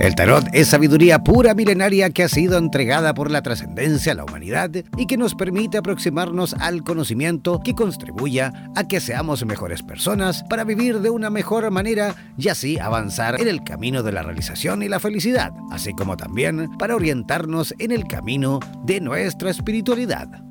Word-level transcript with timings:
El 0.00 0.14
tarot 0.14 0.46
es 0.54 0.68
sabiduría 0.68 1.18
pura 1.18 1.52
milenaria 1.52 2.08
que 2.08 2.22
ha 2.22 2.28
sido 2.28 2.56
entregada 2.56 3.12
por 3.12 3.30
la 3.30 3.42
trascendencia 3.42 4.12
a 4.12 4.14
la 4.14 4.24
humanidad 4.24 4.70
y 4.96 5.06
que 5.06 5.18
nos 5.18 5.34
permite 5.34 5.76
aproximarnos 5.76 6.54
al 6.54 6.82
conocimiento 6.84 7.60
que 7.62 7.74
contribuya 7.74 8.72
a 8.74 8.88
que 8.88 8.98
seamos 8.98 9.44
mejores 9.44 9.82
personas 9.82 10.42
para 10.44 10.64
vivir 10.64 11.00
de 11.00 11.10
una 11.10 11.28
mejor 11.28 11.70
manera 11.70 12.14
y 12.38 12.48
así 12.48 12.78
avanzar 12.78 13.38
en 13.38 13.48
el 13.48 13.62
camino 13.62 14.02
de 14.02 14.12
la 14.12 14.22
realización 14.22 14.82
y 14.82 14.88
la 14.88 15.00
felicidad, 15.00 15.52
así 15.70 15.92
como 15.92 16.16
también 16.16 16.70
para 16.78 16.96
orientarnos 16.96 17.74
en 17.78 17.92
el 17.92 18.06
camino 18.06 18.58
de 18.86 19.02
nuestra 19.02 19.50
espiritualidad. 19.50 20.49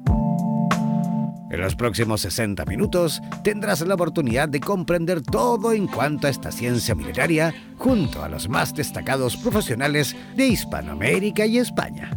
En 1.49 1.62
los 1.62 1.76
próximos 1.76 2.21
60 2.21 2.63
minutos 2.66 3.21
tendrás 3.44 3.81
la 3.81 3.95
oportunidad 3.95 4.48
de 4.48 4.59
comprender 4.59 5.21
todo 5.21 5.73
en 5.73 5.88
cuanto 5.88 6.27
a 6.27 6.30
esta 6.30 6.52
ciencia 6.52 6.94
milenaria 6.94 7.53
junto 7.77 8.23
a 8.23 8.30
los 8.30 8.48
más 8.48 8.76
destacados 8.76 9.35
profesionales 9.35 10.16
de 10.35 10.48
Hispanoamérica 10.48 11.45
y 11.45 11.57
España. 11.57 12.12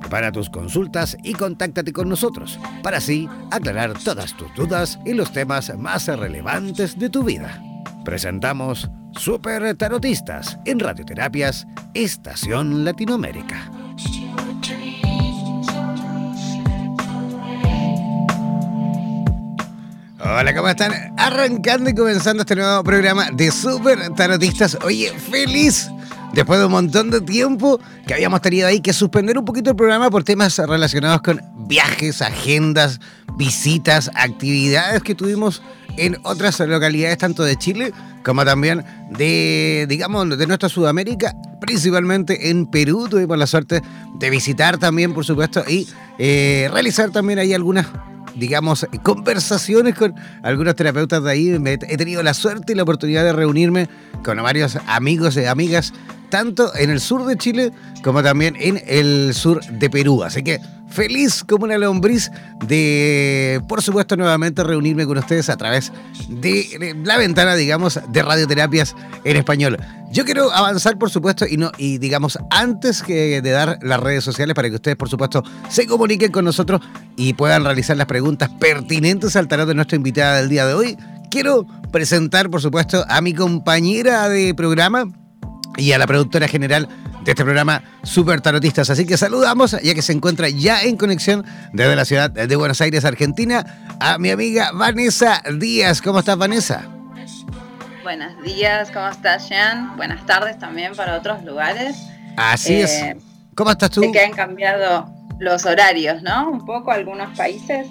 Prepara 0.00 0.32
tus 0.32 0.50
consultas 0.50 1.16
y 1.22 1.34
contáctate 1.34 1.92
con 1.92 2.08
nosotros 2.08 2.58
para 2.82 2.96
así 2.96 3.28
aclarar 3.50 3.92
todas 4.02 4.36
tus 4.36 4.52
dudas 4.54 4.98
y 5.04 5.12
los 5.12 5.32
temas 5.32 5.76
más 5.76 6.08
relevantes 6.08 6.98
de 6.98 7.10
tu 7.10 7.22
vida. 7.22 7.62
Presentamos 8.04 8.90
Super 9.12 9.76
Tarotistas 9.76 10.58
en 10.64 10.80
Radioterapias 10.80 11.66
Estación 11.94 12.84
Latinoamérica. 12.84 13.70
Hola, 20.30 20.54
¿cómo 20.54 20.68
están? 20.68 20.92
Arrancando 21.16 21.88
y 21.88 21.94
comenzando 21.94 22.42
este 22.42 22.54
nuevo 22.54 22.84
programa 22.84 23.30
de 23.32 23.50
Super 23.50 24.10
Tarotistas. 24.10 24.76
Oye, 24.84 25.10
feliz 25.18 25.88
después 26.34 26.58
de 26.58 26.66
un 26.66 26.72
montón 26.72 27.10
de 27.10 27.22
tiempo 27.22 27.80
que 28.06 28.12
habíamos 28.12 28.42
tenido 28.42 28.68
ahí 28.68 28.80
que 28.80 28.92
suspender 28.92 29.38
un 29.38 29.46
poquito 29.46 29.70
el 29.70 29.76
programa 29.76 30.10
por 30.10 30.24
temas 30.24 30.58
relacionados 30.58 31.22
con 31.22 31.40
viajes, 31.66 32.20
agendas, 32.20 33.00
visitas, 33.38 34.10
actividades 34.14 35.02
que 35.02 35.14
tuvimos 35.14 35.62
en 35.96 36.18
otras 36.24 36.60
localidades, 36.60 37.16
tanto 37.16 37.42
de 37.42 37.56
Chile 37.56 37.94
como 38.22 38.44
también 38.44 38.84
de, 39.10 39.86
digamos, 39.88 40.28
de 40.36 40.46
nuestra 40.46 40.68
Sudamérica, 40.68 41.32
principalmente 41.58 42.50
en 42.50 42.66
Perú. 42.66 43.08
Tuvimos 43.08 43.38
la 43.38 43.46
suerte 43.46 43.80
de 44.18 44.30
visitar 44.30 44.76
también, 44.76 45.14
por 45.14 45.24
supuesto, 45.24 45.64
y 45.66 45.88
eh, 46.18 46.68
realizar 46.70 47.10
también 47.10 47.38
ahí 47.38 47.54
algunas 47.54 47.86
digamos, 48.38 48.86
conversaciones 49.02 49.94
con 49.94 50.14
algunos 50.42 50.74
terapeutas 50.76 51.22
de 51.22 51.30
ahí. 51.30 51.48
He 51.64 51.96
tenido 51.96 52.22
la 52.22 52.34
suerte 52.34 52.72
y 52.72 52.76
la 52.76 52.84
oportunidad 52.84 53.24
de 53.24 53.32
reunirme 53.32 53.88
con 54.24 54.42
varios 54.42 54.78
amigos 54.86 55.36
y 55.36 55.44
amigas, 55.44 55.92
tanto 56.30 56.74
en 56.76 56.90
el 56.90 57.00
sur 57.00 57.24
de 57.26 57.36
Chile 57.36 57.72
como 58.02 58.22
también 58.22 58.56
en 58.58 58.82
el 58.86 59.34
sur 59.34 59.64
de 59.64 59.90
Perú. 59.90 60.22
Así 60.22 60.42
que 60.42 60.60
feliz 60.88 61.44
como 61.44 61.64
una 61.64 61.78
lombriz 61.78 62.30
de, 62.66 63.60
por 63.68 63.82
supuesto, 63.82 64.16
nuevamente 64.16 64.64
reunirme 64.64 65.06
con 65.06 65.18
ustedes 65.18 65.48
a 65.48 65.56
través 65.56 65.92
de 66.28 66.96
la 67.04 67.18
ventana, 67.18 67.54
digamos, 67.54 68.00
de 68.08 68.22
radioterapias 68.22 68.94
en 69.24 69.36
español. 69.36 69.78
Yo 70.10 70.24
quiero 70.24 70.50
avanzar, 70.52 70.98
por 70.98 71.10
supuesto, 71.10 71.46
y 71.46 71.58
no, 71.58 71.70
y 71.76 71.98
digamos, 71.98 72.38
antes 72.50 73.02
que 73.02 73.42
de 73.42 73.50
dar 73.50 73.78
las 73.82 74.00
redes 74.00 74.24
sociales 74.24 74.54
para 74.54 74.70
que 74.70 74.76
ustedes, 74.76 74.96
por 74.96 75.10
supuesto, 75.10 75.42
se 75.68 75.86
comuniquen 75.86 76.32
con 76.32 76.46
nosotros 76.46 76.80
y 77.16 77.34
puedan 77.34 77.64
realizar 77.64 77.96
las 77.96 78.06
preguntas 78.06 78.48
pertinentes 78.58 79.36
al 79.36 79.48
tarot 79.48 79.68
de 79.68 79.74
nuestra 79.74 79.96
invitada 79.96 80.36
del 80.36 80.48
día 80.48 80.66
de 80.66 80.74
hoy. 80.74 80.96
Quiero 81.30 81.66
presentar, 81.92 82.48
por 82.48 82.62
supuesto, 82.62 83.04
a 83.06 83.20
mi 83.20 83.34
compañera 83.34 84.30
de 84.30 84.54
programa 84.54 85.12
y 85.78 85.92
a 85.92 85.98
la 85.98 86.06
productora 86.06 86.48
general 86.48 86.88
de 87.24 87.30
este 87.30 87.44
programa 87.44 87.82
Super 88.02 88.40
Tarotistas. 88.40 88.90
Así 88.90 89.06
que 89.06 89.16
saludamos, 89.16 89.76
ya 89.82 89.94
que 89.94 90.02
se 90.02 90.12
encuentra 90.12 90.48
ya 90.48 90.82
en 90.82 90.96
conexión 90.96 91.46
desde 91.72 91.96
la 91.96 92.04
ciudad 92.04 92.30
de 92.30 92.56
Buenos 92.56 92.80
Aires, 92.80 93.04
Argentina, 93.04 93.64
a 94.00 94.18
mi 94.18 94.30
amiga 94.30 94.72
Vanessa 94.74 95.42
Díaz. 95.58 96.02
¿Cómo 96.02 96.18
estás, 96.18 96.36
Vanessa? 96.36 96.84
Buenos 98.02 98.42
días, 98.42 98.90
¿cómo 98.90 99.08
estás, 99.08 99.48
Jean? 99.48 99.96
Buenas 99.96 100.26
tardes 100.26 100.58
también 100.58 100.94
para 100.94 101.16
otros 101.16 101.44
lugares. 101.44 101.96
Así 102.36 102.80
es. 102.80 102.92
Eh, 102.92 103.16
¿Cómo 103.54 103.70
estás 103.70 103.90
tú? 103.90 104.00
Sé 104.00 104.12
que 104.12 104.20
han 104.20 104.32
cambiado 104.32 105.08
los 105.38 105.64
horarios, 105.64 106.22
¿no? 106.22 106.50
Un 106.50 106.64
poco 106.64 106.90
algunos 106.90 107.36
países, 107.36 107.86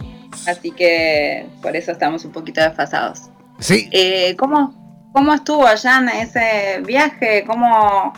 así 0.46 0.72
que 0.72 1.48
por 1.62 1.76
eso 1.76 1.92
estamos 1.92 2.26
un 2.26 2.32
poquito 2.32 2.62
desfasados. 2.62 3.30
Sí. 3.60 3.90
Eh, 3.92 4.36
¿cómo, 4.38 4.87
¿Cómo 5.18 5.34
estuvo 5.34 5.66
allá 5.66 5.98
en 5.98 6.10
ese 6.10 6.84
viaje? 6.86 7.44
¿Cómo 7.48 8.14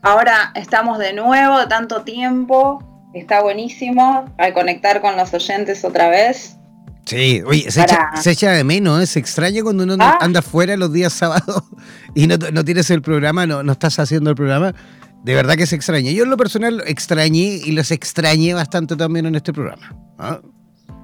ahora 0.00 0.52
estamos 0.54 0.98
de 0.98 1.12
nuevo, 1.12 1.68
tanto 1.68 2.00
tiempo? 2.00 2.82
Está 3.12 3.42
buenísimo 3.42 4.24
al 4.38 4.54
conectar 4.54 5.02
con 5.02 5.18
los 5.18 5.34
oyentes 5.34 5.84
otra 5.84 6.08
vez. 6.08 6.56
Sí, 7.04 7.42
oye, 7.46 7.70
se, 7.70 7.82
echa, 8.30 8.52
de 8.52 8.64
menos, 8.64 9.02
¿eh? 9.02 9.06
se 9.06 9.18
extraña 9.18 9.62
cuando 9.62 9.84
uno 9.84 9.96
ah. 10.00 10.16
anda 10.22 10.40
fuera 10.40 10.78
los 10.78 10.90
días 10.90 11.12
sábados 11.12 11.62
y 12.14 12.26
no, 12.26 12.38
tienes 12.64 12.88
el 12.88 13.02
programa, 13.02 13.46
no, 13.46 13.62
no 13.62 13.72
estás 13.72 13.98
haciendo 13.98 14.30
el 14.30 14.36
programa. 14.36 14.74
De 15.22 15.34
verdad 15.34 15.56
que 15.56 15.66
se 15.66 15.76
extraña. 15.76 16.10
Yo 16.10 16.24
en 16.24 16.30
lo 16.30 16.38
personal 16.38 16.82
extrañé 16.86 17.60
y 17.62 17.72
los 17.72 17.90
extrañé 17.90 18.54
bastante 18.54 18.96
también 18.96 19.26
en 19.26 19.34
este 19.34 19.52
programa. 19.52 19.94
¿ah? 20.18 20.40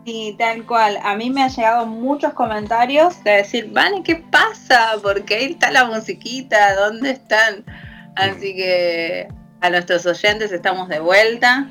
Sí, 0.07 0.37
tal 0.39 0.65
cual. 0.65 1.01
A 1.03 1.17
mí 1.17 1.31
me 1.31 1.43
han 1.43 1.51
llegado 1.51 1.85
muchos 1.85 2.33
comentarios 2.33 3.25
de 3.25 3.33
decir, 3.33 3.71
Vane, 3.73 4.05
¿qué 4.05 4.15
pasa? 4.15 4.93
Porque 5.03 5.35
ahí 5.35 5.45
está 5.47 5.73
la 5.73 5.85
musiquita, 5.85 6.77
¿dónde 6.77 7.11
están? 7.11 7.65
Así 8.15 8.55
que 8.55 9.27
a 9.61 9.69
nuestros 9.69 10.07
oyentes 10.07 10.53
estamos 10.53 10.89
de 10.89 11.01
vuelta. 11.01 11.69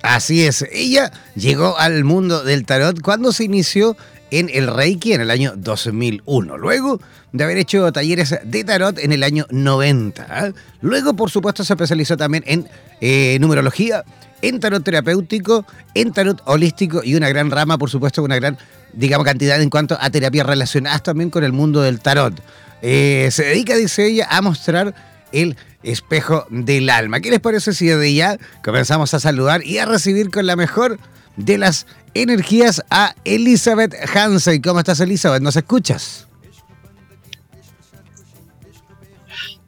Así 0.04 0.46
es, 0.46 0.64
ella 0.72 1.12
llegó 1.36 1.78
al 1.78 2.04
mundo 2.04 2.44
del 2.44 2.66
tarot 2.66 3.02
cuando 3.02 3.32
se 3.32 3.46
inició 3.46 3.98
en 4.32 4.50
el 4.54 4.68
Reiki 4.68 5.14
en 5.14 5.22
el 5.22 5.32
año 5.32 5.54
2001, 5.56 6.58
luego 6.58 7.00
de 7.32 7.44
haber 7.44 7.58
hecho 7.58 7.92
talleres 7.92 8.36
de 8.44 8.64
tarot 8.64 8.98
en 9.00 9.12
el 9.12 9.24
año 9.24 9.46
90. 9.50 10.28
¿ah? 10.30 10.52
Luego, 10.82 11.16
por 11.16 11.30
supuesto, 11.30 11.64
se 11.64 11.74
especializó 11.74 12.18
también 12.18 12.44
en 12.48 12.68
eh, 13.02 13.38
numerología, 13.40 14.04
en 14.42 14.60
tarot 14.60 14.84
terapéutico, 14.84 15.66
en 15.94 16.12
tarot 16.14 16.42
holístico 16.46 17.02
y 17.04 17.16
una 17.16 17.30
gran 17.30 17.52
rama, 17.52 17.78
por 17.78 17.90
supuesto, 17.90 18.24
una 18.24 18.36
gran, 18.36 18.58
digamos, 18.94 19.26
cantidad 19.26 19.62
en 19.62 19.70
cuanto 19.70 19.98
a 20.00 20.10
terapias 20.10 20.46
relacionadas 20.46 21.04
también 21.04 21.30
con 21.30 21.44
el 21.44 21.54
mundo 21.54 21.82
del 21.82 22.00
tarot. 22.00 22.34
Eh, 22.82 23.30
se 23.32 23.44
dedica, 23.44 23.76
dice 23.76 24.06
ella, 24.08 24.28
a 24.30 24.42
mostrar 24.42 24.94
el 25.32 25.58
espejo 25.84 26.46
del 26.50 26.90
alma. 26.90 27.20
¿Qué 27.20 27.30
les 27.30 27.40
parece 27.40 27.74
si 27.74 27.88
desde 27.88 28.14
ya 28.14 28.38
comenzamos 28.64 29.14
a 29.14 29.20
saludar 29.20 29.66
y 29.66 29.78
a 29.78 29.86
recibir 29.86 30.30
con 30.30 30.46
la 30.46 30.56
mejor 30.56 31.00
de 31.38 31.58
las 31.58 31.88
energías 32.14 32.84
a 32.90 33.16
Elizabeth 33.24 33.96
Hansen? 34.14 34.62
¿Cómo 34.62 34.80
estás, 34.80 35.00
Elizabeth? 35.00 35.42
¿Nos 35.42 35.56
escuchas? 35.56 36.28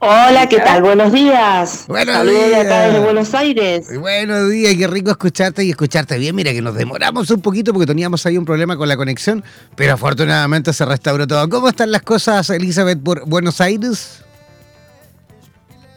Hola, 0.02 0.48
¿qué 0.48 0.60
tal? 0.60 0.82
Buenos 0.82 1.12
días. 1.12 1.84
Buenos 1.90 2.16
Saludos 2.16 2.46
días. 2.48 2.52
de 2.52 2.62
acá 2.62 2.82
desde 2.88 3.00
Buenos 3.02 3.34
Aires. 3.34 4.00
Buenos 4.00 4.50
días, 4.50 4.74
qué 4.76 4.88
rico 4.88 5.12
escucharte 5.12 5.66
y 5.66 5.72
escucharte 5.72 6.18
bien. 6.18 6.34
Mira 6.38 6.54
que 6.54 6.62
nos 6.62 6.74
demoramos 6.74 7.30
un 7.32 7.42
poquito 7.42 7.74
porque 7.74 7.86
teníamos 7.86 8.26
ahí 8.26 8.38
un 8.38 8.46
problema 8.46 8.78
con 8.78 8.88
la 8.88 8.96
conexión, 8.96 9.44
pero 9.76 9.94
afortunadamente 9.96 10.72
se 10.72 10.86
restauró 10.86 11.28
todo. 11.28 11.50
¿Cómo 11.50 11.68
están 11.68 11.92
las 11.92 12.04
cosas, 12.04 12.50
Elizabeth, 12.50 13.04
por 13.04 13.28
Buenos 13.28 13.60
Aires? 13.60 14.24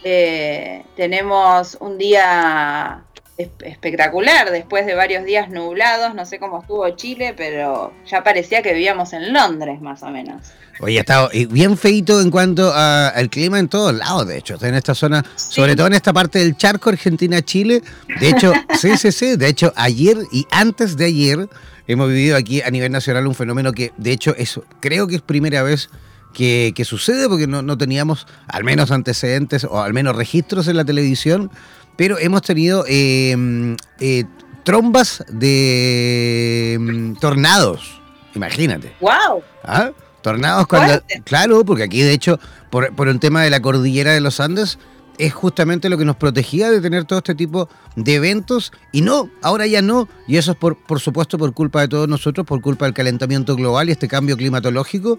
Eh, 0.05 0.85
tenemos 0.95 1.79
un 1.81 1.97
día 1.97 3.03
espectacular 3.39 4.51
después 4.51 4.85
de 4.85 4.95
varios 4.95 5.25
días 5.25 5.49
nublados. 5.49 6.15
No 6.15 6.27
sé 6.27 6.39
cómo 6.39 6.61
estuvo 6.61 6.87
Chile, 6.91 7.33
pero 7.35 7.95
ya 8.07 8.23
parecía 8.23 8.61
que 8.61 8.75
vivíamos 8.75 9.15
en 9.15 9.33
Londres 9.33 9.81
más 9.81 10.03
o 10.03 10.11
menos. 10.11 10.53
Oye, 10.81 10.99
ha 10.99 11.01
estado 11.01 11.31
bien 11.49 11.79
feito 11.79 12.21
en 12.21 12.31
cuanto 12.31 12.75
al 12.75 13.31
clima 13.31 13.59
en 13.59 13.69
todos 13.69 13.95
lados, 13.95 14.29
de 14.29 14.37
hecho, 14.37 14.59
en 14.61 14.75
esta 14.75 14.95
zona, 14.95 15.25
sobre 15.35 15.77
todo 15.77 15.87
en 15.87 15.95
esta 15.95 16.13
parte 16.13 16.41
del 16.41 16.59
charco 16.59 16.91
Argentina-Chile. 16.91 17.81
De 18.21 18.29
hecho, 18.29 18.53
sí, 18.79 18.99
sí, 18.99 19.13
sí, 19.13 19.37
de 19.37 19.49
hecho, 19.49 19.73
ayer 19.77 20.19
y 20.31 20.47
antes 20.51 20.99
de 20.99 21.07
ayer 21.07 21.49
hemos 21.87 22.09
vivido 22.09 22.37
aquí 22.37 22.63
a 22.63 22.71
nivel 22.71 22.93
nacional 22.93 23.27
un 23.27 23.35
fenómeno 23.35 23.73
que, 23.73 23.93
de 23.97 24.13
hecho, 24.13 24.35
eso 24.37 24.65
creo 24.81 25.07
que 25.07 25.17
es 25.17 25.23
primera 25.23 25.63
vez 25.63 25.91
que, 26.35 26.75
sucede, 26.85 27.29
porque 27.29 27.47
no, 27.47 27.79
teníamos 27.79 28.27
al 28.49 28.65
menos 28.65 28.91
antecedentes 28.91 29.65
o 29.65 29.81
al 29.81 29.95
menos 29.95 30.17
registros 30.17 30.69
en 30.69 30.77
la 30.77 30.85
televisión, 30.85 31.51
pero 31.97 32.19
hemos 32.19 32.43
tenido 32.43 32.85
em, 32.89 33.77
eh, 34.01 34.25
trombas 34.65 35.25
de 35.29 36.75
em, 36.75 37.15
tornados, 37.17 38.01
imagínate. 38.35 38.93
¡Wow! 39.01 39.43
¿Ah? 39.63 39.93
Tornados 40.23 40.67
cuando. 40.67 41.03
Claro, 41.25 41.65
porque 41.65 41.85
aquí, 41.85 42.01
de 42.01 42.13
hecho, 42.13 42.41
por, 42.71 42.95
por 42.97 43.09
un 43.09 43.21
tema 43.21 43.43
de 43.43 43.51
la 43.51 43.61
cordillera 43.61 44.13
de 44.13 44.21
los 44.21 44.41
Andes, 44.41 44.79
es 45.19 45.33
justamente 45.33 45.89
lo 45.89 45.99
que 45.99 46.05
nos 46.05 46.17
protegía 46.17 46.71
de 46.71 46.81
tener 46.81 47.05
todo 47.05 47.19
este 47.19 47.35
tipo 47.35 47.69
de 47.97 48.15
eventos 48.15 48.73
y 48.93 49.03
no, 49.03 49.31
ahora 49.43 49.67
ya 49.67 49.83
no, 49.83 50.09
y 50.27 50.37
eso 50.37 50.53
es 50.53 50.57
por, 50.57 50.77
por 50.77 51.01
supuesto 51.01 51.39
por 51.39 51.53
culpa 51.53 51.81
de 51.81 51.89
todos 51.89 52.09
nosotros, 52.09 52.47
por 52.47 52.61
culpa 52.61 52.85
del 52.85 52.95
calentamiento 52.95 53.57
global 53.57 53.89
y 53.89 53.93
este 53.93 54.09
cambio 54.09 54.37
climatológico, 54.37 55.19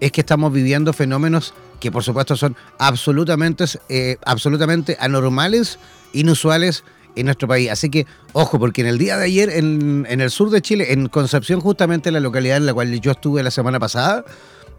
es 0.00 0.12
que 0.12 0.20
estamos 0.20 0.52
viviendo 0.52 0.92
fenómenos 0.92 1.54
que 1.80 1.90
por 1.90 2.02
supuesto 2.02 2.36
son 2.36 2.56
absolutamente, 2.78 3.64
eh, 3.88 4.16
absolutamente 4.24 4.96
anormales, 5.00 5.78
inusuales 6.12 6.84
en 7.16 7.26
nuestro 7.26 7.48
país. 7.48 7.70
Así 7.70 7.90
que, 7.90 8.06
ojo, 8.32 8.58
porque 8.58 8.82
en 8.82 8.88
el 8.88 8.98
día 8.98 9.16
de 9.16 9.24
ayer 9.24 9.50
en, 9.50 10.06
en 10.08 10.20
el 10.20 10.30
sur 10.30 10.50
de 10.50 10.60
Chile, 10.60 10.92
en 10.92 11.08
Concepción, 11.08 11.60
justamente 11.60 12.10
la 12.10 12.20
localidad 12.20 12.58
en 12.58 12.66
la 12.66 12.74
cual 12.74 13.00
yo 13.00 13.10
estuve 13.10 13.42
la 13.42 13.50
semana 13.50 13.80
pasada, 13.80 14.24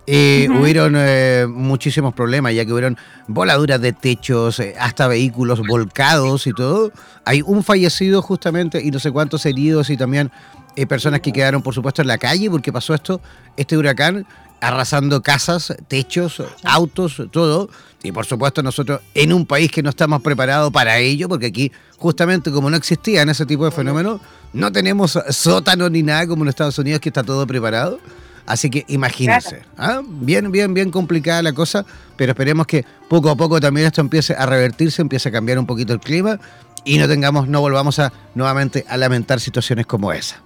eh, 0.10 0.48
Hubieron 0.50 0.94
eh, 0.98 1.46
muchísimos 1.50 2.14
problemas, 2.14 2.54
ya 2.54 2.66
que 2.66 2.72
hubieron 2.72 2.98
voladuras 3.28 3.82
de 3.82 3.92
techos, 3.92 4.60
eh, 4.62 4.74
hasta 4.80 5.08
vehículos 5.10 5.62
volcados 5.68 6.48
y 6.48 6.54
todo. 6.54 6.94
Hay 7.26 7.42
un 7.42 7.62
fallecido 7.62 8.22
justamente 8.22 8.82
y 8.82 8.90
no 8.90 9.00
sé 9.00 9.12
cuántos 9.12 9.46
heridos 9.46 9.90
y 9.90 9.98
también 9.98 10.32
eh, 10.78 10.88
personas 10.88 11.20
que 11.20 11.34
quedaron, 11.34 11.62
por 11.62 11.74
supuesto, 11.74 12.02
en 12.02 12.08
la 12.08 12.18
calle 12.18 12.50
porque 12.50 12.72
pasó 12.72 12.94
esto, 12.94 13.20
este 13.58 13.78
huracán, 13.78 14.26
arrasando 14.62 15.22
casas, 15.22 15.76
techos, 15.90 16.42
autos, 16.64 17.22
todo. 17.32 17.70
Y 18.02 18.14
por 18.14 18.26
supuesto 18.26 18.64
nosotros 18.64 19.02
en 19.14 19.34
un 19.34 19.46
país 19.46 19.70
que 19.72 19.84
no 19.84 19.90
estamos 19.90 20.22
preparados 20.22 20.72
para 20.72 21.00
ello, 21.00 21.28
porque 21.28 21.48
aquí 21.48 21.72
justamente 21.98 22.50
como 22.50 22.70
no 22.70 22.78
existían 22.78 23.28
ese 23.28 23.46
tipo 23.46 23.66
de 23.66 23.72
fenómenos, 23.72 24.22
no 24.54 24.72
tenemos 24.72 25.20
sótano 25.32 25.90
ni 25.90 26.04
nada 26.04 26.28
como 26.28 26.44
en 26.44 26.50
Estados 26.50 26.78
Unidos 26.80 27.02
que 27.02 27.10
está 27.10 27.24
todo 27.24 27.46
preparado. 27.46 28.00
Así 28.48 28.70
que 28.70 28.86
imagínense, 28.88 29.62
¿ah? 29.78 30.02
bien, 30.06 30.52
bien, 30.54 30.74
bien 30.74 30.90
complicada 30.90 31.44
la 31.44 31.52
cosa, 31.52 31.86
pero 32.16 32.32
esperemos 32.32 32.66
que 32.66 32.86
poco 33.10 33.30
a 33.30 33.36
poco 33.36 33.60
también 33.60 33.88
esto 33.88 34.00
empiece 34.00 34.34
a 34.34 34.46
revertirse, 34.46 35.02
empiece 35.02 35.28
a 35.28 35.34
cambiar 35.34 35.60
un 35.60 35.66
poquito 35.66 35.92
el 35.92 36.00
clima 36.00 36.40
y 36.86 36.98
no 36.98 37.10
tengamos, 37.10 37.50
no 37.50 37.60
volvamos 37.60 38.00
a 38.00 38.14
nuevamente 38.36 38.86
a 38.88 38.96
lamentar 38.96 39.42
situaciones 39.42 39.86
como 39.86 40.14
esa. 40.14 40.42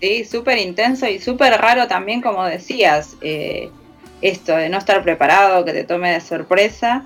Sí, 0.00 0.24
súper 0.24 0.56
intenso 0.56 1.06
y 1.06 1.18
súper 1.18 1.60
raro 1.60 1.88
también, 1.88 2.22
como 2.22 2.42
decías, 2.44 3.16
eh, 3.20 3.70
esto 4.22 4.56
de 4.56 4.70
no 4.70 4.78
estar 4.78 5.02
preparado, 5.02 5.62
que 5.66 5.74
te 5.74 5.84
tome 5.84 6.10
de 6.10 6.22
sorpresa 6.22 7.04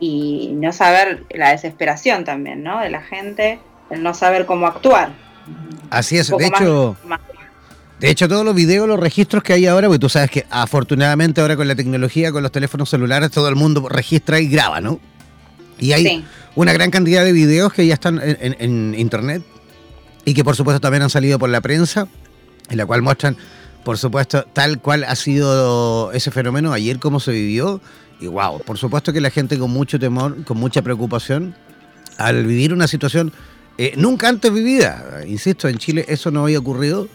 y 0.00 0.52
no 0.54 0.72
saber 0.72 1.24
la 1.30 1.50
desesperación 1.50 2.24
también, 2.24 2.62
¿no? 2.62 2.80
De 2.80 2.88
la 2.88 3.02
gente, 3.02 3.58
el 3.90 4.02
no 4.02 4.14
saber 4.14 4.46
cómo 4.46 4.66
actuar. 4.66 5.10
Así 5.90 6.16
es, 6.16 6.28
de 6.28 6.46
hecho, 6.46 6.96
de 7.98 8.10
hecho, 8.10 8.28
todos 8.28 8.44
los 8.44 8.54
videos, 8.54 8.86
los 8.86 9.00
registros 9.00 9.42
que 9.42 9.54
hay 9.54 9.66
ahora, 9.66 9.88
porque 9.88 9.98
tú 9.98 10.10
sabes 10.10 10.30
que 10.30 10.46
afortunadamente 10.50 11.40
ahora 11.40 11.56
con 11.56 11.66
la 11.66 11.74
tecnología, 11.74 12.30
con 12.30 12.42
los 12.42 12.52
teléfonos 12.52 12.90
celulares, 12.90 13.30
todo 13.30 13.48
el 13.48 13.56
mundo 13.56 13.88
registra 13.88 14.38
y 14.38 14.48
graba, 14.48 14.82
¿no? 14.82 15.00
Y 15.78 15.92
hay 15.92 16.24
una 16.54 16.72
gran 16.74 16.90
cantidad 16.90 17.24
de 17.24 17.32
videos 17.32 17.72
que 17.72 17.86
ya 17.86 17.94
están 17.94 18.20
en, 18.22 18.94
internet 18.98 19.42
y 20.24 20.34
que 20.34 20.44
por 20.44 20.56
supuesto 20.56 20.80
también 20.80 21.02
han 21.02 21.10
salido 21.10 21.38
por 21.38 21.48
la 21.48 21.60
prensa, 21.62 22.06
en 22.68 22.76
la 22.76 22.84
cual 22.84 23.00
muestran, 23.00 23.36
por 23.82 23.96
supuesto, 23.96 24.44
tal 24.52 24.80
cual 24.80 25.04
ha 25.04 25.14
sido 25.16 26.12
ese 26.12 26.30
fenómeno 26.30 26.72
ayer, 26.72 26.98
cómo 26.98 27.18
se 27.18 27.32
vivió. 27.32 27.80
Y 28.20 28.26
wow, 28.26 28.60
por 28.60 28.76
supuesto 28.76 29.12
que 29.12 29.20
la 29.20 29.30
gente 29.30 29.58
con 29.58 29.70
mucho 29.70 29.98
temor, 29.98 30.44
con 30.44 30.58
mucha 30.58 30.82
preocupación, 30.82 31.54
al 32.18 32.44
vivir 32.44 32.74
una 32.74 32.88
situación 32.88 33.32
eh, 33.78 33.94
nunca 33.96 34.28
antes 34.28 34.52
vivida. 34.52 35.22
Insisto, 35.26 35.68
en 35.68 35.78
Chile 35.78 36.04
eso 36.08 36.30
no 36.30 36.44
había 36.44 36.58
ocurrido 36.58 37.08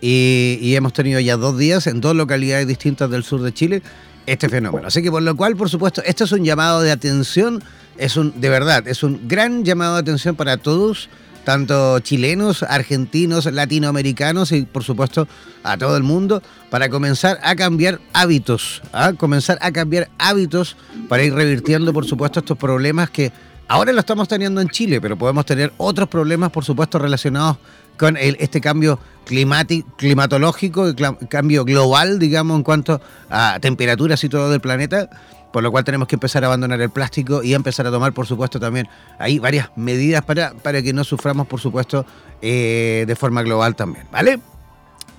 y, 0.00 0.58
y, 0.60 0.76
hemos 0.76 0.92
tenido 0.92 1.18
ya 1.20 1.36
dos 1.36 1.58
días 1.58 1.86
en 1.86 2.00
dos 2.00 2.14
localidades 2.14 2.66
distintas 2.66 3.10
del 3.10 3.24
sur 3.24 3.42
de 3.42 3.52
Chile 3.52 3.82
este 4.28 4.48
fenómeno. 4.48 4.88
Así 4.88 5.02
que 5.02 5.10
por 5.10 5.22
lo 5.22 5.36
cual, 5.36 5.56
por 5.56 5.70
supuesto, 5.70 6.02
esto 6.04 6.24
es 6.24 6.32
un 6.32 6.44
llamado 6.44 6.82
de 6.82 6.90
atención, 6.92 7.62
es 7.96 8.16
un, 8.16 8.40
de 8.40 8.48
verdad, 8.48 8.86
es 8.86 9.02
un 9.02 9.26
gran 9.26 9.64
llamado 9.64 9.94
de 9.94 10.00
atención 10.00 10.36
para 10.36 10.58
todos, 10.58 11.08
tanto 11.44 11.98
chilenos, 12.00 12.62
argentinos, 12.62 13.46
latinoamericanos 13.46 14.52
y 14.52 14.62
por 14.62 14.84
supuesto 14.84 15.26
a 15.62 15.78
todo 15.78 15.96
el 15.96 16.02
mundo, 16.02 16.42
para 16.70 16.90
comenzar 16.90 17.38
a 17.42 17.56
cambiar 17.56 18.00
hábitos, 18.12 18.82
¿ah? 18.92 19.14
comenzar 19.16 19.58
a 19.62 19.72
cambiar 19.72 20.10
hábitos 20.18 20.76
para 21.08 21.24
ir 21.24 21.32
revirtiendo, 21.32 21.92
por 21.92 22.04
supuesto, 22.04 22.40
estos 22.40 22.58
problemas 22.58 23.10
que 23.10 23.32
ahora 23.66 23.92
lo 23.92 24.00
estamos 24.00 24.28
teniendo 24.28 24.60
en 24.60 24.68
Chile, 24.68 25.00
pero 25.00 25.16
podemos 25.16 25.46
tener 25.46 25.72
otros 25.78 26.08
problemas, 26.08 26.50
por 26.50 26.64
supuesto, 26.64 26.98
relacionados 26.98 27.56
con 27.98 28.16
este 28.16 28.60
cambio 28.60 28.98
climático, 29.26 29.88
climatológico, 29.96 30.94
cambio 31.28 31.64
global, 31.64 32.18
digamos, 32.18 32.56
en 32.56 32.62
cuanto 32.62 33.00
a 33.28 33.58
temperaturas 33.60 34.22
y 34.24 34.28
todo 34.28 34.50
del 34.50 34.60
planeta, 34.60 35.10
por 35.52 35.62
lo 35.62 35.70
cual 35.70 35.84
tenemos 35.84 36.08
que 36.08 36.16
empezar 36.16 36.44
a 36.44 36.46
abandonar 36.46 36.80
el 36.80 36.90
plástico 36.90 37.42
y 37.42 37.54
empezar 37.54 37.86
a 37.86 37.90
tomar, 37.90 38.12
por 38.12 38.26
supuesto, 38.26 38.58
también 38.58 38.88
hay 39.18 39.38
varias 39.38 39.70
medidas 39.76 40.24
para, 40.24 40.52
para 40.54 40.82
que 40.82 40.92
no 40.92 41.04
suframos, 41.04 41.46
por 41.46 41.60
supuesto, 41.60 42.06
eh, 42.40 43.04
de 43.06 43.16
forma 43.16 43.42
global 43.42 43.76
también, 43.76 44.06
¿vale? 44.10 44.40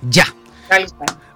Ya. 0.02 0.26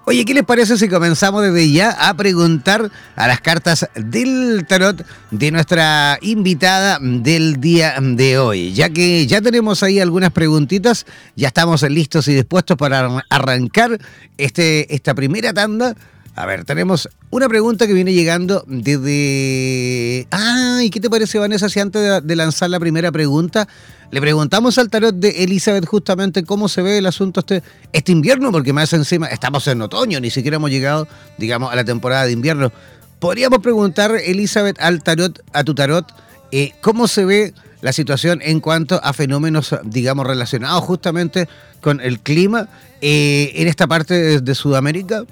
Oye, 0.06 0.26
¿qué 0.26 0.34
les 0.34 0.44
parece 0.44 0.76
si 0.76 0.86
comenzamos 0.86 1.42
desde 1.42 1.70
ya 1.70 1.90
a 1.90 2.14
preguntar 2.14 2.90
a 3.16 3.26
las 3.26 3.40
cartas 3.40 3.88
del 3.94 4.66
tarot 4.68 5.02
de 5.30 5.50
nuestra 5.50 6.18
invitada 6.20 6.98
del 7.00 7.58
día 7.58 7.96
de 7.98 8.36
hoy? 8.36 8.74
Ya 8.74 8.90
que 8.90 9.26
ya 9.26 9.40
tenemos 9.40 9.82
ahí 9.82 10.00
algunas 10.00 10.30
preguntitas, 10.30 11.06
ya 11.36 11.48
estamos 11.48 11.82
listos 11.84 12.28
y 12.28 12.34
dispuestos 12.34 12.76
para 12.76 13.24
arrancar 13.30 13.98
este, 14.36 14.94
esta 14.94 15.14
primera 15.14 15.54
tanda 15.54 15.94
a 16.36 16.46
ver, 16.46 16.64
tenemos 16.64 17.08
una 17.30 17.48
pregunta 17.48 17.86
que 17.86 17.92
viene 17.92 18.12
llegando 18.12 18.64
desde... 18.66 20.26
Ah, 20.32 20.80
¿y 20.82 20.90
qué 20.90 20.98
te 20.98 21.08
parece, 21.08 21.38
Vanessa, 21.38 21.68
si 21.68 21.78
antes 21.78 22.24
de 22.24 22.36
lanzar 22.36 22.70
la 22.70 22.80
primera 22.80 23.12
pregunta, 23.12 23.68
le 24.10 24.20
preguntamos 24.20 24.76
al 24.78 24.90
tarot 24.90 25.14
de 25.14 25.44
Elizabeth 25.44 25.86
justamente 25.86 26.42
cómo 26.42 26.68
se 26.68 26.82
ve 26.82 26.98
el 26.98 27.06
asunto 27.06 27.40
este, 27.40 27.62
este 27.92 28.10
invierno? 28.10 28.50
Porque 28.50 28.72
más 28.72 28.92
encima 28.92 29.28
estamos 29.28 29.66
en 29.68 29.80
otoño, 29.82 30.18
ni 30.18 30.30
siquiera 30.30 30.56
hemos 30.56 30.70
llegado, 30.70 31.06
digamos, 31.38 31.72
a 31.72 31.76
la 31.76 31.84
temporada 31.84 32.26
de 32.26 32.32
invierno. 32.32 32.72
Podríamos 33.20 33.60
preguntar, 33.60 34.10
Elizabeth, 34.16 34.80
al 34.80 35.04
tarot, 35.04 35.40
a 35.52 35.62
tu 35.62 35.74
tarot, 35.74 36.12
eh, 36.50 36.72
cómo 36.80 37.06
se 37.06 37.24
ve 37.24 37.54
la 37.80 37.92
situación 37.92 38.40
en 38.42 38.58
cuanto 38.58 39.00
a 39.04 39.12
fenómenos, 39.12 39.74
digamos, 39.84 40.26
relacionados 40.26 40.82
justamente 40.82 41.48
con 41.80 42.00
el 42.00 42.18
clima 42.18 42.68
eh, 43.00 43.52
en 43.54 43.68
esta 43.68 43.86
parte 43.86 44.40
de 44.40 44.54
Sudamérica. 44.54 45.24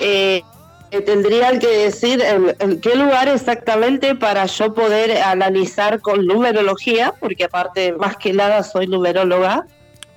Eh, 0.00 0.42
tendrían 1.06 1.58
que 1.58 1.68
decir 1.68 2.20
en, 2.22 2.80
qué 2.80 2.96
lugar 2.96 3.28
exactamente 3.28 4.14
para 4.14 4.46
yo 4.46 4.74
poder 4.74 5.22
analizar 5.22 6.00
con 6.00 6.26
numerología, 6.26 7.14
porque 7.20 7.44
aparte 7.44 7.92
más 7.92 8.16
que 8.16 8.32
nada 8.32 8.62
soy 8.62 8.86
numeróloga 8.86 9.66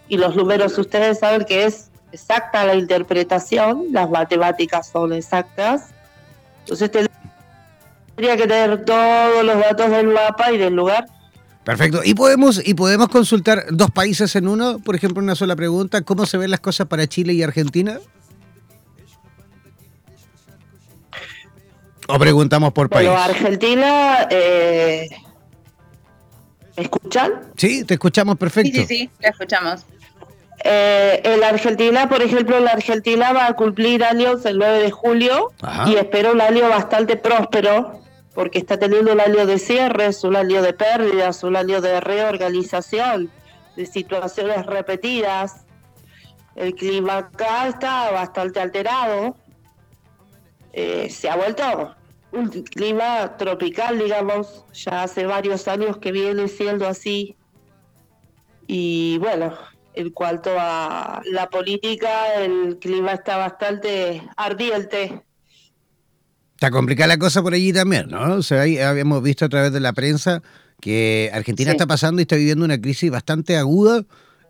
y 0.08 0.18
los 0.18 0.36
números 0.36 0.78
ustedes 0.78 1.20
saben 1.20 1.46
que 1.46 1.66
es 1.66 1.90
exacta 2.12 2.66
la 2.66 2.76
interpretación, 2.76 3.88
las 3.92 4.10
matemáticas 4.10 4.90
son 4.90 5.14
exactas. 5.14 5.90
Entonces 6.62 6.90
tendría 6.92 8.38
que 8.38 8.48
tener 8.48 8.86
todos 8.86 9.44
los 9.44 9.60
datos 9.60 9.92
del 9.92 10.08
mapa 10.08 10.52
y 10.52 10.58
del 10.58 10.74
lugar. 10.74 11.06
Perfecto. 11.64 12.02
¿Y 12.04 12.14
podemos, 12.14 12.62
y 12.66 12.74
podemos 12.74 13.08
consultar 13.10 13.66
dos 13.72 13.90
países 13.92 14.36
en 14.36 14.48
uno? 14.48 14.80
Por 14.80 14.96
ejemplo, 14.96 15.24
una 15.24 15.36
sola 15.36 15.56
pregunta. 15.56 16.02
¿Cómo 16.02 16.26
se 16.26 16.38
ven 16.38 16.52
las 16.52 16.60
cosas 16.60 16.88
para 16.88 17.08
Chile 17.08 17.34
y 17.34 17.44
Argentina? 17.44 18.00
¿O 22.08 22.20
preguntamos 22.20 22.74
por 22.74 22.90
país? 22.90 23.10
Argentina, 23.10 24.28
eh, 24.30 25.10
¿me 26.76 26.84
escuchan? 26.84 27.32
Sí, 27.56 27.84
te 27.86 27.96
escuchamos 27.96 28.38
perfecto. 28.38 28.72
Sí, 28.82 28.86
sí, 28.86 28.98
sí, 28.98 29.10
te 29.20 29.30
escuchamos. 29.30 29.86
Eh, 30.66 31.22
en 31.24 31.40
la 31.40 31.50
Argentina, 31.50 32.08
por 32.08 32.22
ejemplo, 32.22 32.60
la 32.60 32.72
Argentina 32.72 33.34
va 33.34 33.48
a 33.48 33.54
cumplir 33.54 34.04
años 34.04 34.46
el 34.46 34.58
9 34.58 34.80
de 34.80 34.92
julio 34.92 35.52
y 35.88 35.96
espero 35.96 36.32
un 36.32 36.42
año 36.42 36.70
bastante 36.70 37.18
próspero 37.18 38.00
porque 38.34 38.60
está 38.60 38.78
teniendo 38.78 39.14
un 39.14 39.20
año 39.20 39.46
de 39.46 39.60
cierres, 39.60 40.24
un 40.24 40.36
año 40.36 40.62
de 40.62 40.74
pérdidas, 40.74 41.44
un 41.44 41.56
año 41.56 41.82
de 41.82 42.00
reorganización, 42.00 43.30
de 43.76 43.86
situaciones 43.86 44.66
repetidas. 44.66 45.66
El 46.56 46.76
clima 46.76 47.18
acá 47.18 47.68
está 47.68 48.12
bastante 48.12 48.60
alterado 48.60 49.36
eh, 50.74 51.10
se 51.10 51.30
ha 51.30 51.36
vuelto 51.36 51.96
un 52.32 52.50
clima 52.50 53.38
tropical, 53.38 54.00
digamos, 54.00 54.66
ya 54.74 55.04
hace 55.04 55.26
varios 55.26 55.68
años 55.68 55.98
que 55.98 56.12
viene 56.12 56.48
siendo 56.48 56.88
así. 56.88 57.36
Y 58.66 59.20
bueno, 59.20 59.54
en 59.94 60.10
cuanto 60.10 60.52
a 60.58 61.22
la 61.32 61.50
política, 61.50 62.36
el 62.42 62.80
clima 62.80 63.14
está 63.14 63.38
bastante 63.38 64.24
ardiente. 64.36 65.22
Está 66.56 66.72
complicada 66.72 67.08
la 67.10 67.18
cosa 67.18 67.44
por 67.44 67.54
allí 67.54 67.72
también, 67.72 68.08
¿no? 68.10 68.36
O 68.36 68.42
sea, 68.42 68.62
ahí 68.62 68.80
habíamos 68.80 69.22
visto 69.22 69.46
a 69.46 69.50
través 69.50 69.72
de 69.72 69.80
la 69.80 69.94
prensa 69.94 70.42
que 70.82 71.30
Argentina 71.34 71.72
está 71.72 71.86
pasando 71.86 72.20
y 72.20 72.24
está 72.24 72.36
viviendo 72.36 72.66
una 72.66 72.82
crisis 72.82 73.12
bastante 73.12 73.58
aguda 73.58 74.04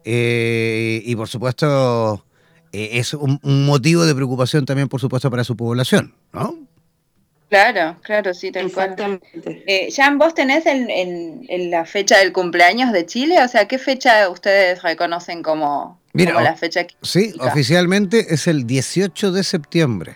eh, 0.05 1.01
y 1.05 1.15
por 1.15 1.27
supuesto 1.27 2.25
eh, 2.73 2.97
es 2.99 3.13
un, 3.13 3.39
motivo 3.43 4.03
de 4.03 4.15
preocupación 4.15 4.65
también, 4.65 4.89
por 4.89 4.99
supuesto, 4.99 5.29
para 5.29 5.43
su 5.43 5.55
población, 5.55 6.15
¿no? 6.33 6.57
Claro, 7.47 7.97
claro, 8.01 8.33
sí, 8.33 8.51
tal 8.51 8.71
cual. 8.71 9.21
Eh, 9.45 9.89
Jan, 9.95 10.17
¿vos 10.17 10.33
tenés 10.33 10.65
en, 10.65 11.69
la 11.69 11.85
fecha 11.85 12.17
del 12.17 12.33
cumpleaños 12.33 12.91
de 12.91 13.05
Chile? 13.05 13.43
O 13.43 13.47
sea, 13.47 13.67
¿qué 13.67 13.77
fecha 13.77 14.27
ustedes 14.27 14.81
reconocen 14.81 15.43
como, 15.43 16.01
la 16.13 16.55
fecha 16.55 16.85
que 16.85 16.95
Sí, 17.03 17.35
oficialmente 17.39 18.33
es 18.33 18.47
el 18.47 18.65
18 18.65 19.31
de 19.31 19.43
septiembre. 19.43 20.15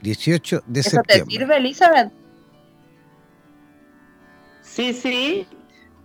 18 0.00 0.62
de 0.66 0.80
¿Eso 0.80 0.90
septiembre. 0.90 1.26
te 1.26 1.30
sirve, 1.30 1.56
Elizabeth? 1.58 2.10
Sí, 4.62 4.94
sí, 4.94 5.46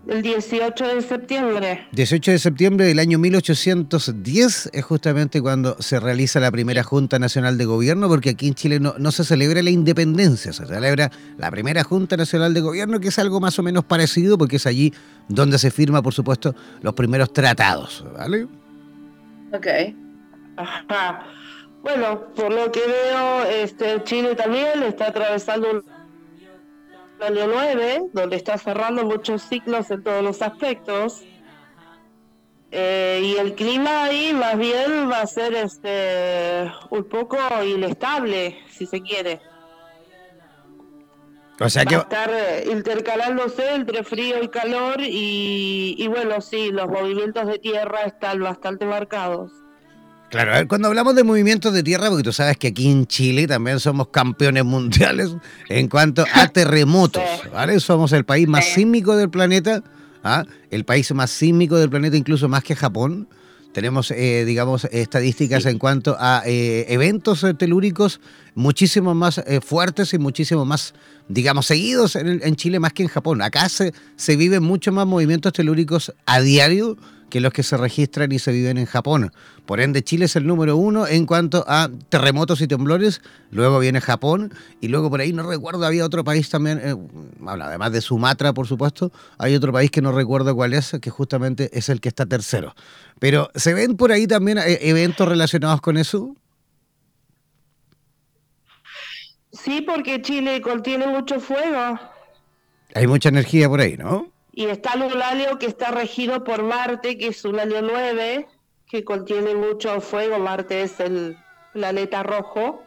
el 0.07 0.21
18 0.21 0.88
de 0.88 1.01
septiembre. 1.01 1.88
18 1.91 2.31
de 2.31 2.39
septiembre 2.39 2.85
del 2.85 3.00
año 3.00 3.17
1810 3.17 4.69
es 4.74 4.85
justamente 4.85 5.41
cuando 5.41 5.75
se 5.81 6.00
realiza 6.00 6.39
la 6.39 6.51
primera 6.51 6.83
Junta 6.83 7.19
Nacional 7.19 7.57
de 7.57 7.65
Gobierno, 7.65 8.07
porque 8.07 8.31
aquí 8.31 8.47
en 8.47 8.55
Chile 8.55 8.79
no, 8.79 8.95
no, 8.97 9.12
se 9.12 9.24
celebra 9.24 9.62
la 9.62 9.69
independencia, 9.69 10.53
se 10.53 10.65
celebra 10.65 11.12
la 11.38 11.51
primera 11.51 11.83
Junta 11.83 12.17
Nacional 12.17 12.53
de 12.53 12.62
Gobierno, 12.62 13.00
que 13.00 13.07
es 13.07 13.19
algo 13.19 13.39
más 13.39 13.57
o 13.59 13.63
menos 13.63 13.83
parecido, 13.83 14.38
porque 14.38 14.57
es 14.57 14.65
allí 14.65 14.93
donde 15.27 15.57
se 15.57 15.71
firma, 15.71 16.01
por 16.01 16.13
supuesto, 16.13 16.55
los 16.81 16.93
primeros 16.93 17.33
tratados, 17.33 18.05
¿vale? 18.13 18.47
Ok. 19.53 19.67
Bueno, 21.81 22.27
por 22.35 22.51
lo 22.51 22.71
que 22.71 22.79
veo, 22.79 23.43
este 23.43 24.03
Chile 24.03 24.35
también 24.35 24.81
está 24.83 25.07
atravesando 25.07 25.69
un 25.69 25.95
año 27.22 27.48
9, 27.48 28.10
donde 28.13 28.36
está 28.36 28.57
cerrando 28.57 29.05
muchos 29.05 29.41
ciclos 29.43 29.89
en 29.91 30.03
todos 30.03 30.24
los 30.24 30.41
aspectos. 30.41 31.24
Eh, 32.72 33.22
y 33.24 33.38
el 33.38 33.55
clima 33.55 34.03
ahí 34.03 34.34
más 34.34 34.57
bien 34.57 35.10
va 35.10 35.22
a 35.22 35.27
ser 35.27 35.53
este 35.53 36.69
un 36.89 37.05
poco 37.05 37.38
inestable, 37.63 38.57
si 38.69 38.86
se 38.86 39.01
quiere. 39.01 39.41
O 41.60 41.69
sea 41.69 41.86
que... 41.86 41.95
Va 41.95 42.01
a 42.01 42.03
estar 42.03 42.29
eh, 42.34 42.67
intercalándose 42.69 43.75
entre 43.75 44.03
frío 44.03 44.43
y 44.43 44.50
calor 44.50 45.00
y, 45.00 45.95
y 45.98 46.07
bueno, 46.07 46.41
sí, 46.41 46.72
los 46.72 46.89
movimientos 46.89 47.48
de 47.48 47.60
tierra 47.60 48.01
están 48.01 48.41
bastante 48.41 48.86
marcados. 48.86 49.64
Claro, 50.29 50.53
a 50.53 50.55
ver, 50.58 50.67
cuando 50.67 50.88
hablamos 50.88 51.15
de 51.15 51.24
movimientos 51.24 51.74
de 51.74 51.84
tierra, 51.84 52.10
porque 52.10 52.24
tú 52.24 52.34
sabes 52.34 52.58
que 52.58 52.67
aquí 52.67 52.89
en 52.89 53.05
Chile 53.05 53.48
también 53.48 53.79
somos 53.79 54.08
campeones 54.10 54.65
mundiales 54.65 55.36
en 55.70 55.88
cuanto 55.88 56.25
a 56.34 56.48
terremotos, 56.53 57.24
¿vale? 57.53 57.79
Somos 57.79 58.12
el 58.12 58.25
país 58.25 58.48
más 58.48 58.65
sísmico 58.65 59.15
del 59.15 59.29
planeta, 59.29 59.84
¿ah? 60.24 60.44
el 60.72 60.84
país 60.84 61.13
más 61.13 61.29
sísmico 61.29 61.77
del 61.77 61.89
planeta, 61.89 62.17
incluso 62.17 62.50
más 62.50 62.63
que 62.63 62.75
Japón. 62.75 63.29
tenemos, 63.72 64.10
eh, 64.12 64.46
digamos, 64.46 64.86
estadísticas 64.86 65.65
en 65.67 65.77
cuanto 65.77 66.17
a 66.20 66.41
eh, 66.46 66.86
eventos 66.89 67.46
telúricos 67.58 68.20
muchísimo 68.55 69.13
más 69.13 69.41
fuertes 69.63 70.13
y 70.13 70.17
muchísimo 70.17 70.65
más, 70.65 70.96
digamos, 71.27 71.67
seguidos 71.67 72.15
en, 72.15 72.55
Chile 72.55 72.79
más 72.79 72.94
que 72.94 73.03
en 73.03 73.10
Japón. 73.10 73.41
Acá 73.41 73.70
se, 73.70 73.94
se 74.15 74.36
viven 74.38 74.63
mucho 74.63 74.91
más 74.91 75.05
movimientos 75.05 75.53
telúricos 75.53 76.13
a 76.25 76.39
diario 76.39 76.98
que 77.36 77.42
los 77.42 77.51
que 77.51 77.63
se 77.63 77.75
registran 77.75 78.32
y 78.32 78.39
se 78.39 78.54
viven 78.54 78.77
en 78.77 78.86
Japón. 78.86 79.34
Por 79.65 79.82
ende, 79.82 80.01
Chile 80.01 80.24
es 80.24 80.38
el 80.38 80.48
número 80.48 80.77
uno 80.77 81.06
en 81.06 81.25
cuanto 81.25 81.65
a 81.68 81.89
terremotos 82.08 82.62
y 82.62 82.68
temblores. 82.70 83.22
Luego 83.51 83.77
viene 83.80 84.00
Japón 84.00 84.54
y 84.80 84.88
luego 84.88 85.10
por 85.10 85.20
ahí 85.20 85.34
no 85.34 85.44
recuerdo, 85.44 85.86
había 85.86 86.06
otro 86.06 86.24
país 86.24 86.50
también, 86.50 86.80
eh, 86.82 86.96
además 87.46 87.92
de 87.92 88.00
Sumatra, 88.00 88.54
por 88.54 88.68
supuesto, 88.68 89.12
hay 89.38 89.54
otro 89.54 89.74
país 89.74 89.92
que 89.92 90.01
no 90.01 90.13
recuerdo 90.13 90.56
cuál 90.56 90.74
es, 90.74 90.96
que 91.01 91.10
justamente 91.10 91.77
es 91.77 91.89
el 91.89 92.00
que 92.00 92.08
está 92.08 92.25
tercero. 92.25 92.74
Pero 93.20 93.50
¿se 93.54 93.74
ven 93.74 93.98
por 93.98 94.13
ahí 94.13 94.27
también 94.27 94.58
eh, 94.60 94.80
eventos 94.84 95.27
relacionados 95.27 95.82
con 95.82 95.98
eso? 95.98 96.38
Sí, 99.51 99.82
porque 99.82 100.22
Chile 100.22 100.62
contiene 100.62 101.06
mucho 101.06 101.42
fuego. 101.42 102.00
Hay 102.94 103.08
mucha 103.08 103.27
energía 103.27 103.68
por 103.68 103.82
ahí, 103.82 103.98
¿no? 103.98 104.32
Y 104.57 104.67
está 104.67 104.93
el 104.93 105.01
Eulalio 105.03 105.59
que 105.59 105.65
está 105.65 105.91
regido 105.91 106.45
por 106.45 106.63
Marte, 106.63 107.17
que 107.17 107.27
es 107.27 107.43
un 107.43 107.59
año 107.59 107.81
9, 107.81 108.47
que 108.88 109.03
contiene 109.03 109.53
mucho 109.53 110.00
fuego. 110.00 110.39
Marte 110.39 110.81
es 110.81 111.01
el 111.01 111.38
planeta 111.74 112.24
rojo. 112.24 112.81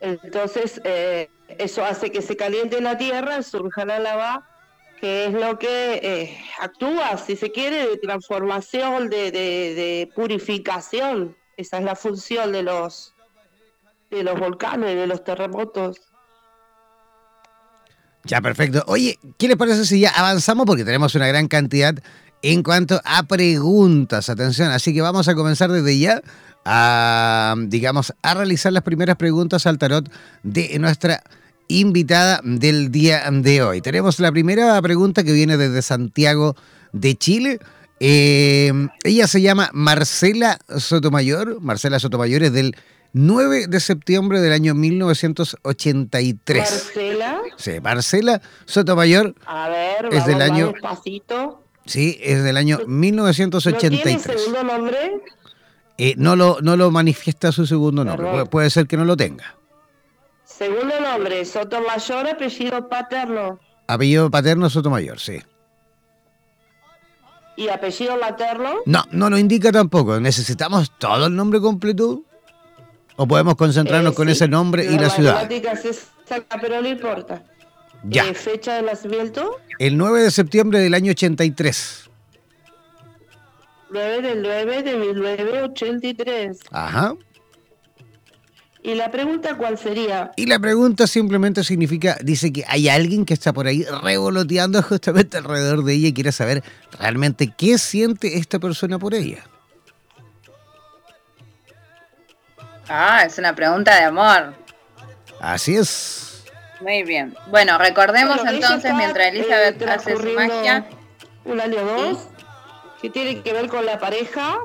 Entonces, 0.00 0.80
eh, 0.82 1.30
eso 1.56 1.84
hace 1.84 2.10
que 2.10 2.20
se 2.20 2.36
caliente 2.36 2.80
la 2.80 2.98
Tierra, 2.98 3.42
surja 3.44 3.84
la 3.84 4.00
lava, 4.00 4.48
que 5.00 5.26
es 5.26 5.32
lo 5.32 5.56
que 5.56 6.00
eh, 6.02 6.44
actúa, 6.58 7.16
si 7.16 7.36
se 7.36 7.52
quiere, 7.52 7.86
de 7.86 7.96
transformación, 7.98 9.10
de, 9.10 9.30
de, 9.30 10.10
purificación. 10.16 11.36
Esa 11.56 11.78
es 11.78 11.84
la 11.84 11.94
función 11.94 12.50
de 12.50 12.64
los, 12.64 13.14
de 14.10 14.24
los 14.24 14.38
volcanes, 14.40 14.96
de 14.96 15.06
los 15.06 15.22
terremotos. 15.22 16.13
Ya, 18.24 18.40
perfecto. 18.40 18.82
Oye, 18.86 19.18
¿qué 19.38 19.48
les 19.48 19.56
parece 19.56 19.84
si 19.84 20.00
ya 20.00 20.10
avanzamos? 20.10 20.64
Porque 20.66 20.84
tenemos 20.84 21.14
una 21.14 21.26
gran 21.26 21.46
cantidad 21.46 21.94
en 22.42 22.62
cuanto 22.62 23.00
a 23.04 23.22
preguntas. 23.24 24.30
Atención, 24.30 24.70
así 24.70 24.94
que 24.94 25.02
vamos 25.02 25.28
a 25.28 25.34
comenzar 25.34 25.70
desde 25.70 25.98
ya 25.98 26.22
a, 26.64 27.54
digamos, 27.66 28.14
a 28.22 28.34
realizar 28.34 28.72
las 28.72 28.82
primeras 28.82 29.16
preguntas 29.16 29.66
al 29.66 29.78
tarot 29.78 30.10
de 30.42 30.78
nuestra 30.78 31.22
invitada 31.68 32.40
del 32.42 32.90
día 32.90 33.30
de 33.30 33.62
hoy. 33.62 33.80
Tenemos 33.80 34.18
la 34.20 34.32
primera 34.32 34.80
pregunta 34.80 35.22
que 35.22 35.32
viene 35.32 35.56
desde 35.56 35.82
Santiago 35.82 36.56
de 36.92 37.16
Chile. 37.16 37.58
Eh, 38.00 38.72
ella 39.04 39.26
se 39.26 39.42
llama 39.42 39.70
Marcela 39.72 40.58
Sotomayor. 40.76 41.60
Marcela 41.60 41.98
Sotomayor 41.98 42.42
es 42.42 42.52
del 42.52 42.76
9 43.14 43.68
de 43.68 43.80
septiembre 43.80 44.40
del 44.40 44.52
año 44.52 44.74
1983. 44.74 46.60
¿Marcela? 46.60 47.40
Sí, 47.56 47.80
Marcela 47.80 48.42
Sotomayor. 48.64 49.36
A 49.46 49.68
ver, 49.68 50.08
es 50.12 50.26
del 50.26 50.42
año. 50.42 50.72
Despacito. 50.72 51.62
Sí, 51.86 52.18
es 52.20 52.42
del 52.42 52.56
año 52.56 52.80
1983. 52.86 54.16
¿No 54.16 54.20
tiene 54.20 54.38
segundo 54.40 54.64
nombre? 54.64 55.22
Eh, 55.96 56.14
no, 56.16 56.34
lo, 56.34 56.58
no 56.60 56.76
lo 56.76 56.90
manifiesta 56.90 57.52
su 57.52 57.66
segundo 57.66 58.04
nombre. 58.04 58.46
puede, 58.46 58.68
ser 58.68 58.88
que 58.88 58.96
no 58.96 59.04
lo 59.04 59.16
tenga. 59.16 59.54
Segundo 60.44 60.98
nombre, 61.00 61.44
Sotomayor, 61.44 62.26
apellido 62.26 62.88
paterno. 62.88 63.60
Apellido 63.86 64.28
paterno 64.28 64.68
Sotomayor, 64.68 65.20
sí. 65.20 65.40
¿Y 67.56 67.68
apellido 67.68 68.18
materno? 68.18 68.72
No, 68.86 69.04
no 69.12 69.30
lo 69.30 69.38
indica 69.38 69.70
tampoco. 69.70 70.18
¿Necesitamos 70.18 70.90
todo 70.98 71.26
el 71.26 71.36
nombre 71.36 71.60
completo? 71.60 72.24
¿O 73.16 73.26
podemos 73.26 73.54
concentrarnos 73.54 74.12
eh, 74.12 74.16
con 74.16 74.28
ese 74.28 74.48
nombre 74.48 74.84
y 74.84 74.98
la, 74.98 75.10
ciudad? 75.10 75.48
pero 76.60 76.82
no 76.82 76.88
importa. 76.88 77.42
Ya. 78.04 78.28
Eh, 78.28 78.34
¿Fecha 78.34 78.74
de 78.74 78.82
nacimiento? 78.82 79.60
El 79.78 79.96
9 79.96 80.22
de 80.22 80.30
septiembre 80.30 80.80
del 80.80 80.94
año 80.94 81.12
83. 81.12 82.10
9 83.90 84.22
del 84.22 84.42
9 84.42 84.82
de 84.82 84.96
1983. 84.96 86.58
Ajá. 86.70 87.14
¿Y 88.82 88.94
la 88.94 89.10
pregunta 89.10 89.56
cuál 89.56 89.78
sería? 89.78 90.32
Y 90.36 90.44
la 90.44 90.58
pregunta 90.58 91.06
simplemente 91.06 91.64
significa, 91.64 92.18
dice 92.22 92.52
que 92.52 92.64
hay 92.68 92.90
alguien 92.90 93.24
que 93.24 93.32
está 93.32 93.52
por 93.54 93.66
ahí 93.66 93.82
revoloteando 94.02 94.82
justamente 94.88 95.38
alrededor 95.38 95.84
de 95.84 95.94
ella 95.94 96.08
y 96.08 96.12
quiere 96.12 96.32
saber 96.32 96.62
realmente 96.98 97.54
qué 97.56 97.78
siente 97.78 98.36
esta 98.36 98.58
persona 98.58 98.98
por 98.98 99.14
ella. 99.14 99.44
Ah, 102.88 103.22
es 103.24 103.38
una 103.38 103.54
pregunta 103.54 103.94
de 103.96 104.04
amor. 104.04 104.54
Así 105.40 105.76
es. 105.76 106.44
Muy 106.80 107.02
bien. 107.02 107.34
Bueno, 107.48 107.78
recordemos 107.78 108.40
entonces, 108.44 108.92
mientras 108.94 109.28
Elizabeth 109.28 109.80
eh, 109.80 109.86
hace 109.90 110.16
su 110.16 110.28
magia. 110.34 110.86
Un 111.44 111.60
año 111.60 111.84
2, 111.84 112.28
que 113.00 113.10
tiene 113.10 113.42
que 113.42 113.52
ver 113.52 113.68
con 113.68 113.86
la 113.86 113.98
pareja. 113.98 114.58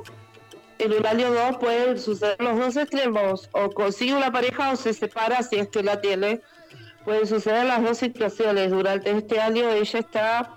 En 0.80 0.94
un 0.94 1.06
año 1.06 1.32
2 1.32 1.58
pueden 1.58 2.00
suceder 2.00 2.38
los 2.40 2.58
dos 2.58 2.78
extremos. 2.78 3.50
O 3.52 3.70
consigue 3.72 4.14
una 4.14 4.32
pareja 4.32 4.72
o 4.72 4.76
se 4.76 4.94
separa 4.94 5.44
si 5.44 5.58
es 5.58 5.68
que 5.70 5.84
la 5.84 6.02
tiene. 6.02 6.42
Pueden 7.06 7.28
suceder 7.28 7.66
las 7.66 7.84
dos 7.84 7.98
situaciones. 7.98 8.72
Durante 8.72 9.12
este 9.12 9.40
año 9.40 9.70
ella 9.70 10.00
está 10.00 10.56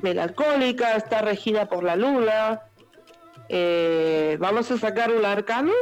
melancólica, 0.00 0.96
está 0.96 1.22
regida 1.22 1.68
por 1.68 1.84
la 1.84 1.96
luna. 1.96 2.62
Eh, 3.48 4.36
vamos 4.40 4.70
a 4.70 4.78
sacar 4.78 5.12
un 5.12 5.24
arcano. 5.24 5.72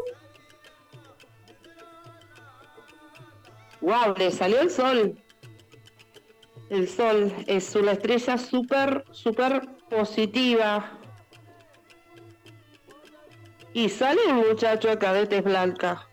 ¡Wow! 3.81 4.15
Le 4.17 4.31
salió 4.31 4.61
el 4.61 4.71
sol. 4.71 5.19
El 6.69 6.89
sol 6.89 7.33
es 7.47 7.75
una 7.75 7.93
estrella 7.93 8.39
súper, 8.39 9.05
súper 9.11 9.69
positiva. 9.89 10.99
Y 13.73 13.89
sale 13.89 14.21
un 14.29 14.49
muchacho 14.49 14.89
de 14.89 14.99
cadete 14.99 15.41
blanca. 15.41 16.07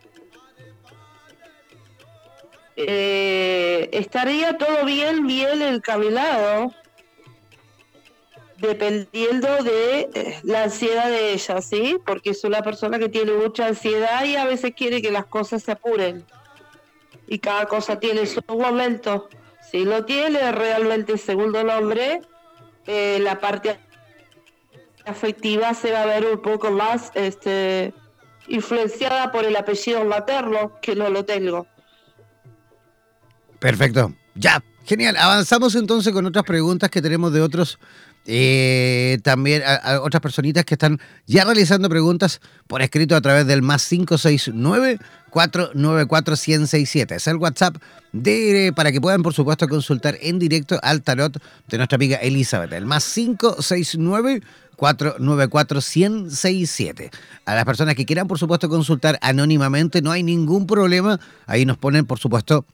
Eh, 2.76 3.90
estaría 3.92 4.58
todo 4.58 4.86
bien, 4.86 5.26
bien 5.26 5.64
encaminado, 5.64 6.72
dependiendo 8.58 9.48
de 9.64 10.10
eh, 10.14 10.40
la 10.44 10.64
ansiedad 10.64 11.10
de 11.10 11.34
ella, 11.34 11.60
¿sí? 11.62 11.98
Porque 12.06 12.30
es 12.32 12.44
una 12.44 12.62
persona 12.62 13.00
que 13.00 13.10
tiene 13.10 13.34
mucha 13.34 13.66
ansiedad 13.66 14.24
y 14.26 14.36
a 14.36 14.46
veces 14.46 14.74
quiere 14.76 15.02
que 15.02 15.12
las 15.12 15.26
cosas 15.26 15.64
se 15.64 15.72
apuren 15.72 16.24
y 17.28 17.40
cada 17.40 17.66
cosa 17.66 18.00
tiene 18.00 18.26
su 18.26 18.42
momento. 18.48 19.30
Si 19.72 19.84
lo 19.84 20.06
tiene 20.06 20.52
realmente 20.52 21.18
segundo 21.18 21.64
nombre, 21.64 22.22
eh, 22.86 23.20
la 23.22 23.40
parte 23.40 23.80
afectiva 25.06 25.74
se 25.74 25.92
va 25.92 26.04
a 26.04 26.06
ver 26.06 26.26
un 26.26 26.42
poco 26.42 26.72
más 26.72 27.12
este, 27.16 27.94
influenciada 28.48 29.32
por 29.32 29.46
el 29.46 29.56
apellido 29.56 30.04
materno, 30.06 30.80
que 30.82 30.96
no 30.96 31.10
lo 31.10 31.26
tengo. 31.26 31.68
Perfecto. 33.60 34.14
Ya, 34.36 34.64
genial. 34.86 35.18
Avanzamos 35.18 35.76
entonces 35.76 36.14
con 36.14 36.26
otras 36.26 36.46
preguntas 36.46 36.90
que 36.90 37.02
tenemos 37.02 37.34
de 37.34 37.42
otros 37.42 37.80
eh, 38.30 39.20
también 39.24 39.64
a, 39.66 40.02
otras 40.02 40.22
personitas 40.22 40.66
que 40.66 40.76
están 40.76 41.00
ya 41.26 41.46
realizando 41.46 41.90
preguntas 41.90 42.42
por 42.68 42.82
escrito 42.82 43.16
a 43.16 43.22
través 43.22 43.48
del 43.48 43.62
más 43.62 43.88
569 43.88 45.00
494 45.30 46.34
1067. 46.34 47.16
Es 47.16 47.28
el 47.28 47.38
WhatsApp 47.38 47.78
para 48.76 48.92
que 48.92 49.00
puedan, 49.00 49.24
por 49.24 49.34
supuesto, 49.34 49.68
consultar 49.70 50.18
en 50.22 50.40
directo 50.40 50.78
al 50.84 51.04
tarot 51.04 51.42
de 51.68 51.78
nuestra 51.78 51.96
amiga 51.96 52.18
Elizabeth. 52.18 52.74
El 52.74 52.86
más 52.86 53.06
569 53.14 54.42
494 54.76 55.80
1067. 55.96 57.12
A 57.46 57.56
las 57.56 57.64
personas 57.64 57.96
que 57.96 58.06
quieran, 58.06 58.28
por 58.28 58.40
supuesto, 58.40 58.68
consultar 58.68 59.18
anónimamente, 59.22 60.02
no 60.02 60.12
hay 60.12 60.24
ningún 60.24 60.68
problema. 60.68 61.20
Ahí 61.46 61.66
nos 61.66 61.78
ponen, 61.78 62.06
por 62.06 62.20
supuesto, 62.20 62.66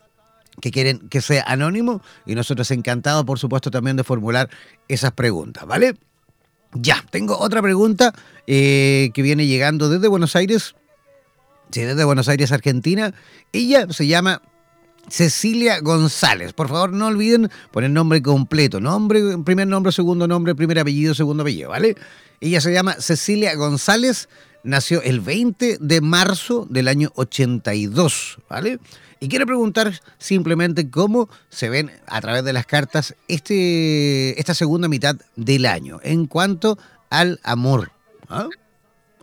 que 0.62 0.72
quieren 0.72 1.10
que 1.10 1.22
sea 1.22 1.44
anónimo 1.48 2.02
y 2.26 2.36
nosotros 2.36 2.70
encantados, 2.72 3.26
por 3.26 3.40
supuesto, 3.40 3.72
también 3.72 3.98
de 3.98 4.04
formular 4.04 4.50
esas 4.88 5.12
preguntas, 5.12 5.66
¿vale? 5.66 5.96
Ya, 6.74 7.04
tengo 7.12 7.38
otra 7.38 7.62
pregunta 7.62 8.14
eh, 8.48 9.12
que 9.14 9.22
viene 9.22 9.46
llegando 9.46 9.90
desde 9.90 10.08
Buenos 10.08 10.36
Aires, 10.36 10.76
sí, 11.72 11.82
desde 11.82 12.04
Buenos 12.04 12.28
Aires, 12.30 12.52
Argentina. 12.52 13.14
Ella 13.52 13.88
se 13.92 14.08
llama 14.08 14.42
Cecilia 15.10 15.80
González. 15.82 16.54
Por 16.54 16.70
favor, 16.70 16.92
no 16.92 17.08
olviden 17.08 17.52
poner 17.72 17.92
nombre 17.92 18.22
completo, 18.22 18.80
nombre, 18.80 19.22
primer 19.44 19.68
nombre, 19.68 19.92
segundo 19.92 20.28
nombre, 20.28 20.56
primer 20.56 20.80
apellido, 20.80 21.14
segundo 21.14 21.44
apellido, 21.44 21.70
¿vale? 21.70 21.96
Ella 22.42 22.60
se 22.60 22.74
llama 22.74 22.94
Cecilia 23.00 23.56
González, 23.56 24.28
nació 24.64 25.02
el 25.02 25.20
20 25.20 25.78
de 25.80 26.02
marzo 26.02 26.66
del 26.70 26.88
año 26.88 27.12
82, 27.16 28.40
¿vale? 28.50 28.80
Y 29.20 29.30
quiero 29.30 29.46
preguntar 29.46 29.94
simplemente 30.18 30.90
cómo 30.90 31.30
se 31.50 31.70
ven 31.70 31.92
a 32.08 32.20
través 32.20 32.44
de 32.44 32.52
las 32.52 32.66
cartas 32.66 33.16
este, 33.28 34.38
esta 34.40 34.54
segunda 34.54 34.90
mitad 34.90 35.16
del 35.38 35.66
año 35.66 36.00
en 36.04 36.26
cuanto 36.26 36.78
al 37.10 37.40
amor. 37.44 37.92
¿ah? 38.28 38.50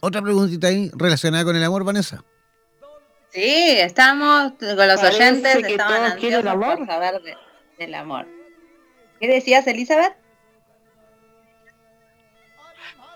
Otra 0.00 0.22
preguntita 0.22 0.68
ahí 0.68 0.90
relacionada 0.94 1.44
con 1.44 1.54
el 1.54 1.64
amor, 1.64 1.84
Vanessa. 1.84 2.24
Sí, 3.30 3.42
estamos 3.44 4.52
con 4.58 4.88
los 4.88 5.02
oyentes, 5.02 5.58
que 5.58 5.72
estaban 5.72 6.12
ansiosos 6.12 6.46
amor. 6.46 6.78
por 6.78 6.86
saber 6.86 7.20
del 7.78 7.94
amor. 7.94 8.26
¿Qué 9.20 9.28
decías, 9.28 9.66
Elizabeth? 9.66 10.14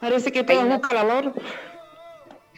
Parece 0.00 0.30
que 0.30 0.44
todos 0.44 0.68
buscan 0.68 0.90
el 0.90 0.98
amor. 0.98 1.34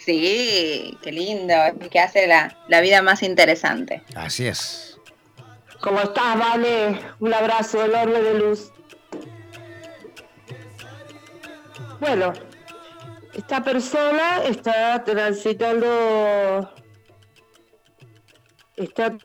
Sí, 0.07 0.97
qué 1.03 1.11
lindo, 1.11 1.53
que 1.91 1.99
hace 1.99 2.29
la, 2.29 2.57
la 2.69 2.81
vida 2.81 3.03
más 3.03 3.25
interesante. 3.25 4.05
Así 4.15 4.47
es. 4.47 5.01
¿Cómo 5.81 6.01
estás, 6.01 6.39
Vale? 6.39 6.97
Un 7.19 7.35
abrazo 7.35 7.85
enorme 7.85 8.23
de 8.23 8.35
luz. 8.35 8.71
Bueno, 11.99 12.33
esta 13.35 13.65
persona 13.65 14.45
está 14.45 15.03
transitando 15.03 16.73
está 18.77 19.17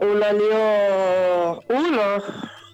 un 0.00 0.22
año 0.22 1.60
uno, 1.68 2.22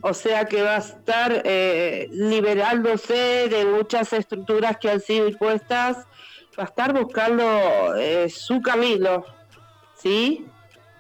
o 0.03 0.15
sea 0.15 0.45
que 0.45 0.63
va 0.63 0.77
a 0.77 0.79
estar 0.79 1.43
eh, 1.45 2.07
liberándose 2.13 3.49
de 3.49 3.65
muchas 3.65 4.13
estructuras 4.13 4.77
que 4.79 4.89
han 4.89 5.01
sido 5.01 5.27
impuestas, 5.29 6.07
va 6.61 6.65
a 6.65 6.69
estar 6.69 6.93
buscando 6.93 7.95
eh, 7.97 8.29
su 8.29 8.61
camino, 8.61 9.25
¿sí? 9.97 10.47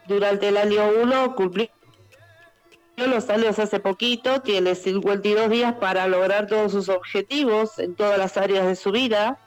Durante 0.08 0.48
el 0.48 0.56
año 0.56 0.88
1 1.02 1.36
cumplió 1.36 1.68
los 2.96 3.28
años 3.28 3.58
hace 3.58 3.78
poquito, 3.80 4.40
tiene 4.40 4.74
52 4.74 5.50
días 5.50 5.74
para 5.74 6.06
lograr 6.06 6.46
todos 6.46 6.72
sus 6.72 6.88
objetivos 6.88 7.78
en 7.78 7.94
todas 7.94 8.18
las 8.18 8.36
áreas 8.36 8.66
de 8.66 8.76
su 8.76 8.90
vida. 8.90 9.38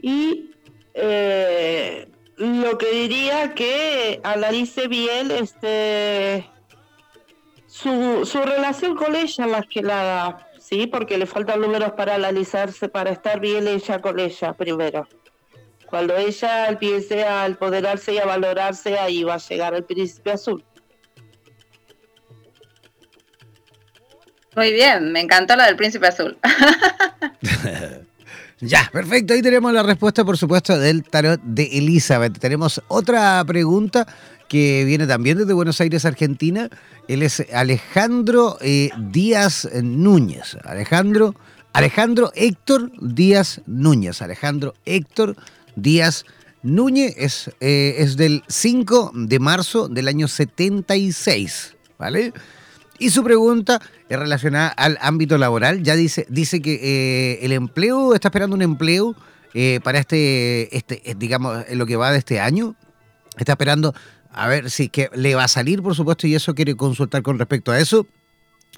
Y 0.00 0.50
eh, 0.94 2.08
lo 2.36 2.76
que 2.78 2.90
diría 2.90 3.54
que 3.54 4.20
analice 4.22 4.88
bien 4.88 5.30
este 5.30 6.50
su, 7.66 8.26
su 8.26 8.42
relación 8.42 8.94
con 8.94 9.14
ella 9.16 9.46
más 9.46 9.66
que 9.66 9.82
nada, 9.82 10.46
sí, 10.74 10.86
porque 10.88 11.18
le 11.18 11.26
faltan 11.26 11.60
números 11.60 11.92
para 11.92 12.16
analizarse, 12.16 12.88
para 12.88 13.12
estar 13.12 13.38
bien 13.38 13.68
ella 13.68 14.00
con 14.00 14.18
ella 14.18 14.52
primero. 14.54 15.06
Cuando 15.86 16.16
ella 16.16 16.68
empiece 16.68 17.24
a 17.24 17.46
empoderarse 17.46 18.14
y 18.14 18.18
a 18.18 18.26
valorarse, 18.26 18.98
ahí 18.98 19.22
va 19.22 19.34
a 19.34 19.38
llegar 19.38 19.74
el 19.74 19.84
príncipe 19.84 20.32
azul. 20.32 20.64
Muy 24.56 24.72
bien, 24.72 25.12
me 25.12 25.20
encantó 25.20 25.54
lo 25.56 25.62
del 25.62 25.76
príncipe 25.76 26.08
azul. 26.08 26.36
Ya, 28.60 28.88
perfecto. 28.90 29.34
Ahí 29.34 29.42
tenemos 29.42 29.72
la 29.74 29.82
respuesta, 29.82 30.24
por 30.24 30.38
supuesto, 30.38 30.78
del 30.78 31.02
tarot 31.02 31.38
de 31.42 31.64
Elizabeth. 31.64 32.38
Tenemos 32.38 32.80
otra 32.88 33.44
pregunta 33.44 34.06
que 34.54 34.84
viene 34.84 35.08
también 35.08 35.36
desde 35.36 35.52
Buenos 35.52 35.80
Aires, 35.80 36.04
Argentina. 36.04 36.70
Él 37.08 37.24
es 37.24 37.44
Alejandro 37.52 38.56
eh, 38.60 38.90
Díaz 39.10 39.68
Núñez. 39.82 40.56
Alejandro, 40.62 41.34
Alejandro 41.72 42.30
Héctor 42.36 42.92
Díaz 43.00 43.62
Núñez. 43.66 44.22
Alejandro 44.22 44.74
Héctor 44.84 45.34
Díaz 45.74 46.24
Núñez 46.62 47.16
es, 47.16 47.50
eh, 47.58 47.96
es 47.98 48.16
del 48.16 48.44
5 48.46 49.10
de 49.12 49.40
marzo 49.40 49.88
del 49.88 50.06
año 50.06 50.28
76. 50.28 51.74
¿Vale? 51.98 52.32
Y 53.00 53.10
su 53.10 53.24
pregunta 53.24 53.80
es 54.08 54.16
relacionada 54.16 54.68
al 54.68 54.98
ámbito 55.00 55.36
laboral. 55.36 55.82
Ya 55.82 55.96
dice, 55.96 56.26
dice 56.28 56.62
que 56.62 56.74
eh, 56.80 57.44
el 57.44 57.50
empleo, 57.50 58.14
está 58.14 58.28
esperando 58.28 58.54
un 58.54 58.62
empleo 58.62 59.16
para 59.82 59.98
este, 59.98 60.76
este, 60.76 61.02
digamos, 61.16 61.64
lo 61.72 61.86
que 61.86 61.96
va 61.96 62.12
de 62.12 62.18
este 62.18 62.38
año. 62.38 62.76
Está 63.36 63.54
esperando 63.54 63.92
a 64.34 64.48
ver 64.48 64.70
si 64.70 64.88
que 64.88 65.10
le 65.14 65.34
va 65.34 65.44
a 65.44 65.48
salir, 65.48 65.82
por 65.82 65.94
supuesto, 65.94 66.26
y 66.26 66.34
eso 66.34 66.54
quiere 66.54 66.74
consultar 66.74 67.22
con 67.22 67.38
respecto 67.38 67.72
a 67.72 67.78
eso. 67.78 68.06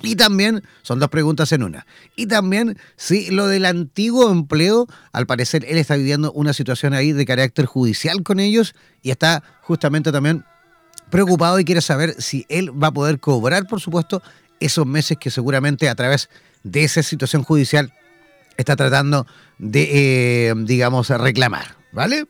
Y 0.03 0.15
también, 0.15 0.63
son 0.83 0.99
dos 0.99 1.09
preguntas 1.09 1.51
en 1.53 1.63
una. 1.63 1.87
Y 2.15 2.27
también, 2.27 2.79
si 2.97 3.31
lo 3.31 3.49
del 3.49 3.65
antiguo 3.65 4.31
empleo, 4.31 4.87
al 5.13 5.27
parecer 5.27 5.65
él 5.67 5.79
está 5.79 5.97
viviendo 5.97 6.31
una 6.33 6.53
situación 6.53 6.93
ahí 6.93 7.13
de 7.13 7.25
carácter 7.25 7.65
judicial 7.65 8.23
con 8.23 8.39
ellos 8.39 8.75
y 9.03 9.11
está 9.11 9.43
justamente 9.63 10.13
también 10.13 10.45
preocupado 11.09 11.59
y 11.59 11.65
quiere 11.65 11.81
saber 11.81 12.21
si 12.21 12.45
él 12.51 12.71
va 12.71 12.89
a 12.89 12.93
poder 12.93 13.19
cobrar, 13.19 13.67
por 13.67 13.81
supuesto, 13.81 14.23
esos 14.61 14.87
meses 14.87 15.17
que 15.19 15.31
seguramente 15.31 15.89
a 15.89 15.95
través 15.95 16.29
de 16.63 16.85
esa 16.85 17.03
situación 17.03 17.43
judicial 17.43 17.95
está 18.59 18.77
tratando 18.77 19.27
de, 19.59 20.51
eh, 20.51 20.55
digamos, 20.59 21.09
reclamar. 21.09 21.77
¿Vale? 21.93 22.27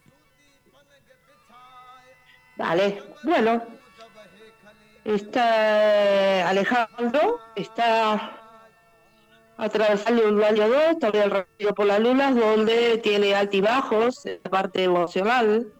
Vale, 2.57 3.03
bueno. 3.27 3.63
Está 5.05 6.49
Alejandro, 6.49 7.39
está 7.55 8.33
atravesando 9.57 10.29
un 10.29 10.43
año 10.43 10.69
2, 10.69 10.99
todavía 10.99 11.29
recorrido 11.29 11.75
por 11.75 11.87
las 11.87 12.01
lunas, 12.01 12.35
donde 12.35 12.99
tiene 12.99 13.35
altibajos 13.35 14.27
en 14.27 14.41
la 14.43 14.51
parte 14.51 14.83
emocional, 14.83 15.73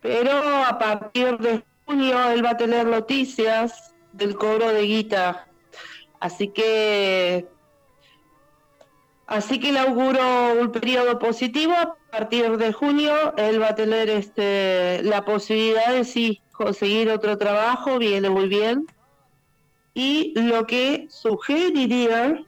pero 0.00 0.32
a 0.64 0.78
partir 0.78 1.36
de 1.38 1.64
junio 1.84 2.30
él 2.30 2.44
va 2.44 2.50
a 2.50 2.56
tener 2.56 2.86
noticias 2.86 3.92
del 4.12 4.36
cobro 4.36 4.68
de 4.68 4.82
guita. 4.82 5.48
Así 6.20 6.48
que 6.48 7.48
así 9.28 9.60
que 9.60 9.70
le 9.72 9.78
auguro 9.78 10.54
un 10.60 10.72
periodo 10.72 11.18
positivo. 11.18 11.74
A 11.74 11.96
partir 12.10 12.56
de 12.56 12.72
junio 12.72 13.36
él 13.36 13.62
va 13.62 13.68
a 13.68 13.74
tener 13.76 14.10
este 14.10 15.00
la 15.04 15.24
posibilidad 15.24 15.92
de 15.92 16.04
sí 16.04 16.42
conseguir 16.50 17.08
otro 17.10 17.38
trabajo, 17.38 17.98
viene 17.98 18.28
muy 18.28 18.48
bien. 18.48 18.86
Y 19.94 20.32
lo 20.34 20.66
que 20.66 21.06
sugeriría, 21.08 22.42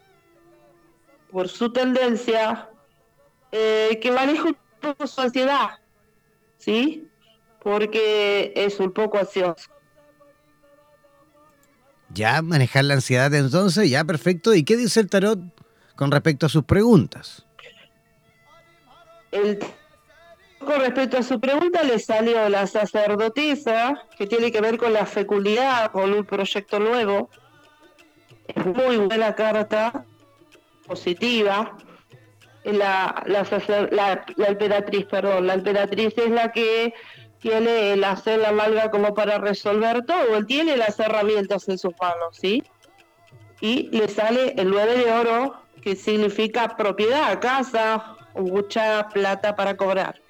por 1.30 1.48
su 1.48 1.72
tendencia, 1.72 2.68
eh, 3.52 4.00
que 4.02 4.10
maneje 4.10 4.42
un 4.42 4.56
poco 4.80 5.06
su 5.06 5.20
ansiedad, 5.20 5.78
¿sí? 6.58 7.06
porque 7.62 8.52
es 8.56 8.80
un 8.80 8.92
poco 8.92 9.18
ansioso. 9.18 9.70
Ya, 12.12 12.42
manejar 12.42 12.84
la 12.84 12.94
ansiedad 12.94 13.32
entonces, 13.34 13.88
ya, 13.88 14.04
perfecto. 14.04 14.54
¿Y 14.54 14.64
qué 14.64 14.76
dice 14.76 15.00
el 15.00 15.08
tarot 15.08 15.38
con 16.00 16.10
respecto 16.10 16.46
a 16.46 16.48
sus 16.48 16.64
preguntas? 16.64 17.44
con 20.58 20.80
respecto 20.80 21.18
a 21.18 21.22
su 21.22 21.38
pregunta 21.38 21.82
le 21.82 21.98
salió 21.98 22.48
la 22.48 22.66
sacerdotisa, 22.66 24.06
que 24.16 24.26
tiene 24.26 24.50
que 24.50 24.62
ver 24.62 24.78
con 24.78 24.94
la 24.94 25.04
fecundidad, 25.04 25.92
con 25.92 26.14
un 26.14 26.24
proyecto 26.24 26.80
nuevo. 26.80 27.28
Es 28.48 28.64
muy 28.64 28.96
buena 28.96 29.34
carta, 29.34 30.06
positiva. 30.86 31.76
La, 32.64 33.22
la, 33.26 33.46
la, 33.90 34.24
la 34.36 34.46
emperatriz, 34.46 35.04
perdón, 35.04 35.48
la 35.48 35.54
emperatriz 35.54 36.16
es 36.16 36.30
la 36.30 36.50
que 36.50 36.94
tiene 37.40 37.92
el 37.92 38.04
hacer 38.04 38.38
la 38.40 38.52
malga 38.52 38.90
como 38.90 39.12
para 39.12 39.36
resolver 39.36 40.06
todo, 40.06 40.34
él 40.34 40.46
tiene 40.46 40.78
las 40.78 40.98
herramientas 40.98 41.68
en 41.68 41.76
sus 41.76 41.92
manos, 42.00 42.38
¿sí? 42.38 42.62
Y 43.60 43.88
le 43.94 44.08
sale 44.08 44.54
el 44.56 44.70
9 44.70 44.96
de 44.96 45.12
oro, 45.12 45.60
que 45.80 45.96
significa 45.96 46.76
propiedad, 46.76 47.40
casa, 47.40 48.16
mucha 48.34 49.08
plata 49.08 49.56
para 49.56 49.76
cobrar. 49.76 50.20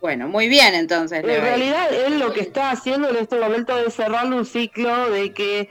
Bueno, 0.00 0.28
muy 0.28 0.48
bien 0.48 0.74
entonces. 0.74 1.18
En 1.18 1.40
realidad 1.40 1.92
él 1.92 2.18
lo 2.18 2.32
que 2.32 2.40
está 2.40 2.70
haciendo 2.70 3.08
en 3.08 3.16
este 3.16 3.40
momento 3.40 3.76
es 3.78 3.94
cerrando 3.94 4.36
un 4.36 4.46
ciclo 4.46 5.10
de 5.10 5.32
que 5.32 5.68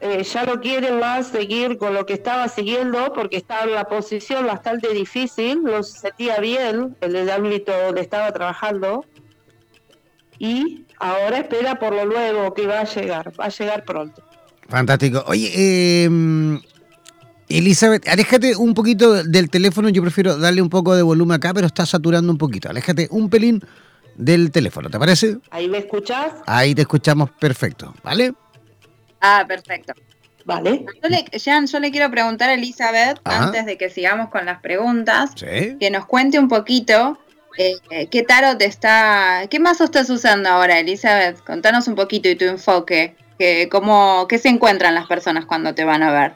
eh, 0.00 0.22
ya 0.22 0.44
no 0.44 0.60
quiere 0.60 0.92
más 0.92 1.28
seguir 1.28 1.78
con 1.78 1.94
lo 1.94 2.04
que 2.06 2.12
estaba 2.12 2.48
siguiendo 2.48 3.12
porque 3.12 3.36
estaba 3.36 3.64
en 3.64 3.70
una 3.70 3.84
posición 3.84 4.46
bastante 4.46 4.92
difícil, 4.92 5.62
no 5.62 5.82
se 5.82 5.98
sentía 5.98 6.38
bien 6.38 6.96
en 7.00 7.16
el 7.16 7.30
ámbito 7.30 7.72
donde 7.72 8.02
estaba 8.02 8.30
trabajando 8.32 9.04
y 10.38 10.84
ahora 10.98 11.38
espera 11.38 11.78
por 11.78 11.94
lo 11.94 12.04
nuevo 12.04 12.52
que 12.52 12.66
va 12.66 12.80
a 12.80 12.84
llegar, 12.84 13.32
va 13.40 13.46
a 13.46 13.48
llegar 13.48 13.84
pronto. 13.84 14.25
Fantástico. 14.68 15.24
Oye, 15.26 15.52
eh, 15.54 16.60
Elizabeth, 17.48 18.08
aléjate 18.08 18.56
un 18.56 18.74
poquito 18.74 19.22
del 19.22 19.48
teléfono, 19.50 19.88
yo 19.88 20.02
prefiero 20.02 20.36
darle 20.36 20.62
un 20.62 20.68
poco 20.68 20.96
de 20.96 21.02
volumen 21.02 21.36
acá, 21.36 21.54
pero 21.54 21.66
está 21.66 21.86
saturando 21.86 22.32
un 22.32 22.38
poquito. 22.38 22.68
Aléjate 22.68 23.08
un 23.10 23.30
pelín 23.30 23.62
del 24.16 24.50
teléfono, 24.50 24.90
¿te 24.90 24.98
parece? 24.98 25.38
¿Ahí 25.50 25.68
me 25.68 25.78
escuchas? 25.78 26.32
Ahí 26.46 26.74
te 26.74 26.82
escuchamos 26.82 27.30
perfecto, 27.30 27.94
¿vale? 28.02 28.32
Ah, 29.20 29.44
perfecto. 29.46 29.92
Vale. 30.44 30.84
Yo 31.02 31.08
le, 31.08 31.66
yo 31.66 31.80
le 31.80 31.90
quiero 31.90 32.10
preguntar 32.10 32.50
a 32.50 32.54
Elizabeth, 32.54 33.18
antes 33.24 33.66
de 33.66 33.76
que 33.76 33.90
sigamos 33.90 34.30
con 34.30 34.46
las 34.46 34.60
preguntas, 34.60 35.32
que 35.34 35.90
nos 35.90 36.06
cuente 36.06 36.38
un 36.38 36.48
poquito 36.48 37.18
eh, 37.58 38.08
qué 38.10 38.22
tarot 38.22 38.60
está, 38.60 39.46
qué 39.50 39.58
mazo 39.58 39.84
estás 39.84 40.10
usando 40.10 40.48
ahora, 40.48 40.78
Elizabeth. 40.78 41.42
Contanos 41.44 41.88
un 41.88 41.94
poquito 41.94 42.28
y 42.28 42.36
tu 42.36 42.44
enfoque, 42.44 43.16
que, 43.38 43.68
cómo, 43.68 44.26
qué 44.28 44.38
se 44.38 44.48
encuentran 44.48 44.94
las 44.94 45.06
personas 45.06 45.46
cuando 45.46 45.74
te 45.74 45.84
van 45.84 46.02
a 46.02 46.12
ver. 46.12 46.34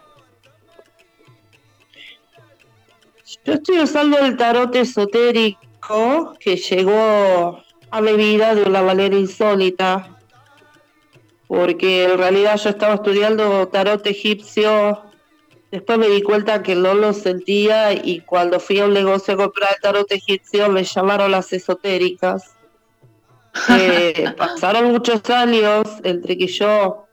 Yo 3.44 3.54
estoy 3.54 3.78
usando 3.78 4.18
el 4.18 4.36
tarot 4.36 4.74
esotérico 4.74 6.34
que 6.38 6.56
llegó 6.56 7.62
a 7.90 8.00
mi 8.00 8.12
vida 8.12 8.54
de 8.54 8.64
una 8.64 8.82
manera 8.82 9.16
insólita, 9.16 10.18
porque 11.48 12.04
en 12.04 12.18
realidad 12.18 12.56
yo 12.56 12.70
estaba 12.70 12.94
estudiando 12.94 13.66
tarot 13.68 14.06
egipcio, 14.06 15.02
después 15.70 15.98
me 15.98 16.08
di 16.08 16.22
cuenta 16.22 16.62
que 16.62 16.74
no 16.74 16.94
lo 16.94 17.12
sentía 17.12 17.92
y 17.92 18.20
cuando 18.20 18.60
fui 18.60 18.78
a 18.80 18.84
un 18.84 18.94
negocio 18.94 19.34
a 19.34 19.36
comprar 19.36 19.70
el 19.74 19.80
tarot 19.80 20.10
egipcio 20.12 20.68
me 20.68 20.84
llamaron 20.84 21.30
las 21.30 21.52
esotéricas. 21.52 22.56
Eh, 23.68 24.32
pasaron 24.36 24.92
muchos 24.92 25.28
años 25.30 25.82
entre 26.04 26.38
que 26.38 26.46
yo 26.46 27.06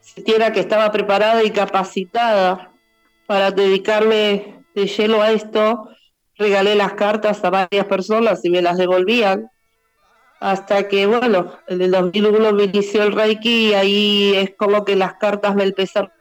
sintiera 0.00 0.52
que 0.52 0.60
estaba 0.60 0.90
preparada 0.90 1.42
y 1.44 1.50
capacitada 1.50 2.70
para 3.26 3.50
dedicarme 3.50 4.64
de 4.74 4.86
lleno 4.86 5.22
a 5.22 5.32
esto, 5.32 5.88
regalé 6.36 6.74
las 6.74 6.94
cartas 6.94 7.44
a 7.44 7.50
varias 7.50 7.86
personas 7.86 8.44
y 8.44 8.50
me 8.50 8.62
las 8.62 8.76
devolvían. 8.76 9.50
Hasta 10.40 10.88
que, 10.88 11.06
bueno, 11.06 11.58
en 11.68 11.80
el 11.80 11.90
2001 11.92 12.52
me 12.52 12.64
inició 12.64 13.02
el 13.02 13.12
Reiki 13.12 13.68
y 13.68 13.74
ahí 13.74 14.32
es 14.36 14.54
como 14.56 14.84
que 14.84 14.96
las 14.96 15.14
cartas 15.14 15.54
me 15.54 15.64
empezaron. 15.64 16.12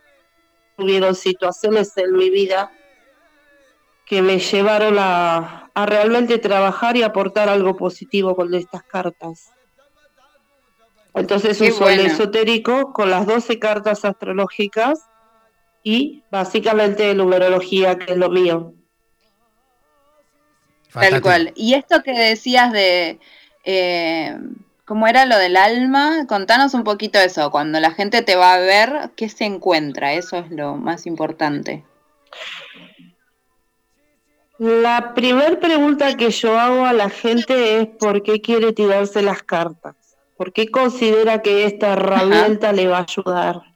Tuvieron 0.78 1.14
situaciones 1.16 1.96
en 1.98 2.14
mi 2.14 2.30
vida 2.30 2.72
que 4.06 4.22
me 4.22 4.40
llevaron 4.40 4.96
a, 4.98 5.63
a 5.74 5.86
realmente 5.86 6.38
trabajar 6.38 6.98
y 6.98 7.04
aportar 7.04 7.50
algo 7.50 7.76
positivo 7.76 8.36
con 8.36 8.54
estas 8.54 8.84
cartas. 8.84 9.52
Entonces 11.16 11.60
uso 11.62 11.90
el 11.90 12.00
esotérico 12.02 12.92
con 12.94 13.10
las 13.10 13.28
12 13.28 13.60
cartas 13.60 14.04
astrológicas 14.04 15.00
y 15.84 16.24
básicamente 16.32 17.14
numerología, 17.14 17.98
que 17.98 18.14
es 18.14 18.18
lo 18.18 18.30
mío. 18.30 18.74
Tal 20.92 21.22
cual. 21.22 21.52
Y 21.56 21.74
esto 21.74 22.02
que 22.04 22.14
decías 22.14 22.72
de 22.72 23.20
eh, 23.64 24.38
cómo 24.86 25.08
era 25.08 25.26
lo 25.26 25.38
del 25.38 25.58
alma, 25.58 26.26
contanos 26.28 26.74
un 26.74 26.84
poquito 26.84 27.20
eso. 27.20 27.52
Cuando 27.52 27.80
la 27.80 27.92
gente 27.92 28.22
te 28.22 28.36
va 28.36 28.54
a 28.54 28.60
ver, 28.60 29.12
¿qué 29.16 29.30
se 29.30 29.46
encuentra? 29.46 30.14
Eso 30.14 30.38
es 30.38 30.52
lo 30.52 30.76
más 30.76 31.06
importante. 31.06 31.84
La 34.58 35.14
primera 35.14 35.60
pregunta 35.60 36.16
que 36.16 36.30
yo 36.30 36.60
hago 36.60 36.86
a 36.86 36.94
la 36.94 37.10
gente 37.10 37.80
es 37.80 37.88
¿por 37.88 38.22
qué 38.24 38.42
quiere 38.42 38.72
tirarse 38.74 39.22
las 39.22 39.44
cartas? 39.44 39.96
¿Por 40.38 40.54
qué 40.54 40.70
considera 40.70 41.42
que 41.42 41.66
esta 41.66 41.94
herramienta 41.94 42.72
le 42.72 42.88
va 42.88 43.00
a 43.00 43.06
ayudar? 43.10 43.74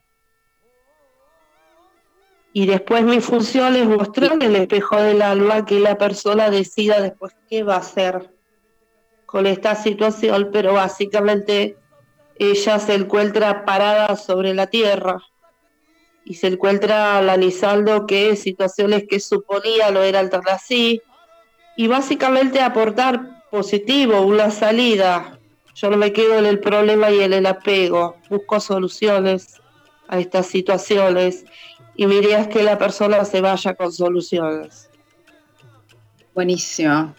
y 2.52 2.66
después 2.66 3.04
mi 3.04 3.20
función 3.20 3.76
es 3.76 3.86
mostrar 3.86 4.42
el 4.42 4.56
espejo 4.56 4.96
del 5.00 5.22
alma 5.22 5.64
que 5.64 5.78
la 5.78 5.96
persona 5.96 6.50
decida 6.50 7.00
después 7.00 7.36
qué 7.48 7.62
va 7.62 7.74
a 7.74 7.78
hacer 7.78 8.34
con 9.26 9.46
esta 9.46 9.76
situación, 9.76 10.50
pero 10.52 10.72
básicamente 10.72 11.76
ella 12.36 12.80
se 12.80 12.94
encuentra 12.94 13.64
parada 13.64 14.16
sobre 14.16 14.54
la 14.54 14.66
tierra 14.66 15.22
y 16.28 16.34
se 16.34 16.48
encuentra 16.48 17.16
analizando 17.16 18.06
qué 18.06 18.36
situaciones 18.36 19.04
que 19.08 19.18
suponía 19.18 19.90
no 19.90 20.02
eran 20.02 20.28
tan 20.28 20.42
así 20.46 21.00
y 21.74 21.86
básicamente 21.86 22.60
aportar 22.60 23.48
positivo, 23.50 24.20
una 24.20 24.50
salida. 24.50 25.38
Yo 25.74 25.88
no 25.88 25.96
me 25.96 26.12
quedo 26.12 26.38
en 26.38 26.44
el 26.44 26.60
problema 26.60 27.10
y 27.10 27.22
en 27.22 27.32
el 27.32 27.46
apego, 27.46 28.18
busco 28.28 28.60
soluciones 28.60 29.54
a 30.06 30.18
estas 30.18 30.46
situaciones 30.46 31.46
y 31.96 32.06
mi 32.06 32.16
idea 32.16 32.40
es 32.40 32.48
que 32.48 32.62
la 32.62 32.76
persona 32.76 33.24
se 33.24 33.40
vaya 33.40 33.74
con 33.74 33.90
soluciones. 33.90 34.90
Buenísimo. 36.34 37.14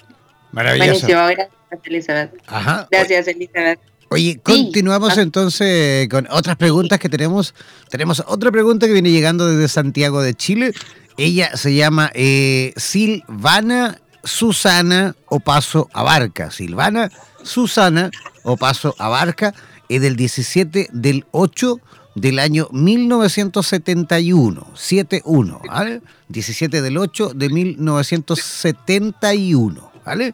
Maravilloso. 0.52 1.08
Buenísimo, 1.08 1.50
gracias 1.72 1.82
Elizabeth. 1.84 2.44
Ajá. 2.46 2.88
Gracias 2.92 3.28
Elizabeth. 3.28 3.89
Oye, 4.10 4.40
continuamos 4.42 5.18
ah. 5.18 5.22
entonces 5.22 6.10
con 6.10 6.28
otras 6.32 6.58
preguntas 6.58 7.00
que 7.00 7.10
tenemos. 7.10 7.54
Tenemos 7.90 8.24
otra 8.28 8.52
pregunta 8.52 8.88
que 8.88 8.94
viene 8.94 9.12
llegando 9.12 9.48
desde 9.48 9.68
Santiago 9.68 10.22
de 10.22 10.34
Chile. 10.34 10.74
Ella 11.18 11.56
se 11.56 11.76
llama 11.76 12.10
eh, 12.14 12.74
Silvana 12.76 14.00
Susana 14.24 15.16
Opaso 15.28 15.90
Abarca. 15.94 16.50
Silvana 16.50 17.12
Susana 17.44 18.10
Opaso 18.44 18.96
Abarca 18.98 19.54
es 19.90 20.02
del 20.02 20.16
17 20.16 20.90
del 20.92 21.26
8 21.32 21.80
del 22.16 22.40
año 22.40 22.68
1971, 22.72 24.72
71, 24.76 25.62
¿vale? 25.68 26.02
17 26.30 26.82
del 26.82 26.98
8 26.98 27.34
de 27.36 27.50
1971, 27.50 29.92
¿vale? 30.06 30.34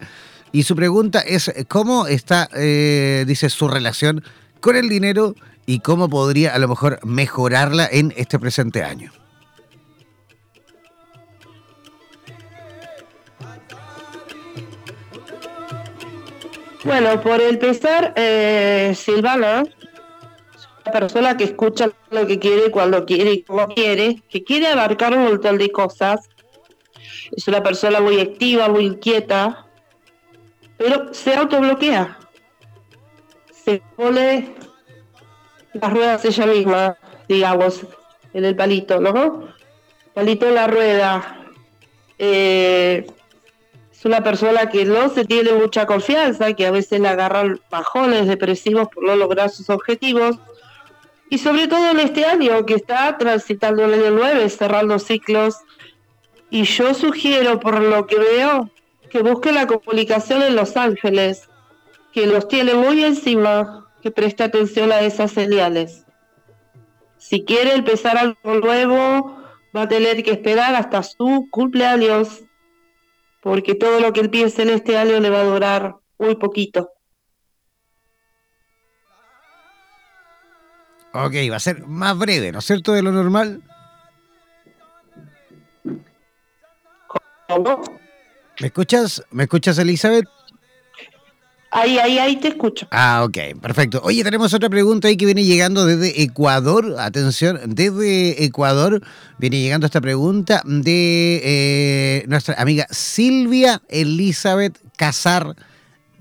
Y 0.56 0.64
su 0.64 0.74
pregunta 0.74 1.20
es, 1.20 1.54
¿cómo 1.68 2.08
está, 2.08 2.48
eh, 2.56 3.26
dice, 3.28 3.50
su 3.50 3.68
relación 3.68 4.24
con 4.62 4.78
el 4.78 4.88
dinero 4.88 5.36
y 5.66 5.80
cómo 5.80 6.08
podría 6.08 6.56
a 6.56 6.60
lo 6.60 6.70
mejor 6.70 6.98
mejorarla 7.06 7.90
en 7.92 8.14
este 8.16 8.40
presente 8.40 8.82
año? 8.82 9.12
Bueno, 16.86 17.20
por 17.22 17.42
empezar, 17.42 18.14
eh, 18.16 18.94
Silvana 18.96 19.66
persona 20.90 21.36
que 21.36 21.44
escucha 21.44 21.92
lo 22.12 22.26
que 22.26 22.40
quiere, 22.40 22.72
cuando 22.72 23.06
quiere 23.06 23.34
y 23.34 23.44
como 23.44 23.68
quiere, 23.68 24.22
que 24.30 24.46
quiere 24.46 24.68
abarcar 24.68 25.18
un 25.18 25.26
montón 25.26 25.58
de 25.58 25.70
cosas. 25.70 26.30
Es 27.36 27.46
una 27.50 27.62
persona 27.62 28.00
muy 28.00 28.22
activa, 28.22 28.70
muy 28.70 28.86
inquieta, 28.86 29.65
pero 30.78 31.14
se 31.14 31.36
autobloquea. 31.36 32.18
Se 33.52 33.82
pone 33.96 34.54
las 35.74 35.92
ruedas 35.92 36.26
ella 36.26 36.46
misma, 36.46 36.98
digamos, 37.28 37.82
en 38.34 38.46
el 38.46 38.56
palito, 38.56 39.00
¿no? 39.00 39.48
Palito 40.14 40.48
en 40.48 40.56
la 40.56 40.68
rueda. 40.68 41.46
Eh, 42.18 43.08
es 43.92 44.06
una 44.06 44.24
persona 44.24 44.70
que 44.70 44.86
no 44.86 45.10
se 45.10 45.26
tiene 45.26 45.54
mucha 45.54 45.86
confianza, 45.86 46.54
que 46.54 46.66
a 46.66 46.72
veces 46.72 47.00
le 47.00 47.08
agarran 47.08 47.60
bajones 47.70 48.28
depresivos 48.28 48.88
por 48.90 49.04
no 49.04 49.16
lograr 49.16 49.50
sus 49.50 49.70
objetivos 49.70 50.38
y 51.30 51.38
sobre 51.38 51.68
todo 51.68 51.90
en 51.92 52.00
este 52.00 52.26
año 52.26 52.66
que 52.66 52.76
está 52.76 53.18
transitando 53.18 53.86
el 53.86 53.94
año 53.96 54.12
9, 54.12 54.50
cerrando 54.50 55.00
ciclos. 55.00 55.58
Y 56.50 56.64
yo 56.64 56.94
sugiero, 56.94 57.60
por 57.60 57.82
lo 57.82 58.06
que 58.06 58.18
veo, 58.18 58.70
que 59.10 59.22
busque 59.22 59.52
la 59.52 59.68
comunicación 59.68 60.42
en 60.44 60.56
Los 60.56 60.78
Ángeles, 60.78 61.50
que 62.14 62.28
los 62.28 62.48
tiene 62.48 62.74
muy 62.74 63.04
encima, 63.04 63.88
que 64.02 64.12
preste 64.12 64.44
atención 64.44 64.92
a 64.92 65.02
esas 65.02 65.32
señales. 65.32 66.06
Si 67.18 67.44
quiere 67.44 67.74
empezar 67.74 68.18
algo 68.18 68.56
nuevo, 68.60 69.38
va 69.76 69.84
a 69.84 69.88
tener 69.88 70.24
que 70.24 70.32
esperar 70.32 70.76
hasta 70.76 71.04
su 71.04 71.48
cumpleaños, 71.52 72.44
porque 73.42 73.76
todo 73.76 74.00
lo 74.00 74.14
que 74.14 74.22
empiece 74.22 74.62
en 74.62 74.70
este 74.70 74.98
año 74.98 75.20
le 75.20 75.30
va 75.30 75.42
a 75.42 75.46
durar 75.46 75.96
muy 76.18 76.36
poquito. 76.36 76.92
Ok, 81.14 81.34
va 81.50 81.56
a 81.56 81.60
ser 81.60 81.86
más 81.88 82.18
breve, 82.18 82.52
¿no 82.52 82.60
es 82.60 82.66
cierto? 82.66 82.92
De 82.92 83.02
lo 83.02 83.12
normal. 83.12 83.62
¿Cómo? 87.48 87.82
¿Me 88.60 88.68
escuchas? 88.68 89.24
¿Me 89.32 89.44
escuchas, 89.44 89.78
Elizabeth? 89.78 90.26
Ahí, 91.72 92.00
ahí, 92.00 92.18
ahí 92.20 92.38
te 92.38 92.48
escucho. 92.48 92.88
Ah, 92.90 93.26
ok, 93.26 93.60
perfecto. 93.62 94.00
Oye, 94.04 94.24
tenemos 94.24 94.54
otra 94.54 94.70
pregunta 94.70 95.10
ahí 95.10 95.18
que 95.18 95.26
viene 95.26 95.44
llegando 95.44 95.86
desde 95.86 96.22
Ecuador. 96.22 96.96
Atención, 96.98 97.60
desde 97.68 98.46
Ecuador 98.46 99.02
viene 99.40 99.60
llegando 99.60 99.86
esta 99.86 100.00
pregunta 100.00 100.62
de 100.66 101.42
eh, 101.44 102.26
nuestra 102.28 102.56
amiga 102.58 102.88
Silvia 102.92 103.82
Elizabeth 103.90 104.80
Casar 104.96 105.56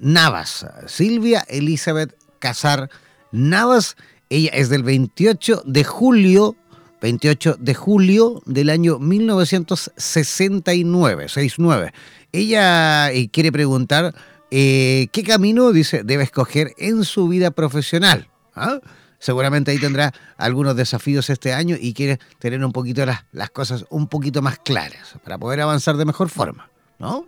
Navas. 0.01 0.67
Silvia 0.89 1.45
Elizabeth 1.49 2.17
Casar 2.41 2.91
Navas 3.31 3.97
ella 4.35 4.51
es 4.55 4.69
del 4.69 4.83
28 4.83 5.63
de 5.65 5.85
julio, 5.85 6.57
28 7.05 7.57
de 7.59 7.75
julio 7.75 8.43
del 8.47 8.71
año 8.71 8.99
1969, 8.99 11.29
69. 11.29 11.93
Ella 12.33 13.13
eh, 13.13 13.29
quiere 13.29 13.53
preguntar 13.53 14.15
eh, 14.51 15.09
qué 15.13 15.23
camino, 15.23 15.71
dice, 15.73 16.03
debe 16.03 16.23
escoger 16.23 16.73
en 16.79 17.05
su 17.05 17.29
vida 17.29 17.51
profesional. 17.51 18.31
¿Ah? 18.55 18.81
Seguramente 19.19 19.71
ahí 19.71 19.79
tendrá 19.79 20.15
algunos 20.39 20.77
desafíos 20.77 21.29
este 21.29 21.53
año 21.53 21.77
y 21.79 21.93
quiere 21.93 22.21
tener 22.39 22.65
un 22.65 22.73
poquito 22.73 23.05
las, 23.05 23.27
las 23.33 23.51
cosas 23.51 23.85
un 23.91 24.09
poquito 24.09 24.41
más 24.41 24.59
claras 24.59 25.17
para 25.23 25.37
poder 25.37 25.61
avanzar 25.61 25.99
de 25.99 26.07
mejor 26.07 26.31
forma, 26.31 26.71
¿no? 26.99 27.27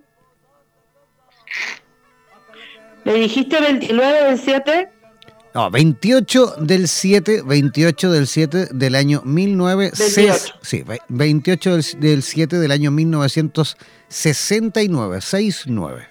¿Le 3.04 3.12
dijiste 3.12 3.60
29 3.60 4.24
del 4.24 4.38
7? 4.38 4.95
No, 5.56 5.70
28 5.70 6.56
del 6.58 6.86
7, 6.86 7.40
28 7.40 8.12
del 8.12 8.26
7 8.26 8.68
del 8.72 8.94
año 8.94 9.22
1968. 9.24 10.58
Sí, 10.60 10.84
28 11.08 11.70
del, 11.70 11.82
del 11.98 12.22
7 12.22 12.58
del 12.58 12.72
año 12.72 12.90
1969, 12.90 15.22
69. 15.22 16.08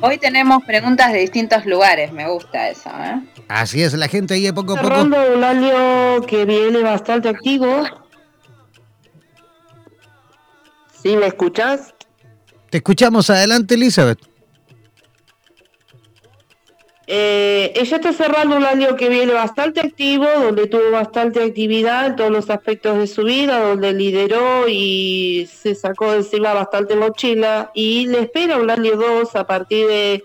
Hoy 0.00 0.18
tenemos 0.18 0.62
preguntas 0.64 1.12
de 1.12 1.18
distintos 1.18 1.66
lugares, 1.66 2.12
me 2.12 2.30
gusta 2.30 2.68
eso, 2.68 2.90
¿eh? 2.90 3.20
Así 3.48 3.82
es, 3.82 3.94
la 3.94 4.06
gente 4.06 4.34
ahí 4.34 4.52
poco 4.52 4.78
a 4.78 4.80
poco. 4.80 5.00
un 5.00 5.42
año 5.42 6.24
que 6.24 6.44
viene 6.44 6.82
bastante 6.82 7.30
activo. 7.30 7.82
¿Sí 11.02 11.16
me 11.16 11.26
escuchas? 11.26 11.95
Te 12.70 12.78
escuchamos 12.78 13.30
adelante, 13.30 13.74
Elizabeth. 13.74 14.18
Eh, 17.08 17.72
ella 17.76 17.96
está 17.96 18.12
cerrando 18.12 18.56
un 18.56 18.64
año 18.64 18.96
que 18.96 19.08
viene 19.08 19.32
bastante 19.32 19.80
activo, 19.80 20.26
donde 20.26 20.66
tuvo 20.66 20.90
bastante 20.90 21.40
actividad 21.40 22.06
en 22.06 22.16
todos 22.16 22.32
los 22.32 22.50
aspectos 22.50 22.98
de 22.98 23.06
su 23.06 23.22
vida, 23.22 23.60
donde 23.60 23.92
lideró 23.92 24.66
y 24.66 25.48
se 25.52 25.76
sacó 25.76 26.10
de 26.10 26.18
encima 26.18 26.52
bastante 26.52 26.96
mochila 26.96 27.70
y 27.74 28.08
le 28.08 28.22
espera 28.22 28.56
un 28.56 28.70
año 28.70 28.96
2 28.96 29.36
a 29.36 29.46
partir 29.46 29.86
de 29.86 30.24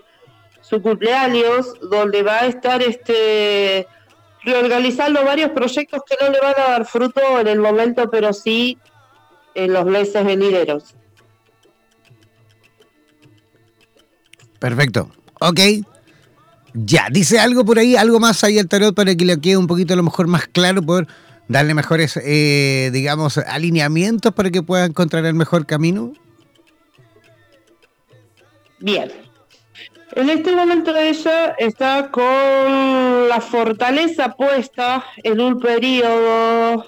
su 0.60 0.82
cumpleaños, 0.82 1.74
donde 1.88 2.24
va 2.24 2.40
a 2.40 2.46
estar 2.46 2.82
este 2.82 3.86
reorganizando 4.42 5.24
varios 5.24 5.50
proyectos 5.50 6.02
que 6.04 6.16
no 6.20 6.32
le 6.32 6.40
van 6.40 6.54
a 6.58 6.70
dar 6.70 6.84
fruto 6.84 7.20
en 7.38 7.46
el 7.46 7.60
momento, 7.60 8.10
pero 8.10 8.32
sí 8.32 8.76
en 9.54 9.72
los 9.72 9.84
meses 9.84 10.24
venideros. 10.24 10.96
Perfecto. 14.62 15.10
Ok. 15.40 15.58
Ya, 16.72 17.08
dice 17.10 17.40
algo 17.40 17.64
por 17.64 17.80
ahí, 17.80 17.96
algo 17.96 18.20
más 18.20 18.44
ahí 18.44 18.60
al 18.60 18.68
tarot 18.68 18.94
para 18.94 19.12
que 19.16 19.24
le 19.24 19.40
quede 19.40 19.56
un 19.56 19.66
poquito 19.66 19.92
a 19.92 19.96
lo 19.96 20.04
mejor 20.04 20.28
más 20.28 20.46
claro, 20.46 20.80
poder 20.82 21.08
darle 21.48 21.74
mejores, 21.74 22.16
eh, 22.22 22.90
digamos, 22.92 23.38
alineamientos 23.38 24.32
para 24.32 24.52
que 24.52 24.62
pueda 24.62 24.84
encontrar 24.84 25.26
el 25.26 25.34
mejor 25.34 25.66
camino. 25.66 26.12
Bien. 28.78 29.10
En 30.12 30.30
este 30.30 30.54
momento 30.54 30.96
ella 30.96 31.56
está 31.58 32.12
con 32.12 33.28
la 33.28 33.40
fortaleza 33.40 34.32
puesta 34.36 35.04
en 35.24 35.40
un 35.40 35.58
periodo, 35.58 36.86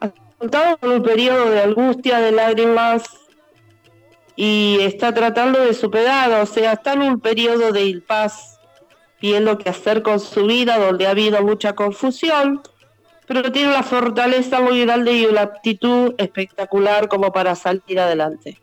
en 0.00 0.90
un 0.90 1.02
periodo 1.02 1.50
de 1.50 1.62
angustia, 1.64 2.18
de 2.20 2.32
lágrimas, 2.32 3.02
y 4.36 4.78
está 4.82 5.14
tratando 5.14 5.60
de 5.60 5.72
superar, 5.72 6.30
o 6.32 6.46
sea, 6.46 6.74
está 6.74 6.92
en 6.92 7.02
un 7.02 7.20
periodo 7.20 7.72
de 7.72 7.86
impaz 7.86 8.60
viendo 9.20 9.56
qué 9.56 9.70
hacer 9.70 10.02
con 10.02 10.20
su 10.20 10.46
vida, 10.46 10.78
donde 10.78 11.06
ha 11.06 11.10
habido 11.10 11.42
mucha 11.42 11.72
confusión, 11.72 12.60
pero 13.26 13.50
tiene 13.50 13.70
una 13.70 13.82
fortaleza 13.82 14.60
muy 14.60 14.84
grande 14.84 15.14
y 15.14 15.24
una 15.24 15.42
aptitud 15.42 16.14
espectacular 16.18 17.08
como 17.08 17.32
para 17.32 17.54
salir 17.54 17.98
adelante. 17.98 18.60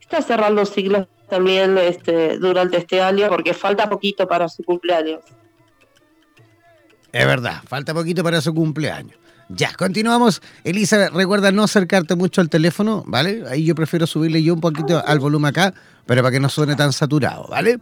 Está 0.00 0.22
cerrando 0.22 0.64
siglos 0.64 1.06
también 1.28 1.76
este, 1.78 2.38
durante 2.38 2.78
este 2.78 3.00
año 3.02 3.28
porque 3.28 3.54
falta 3.54 3.88
poquito 3.88 4.26
para 4.26 4.48
su 4.48 4.64
cumpleaños. 4.64 5.20
Es 7.12 7.26
verdad, 7.26 7.62
falta 7.66 7.94
poquito 7.94 8.24
para 8.24 8.40
su 8.40 8.52
cumpleaños. 8.52 9.16
Ya, 9.48 9.72
continuamos. 9.74 10.40
Elizabeth, 10.64 11.12
recuerda 11.12 11.52
no 11.52 11.64
acercarte 11.64 12.14
mucho 12.14 12.40
al 12.40 12.48
teléfono, 12.48 13.04
¿vale? 13.06 13.44
Ahí 13.48 13.64
yo 13.64 13.74
prefiero 13.74 14.06
subirle 14.06 14.42
yo 14.42 14.54
un 14.54 14.60
poquito 14.60 15.02
al 15.06 15.18
volumen 15.18 15.50
acá, 15.50 15.74
pero 16.06 16.22
para 16.22 16.32
que 16.32 16.40
no 16.40 16.48
suene 16.48 16.76
tan 16.76 16.92
saturado, 16.92 17.46
¿vale? 17.48 17.78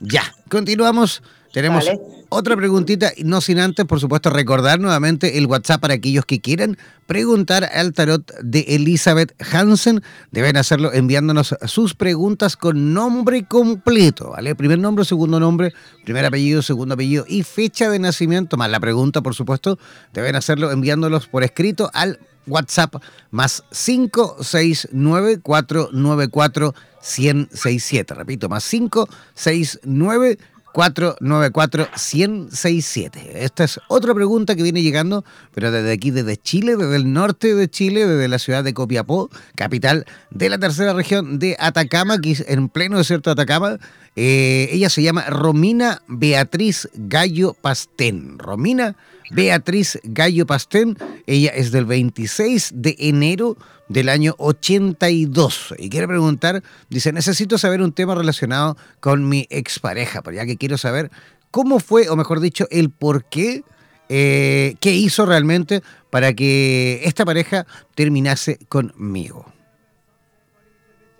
Ya, 0.00 0.34
continuamos 0.48 1.22
tenemos 1.52 1.84
otra 2.30 2.56
preguntita, 2.56 3.12
no 3.24 3.42
sin 3.42 3.58
antes, 3.58 3.84
por 3.84 4.00
supuesto, 4.00 4.30
recordar 4.30 4.80
nuevamente 4.80 5.36
el 5.36 5.44
WhatsApp 5.46 5.82
para 5.82 5.94
aquellos 5.94 6.24
que 6.24 6.40
quieran 6.40 6.78
preguntar 7.06 7.64
al 7.64 7.92
tarot 7.92 8.32
de 8.42 8.60
Elizabeth 8.68 9.34
Hansen. 9.52 10.02
Deben 10.30 10.56
hacerlo 10.56 10.94
enviándonos 10.94 11.54
sus 11.66 11.94
preguntas 11.94 12.56
con 12.56 12.94
nombre 12.94 13.44
completo, 13.44 14.30
¿vale? 14.30 14.54
Primer 14.54 14.78
nombre, 14.78 15.04
segundo 15.04 15.38
nombre, 15.38 15.74
primer 16.04 16.24
apellido, 16.24 16.62
segundo 16.62 16.94
apellido 16.94 17.26
y 17.28 17.42
fecha 17.42 17.90
de 17.90 17.98
nacimiento, 17.98 18.56
más 18.56 18.70
la 18.70 18.80
pregunta, 18.80 19.20
por 19.20 19.34
supuesto. 19.34 19.78
Deben 20.14 20.36
hacerlo 20.36 20.72
enviándolos 20.72 21.26
por 21.26 21.44
escrito 21.44 21.90
al 21.92 22.18
WhatsApp 22.46 22.96
más 23.30 23.62
569 23.70 25.40
494 25.40 26.74
1067. 27.00 28.14
Repito, 28.14 28.48
más 28.48 28.68
569 28.68 30.38
494-167. 30.72 33.18
Esta 33.34 33.64
es 33.64 33.78
otra 33.88 34.14
pregunta 34.14 34.54
que 34.54 34.62
viene 34.62 34.80
llegando, 34.82 35.22
pero 35.54 35.70
desde 35.70 35.92
aquí, 35.92 36.10
desde 36.10 36.38
Chile, 36.38 36.76
desde 36.76 36.96
el 36.96 37.12
norte 37.12 37.54
de 37.54 37.68
Chile, 37.68 38.06
desde 38.06 38.28
la 38.28 38.38
ciudad 38.38 38.64
de 38.64 38.72
Copiapó, 38.74 39.30
capital 39.54 40.06
de 40.30 40.48
la 40.48 40.58
tercera 40.58 40.94
región 40.94 41.38
de 41.38 41.56
Atacama, 41.58 42.20
que 42.20 42.32
es 42.32 42.44
en 42.48 42.68
pleno 42.68 42.98
desierto 42.98 43.30
de 43.30 43.42
Atacama. 43.42 43.78
Eh, 44.14 44.68
ella 44.72 44.90
se 44.90 45.02
llama 45.02 45.24
Romina 45.26 46.02
Beatriz 46.06 46.86
Gallo 46.94 47.54
Pastén. 47.54 48.38
Romina 48.38 48.94
Beatriz 49.30 49.98
Gallo 50.04 50.44
Pastén. 50.46 50.98
Ella 51.26 51.50
es 51.50 51.72
del 51.72 51.86
26 51.86 52.72
de 52.74 52.96
enero 52.98 53.56
del 53.88 54.08
año 54.08 54.34
82. 54.38 55.74
Y 55.78 55.88
quiere 55.90 56.08
preguntar, 56.08 56.62
dice, 56.88 57.12
necesito 57.12 57.58
saber 57.58 57.82
un 57.82 57.92
tema 57.92 58.14
relacionado 58.14 58.76
con 59.00 59.28
mi 59.28 59.46
expareja, 59.50 60.22
ya 60.32 60.46
que 60.46 60.56
quiero 60.56 60.78
saber 60.78 61.10
cómo 61.50 61.78
fue, 61.80 62.08
o 62.08 62.16
mejor 62.16 62.40
dicho, 62.40 62.66
el 62.70 62.90
por 62.90 63.24
qué, 63.24 63.62
eh, 64.08 64.74
qué 64.80 64.92
hizo 64.94 65.26
realmente 65.26 65.82
para 66.10 66.32
que 66.34 67.02
esta 67.04 67.24
pareja 67.24 67.66
terminase 67.94 68.58
conmigo. 68.68 69.52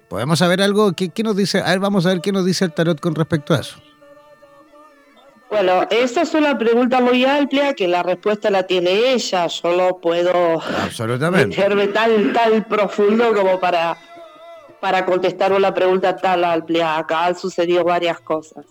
¿Podemos 0.09 0.39
saber 0.39 0.61
algo? 0.61 0.93
¿Qué, 0.93 1.09
¿Qué, 1.09 1.23
nos 1.23 1.37
dice? 1.37 1.61
A 1.61 1.79
vamos 1.79 2.05
a 2.05 2.11
ver 2.11 2.21
qué 2.21 2.33
nos 2.33 2.45
dice 2.45 2.67
el 2.67 2.73
tarot 2.73 3.01
con 3.01 3.15
respecto 3.15 3.55
a 3.55 3.61
eso. 3.61 3.77
Bueno, 5.53 5.87
esa 5.91 6.23
es 6.23 6.33
una 6.33 6.57
pregunta 6.57 7.03
muy 7.03 7.27
amplia 7.27 7.75
que 7.75 7.87
la 7.87 8.03
respuesta 8.03 8.49
la 8.49 8.63
tiene 8.63 9.13
ella. 9.13 9.47
Yo 9.49 9.77
no 9.77 9.99
puedo 9.99 10.63
Absolutamente. 10.63 11.49
meterme 11.49 11.89
tan, 11.89 12.33
tan 12.33 12.65
profundo 12.65 13.35
como 13.35 13.61
para, 13.61 13.99
para 14.81 15.05
contestar 15.05 15.53
una 15.53 15.75
pregunta 15.75 16.17
tan 16.17 16.43
amplia. 16.43 16.97
Acá 16.97 17.27
han 17.27 17.37
sucedido 17.37 17.85
varias 17.85 18.19
cosas. 18.21 18.65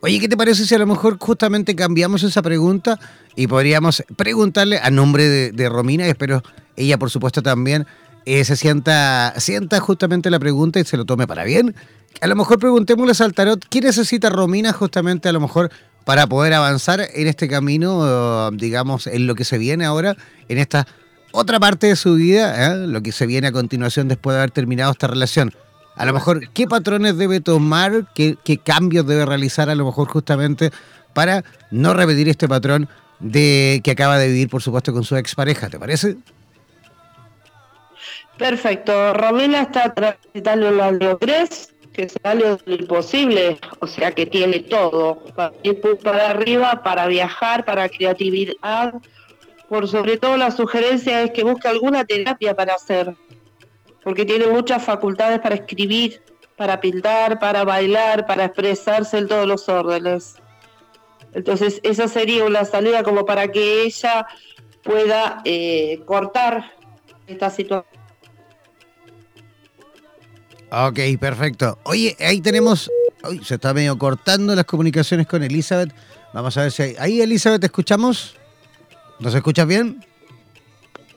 Oye, 0.00 0.20
¿qué 0.20 0.28
te 0.28 0.36
parece 0.36 0.66
si 0.66 0.74
a 0.74 0.78
lo 0.78 0.86
mejor 0.86 1.16
justamente 1.18 1.74
cambiamos 1.74 2.22
esa 2.22 2.42
pregunta 2.42 2.98
y 3.34 3.46
podríamos 3.46 4.04
preguntarle 4.14 4.78
a 4.78 4.90
nombre 4.90 5.24
de, 5.52 5.68
Romina, 5.70 6.06
y 6.06 6.10
espero 6.10 6.42
ella 6.76 6.98
por 6.98 7.08
supuesto 7.08 7.42
también 7.42 7.86
eh, 8.26 8.44
se 8.44 8.56
sienta, 8.56 9.32
sienta 9.38 9.80
justamente 9.80 10.28
la 10.30 10.38
pregunta 10.38 10.78
y 10.78 10.84
se 10.84 10.96
lo 10.96 11.04
tome 11.04 11.26
para 11.26 11.44
bien? 11.44 11.74
a 12.20 12.26
lo 12.26 12.36
mejor 12.36 12.58
preguntémosles 12.58 13.20
al 13.20 13.34
tarot, 13.34 13.64
¿qué 13.68 13.80
necesita 13.80 14.30
Romina 14.30 14.72
justamente 14.72 15.28
a 15.28 15.32
lo 15.32 15.40
mejor 15.40 15.70
para 16.04 16.26
poder 16.26 16.54
avanzar 16.54 17.00
en 17.14 17.26
este 17.26 17.48
camino, 17.48 18.50
digamos, 18.52 19.06
en 19.06 19.26
lo 19.26 19.34
que 19.34 19.44
se 19.44 19.58
viene 19.58 19.84
ahora, 19.84 20.16
en 20.48 20.58
esta 20.58 20.86
otra 21.32 21.58
parte 21.58 21.88
de 21.88 21.96
su 21.96 22.14
vida, 22.14 22.72
¿eh? 22.72 22.86
lo 22.86 23.02
que 23.02 23.12
se 23.12 23.26
viene 23.26 23.48
a 23.48 23.52
continuación 23.52 24.08
después 24.08 24.34
de 24.34 24.38
haber 24.38 24.50
terminado 24.50 24.92
esta 24.92 25.08
relación? 25.08 25.52
A 25.96 26.04
lo 26.04 26.12
mejor, 26.12 26.48
¿qué 26.50 26.66
patrones 26.66 27.16
debe 27.16 27.40
tomar, 27.40 28.06
qué, 28.14 28.36
qué 28.44 28.58
cambios 28.58 29.06
debe 29.06 29.26
realizar 29.26 29.68
a 29.68 29.74
lo 29.74 29.84
mejor 29.84 30.08
justamente 30.08 30.70
para 31.12 31.42
no 31.70 31.94
repetir 31.94 32.28
este 32.28 32.46
patrón 32.46 32.88
de 33.18 33.80
que 33.82 33.90
acaba 33.90 34.18
de 34.18 34.28
vivir, 34.28 34.48
por 34.48 34.62
supuesto, 34.62 34.92
con 34.92 35.04
su 35.04 35.16
expareja? 35.16 35.68
¿Te 35.70 35.78
parece? 35.78 36.18
Perfecto. 38.38 39.14
Romina 39.14 39.62
está 39.62 39.94
transitando 39.94 40.82
año 40.82 41.16
3 41.16 41.72
que 41.96 42.10
sale 42.10 42.58
lo 42.66 42.74
imposible, 42.74 43.58
o 43.80 43.86
sea 43.86 44.12
que 44.12 44.26
tiene 44.26 44.60
todo, 44.60 45.18
para 45.34 45.54
ir 45.62 45.80
para 46.02 46.28
arriba, 46.28 46.82
para 46.82 47.06
viajar, 47.06 47.64
para 47.64 47.88
creatividad. 47.88 48.92
Por 49.70 49.88
sobre 49.88 50.18
todo 50.18 50.36
la 50.36 50.50
sugerencia 50.50 51.22
es 51.22 51.30
que 51.30 51.42
busque 51.42 51.68
alguna 51.68 52.04
terapia 52.04 52.54
para 52.54 52.74
hacer, 52.74 53.14
porque 54.04 54.26
tiene 54.26 54.46
muchas 54.48 54.84
facultades 54.84 55.40
para 55.40 55.54
escribir, 55.54 56.20
para 56.56 56.78
pintar, 56.82 57.38
para 57.38 57.64
bailar, 57.64 58.26
para 58.26 58.44
expresarse 58.44 59.16
en 59.16 59.28
todos 59.28 59.46
los 59.46 59.66
órdenes. 59.70 60.36
Entonces 61.32 61.80
esa 61.82 62.08
sería 62.08 62.44
una 62.44 62.66
salida 62.66 63.02
como 63.02 63.24
para 63.24 63.48
que 63.50 63.84
ella 63.84 64.26
pueda 64.82 65.40
eh, 65.46 66.02
cortar 66.04 66.72
esta 67.26 67.48
situación 67.48 67.95
Ok, 70.70 70.98
perfecto. 71.20 71.78
Oye, 71.84 72.16
ahí 72.20 72.40
tenemos. 72.40 72.90
Uy, 73.28 73.42
se 73.44 73.54
está 73.54 73.72
medio 73.72 73.96
cortando 73.98 74.54
las 74.54 74.64
comunicaciones 74.64 75.26
con 75.26 75.42
Elizabeth. 75.42 75.92
Vamos 76.34 76.56
a 76.56 76.62
ver 76.62 76.72
si 76.72 76.82
Ahí, 76.98 77.20
Elizabeth, 77.20 77.60
¿te 77.60 77.66
escuchamos? 77.66 78.36
¿Nos 79.20 79.34
escuchas 79.34 79.66
bien? 79.66 80.04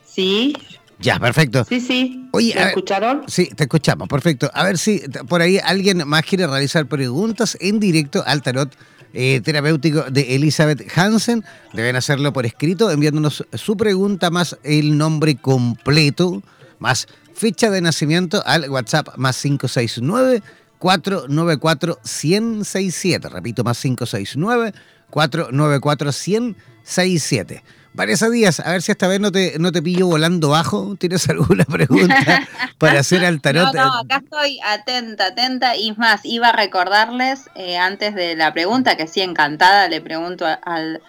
Sí. 0.05 0.53
Ya, 0.99 1.19
perfecto. 1.19 1.63
Sí, 1.65 1.79
sí. 1.79 2.27
Oye, 2.31 2.53
¿Me 2.55 2.67
escucharon? 2.67 3.23
Sí, 3.27 3.49
te 3.55 3.63
escuchamos, 3.63 4.07
perfecto. 4.07 4.51
A 4.53 4.63
ver 4.63 4.77
si 4.77 5.01
por 5.27 5.41
ahí 5.41 5.57
alguien 5.57 6.07
más 6.07 6.23
quiere 6.23 6.45
realizar 6.45 6.85
preguntas 6.87 7.57
en 7.61 7.79
directo 7.79 8.23
al 8.25 8.41
tarot 8.41 8.75
eh, 9.13 9.41
terapéutico 9.43 10.03
de 10.03 10.35
Elizabeth 10.35 10.85
Hansen. 10.95 11.43
Deben 11.73 11.95
hacerlo 11.95 12.33
por 12.33 12.45
escrito, 12.45 12.91
enviándonos 12.91 13.45
su 13.53 13.77
pregunta 13.77 14.29
más 14.29 14.57
el 14.63 14.97
nombre 14.97 15.35
completo, 15.37 16.43
más 16.79 17.07
fecha 17.39 17.69
de 17.69 17.79
nacimiento 17.81 18.43
al 18.45 18.69
WhatsApp 18.69 19.15
más 19.15 19.41
569 19.41 20.43
494 20.77 21.99
1067. 22.03 23.29
Repito, 23.29 23.63
más 23.63 23.81
569 23.81 24.73
494 25.09 26.11
1067. 26.11 27.63
Vanessa 27.93 28.29
Díaz, 28.29 28.59
a 28.59 28.71
ver 28.71 28.81
si 28.81 28.91
esta 28.91 29.07
vez 29.07 29.19
no 29.19 29.31
te, 29.31 29.57
no 29.57 29.71
te 29.71 29.81
pillo 29.81 30.07
volando 30.07 30.49
bajo. 30.49 30.95
¿Tienes 30.97 31.27
alguna 31.29 31.65
pregunta 31.65 32.47
para 32.77 32.99
hacer 32.99 33.25
al 33.25 33.41
tarot? 33.41 33.73
No, 33.73 33.85
no, 33.85 33.99
acá 33.99 34.21
estoy 34.23 34.59
atenta, 34.63 35.27
atenta. 35.27 35.75
Y 35.75 35.93
más, 35.93 36.21
iba 36.23 36.49
a 36.49 36.51
recordarles 36.51 37.49
eh, 37.55 37.77
antes 37.77 38.13
de 38.13 38.35
la 38.35 38.53
pregunta, 38.53 38.95
que 38.95 39.07
sí, 39.07 39.21
encantada, 39.21 39.87
le 39.87 40.01
pregunto 40.01 40.45
al, 40.45 41.01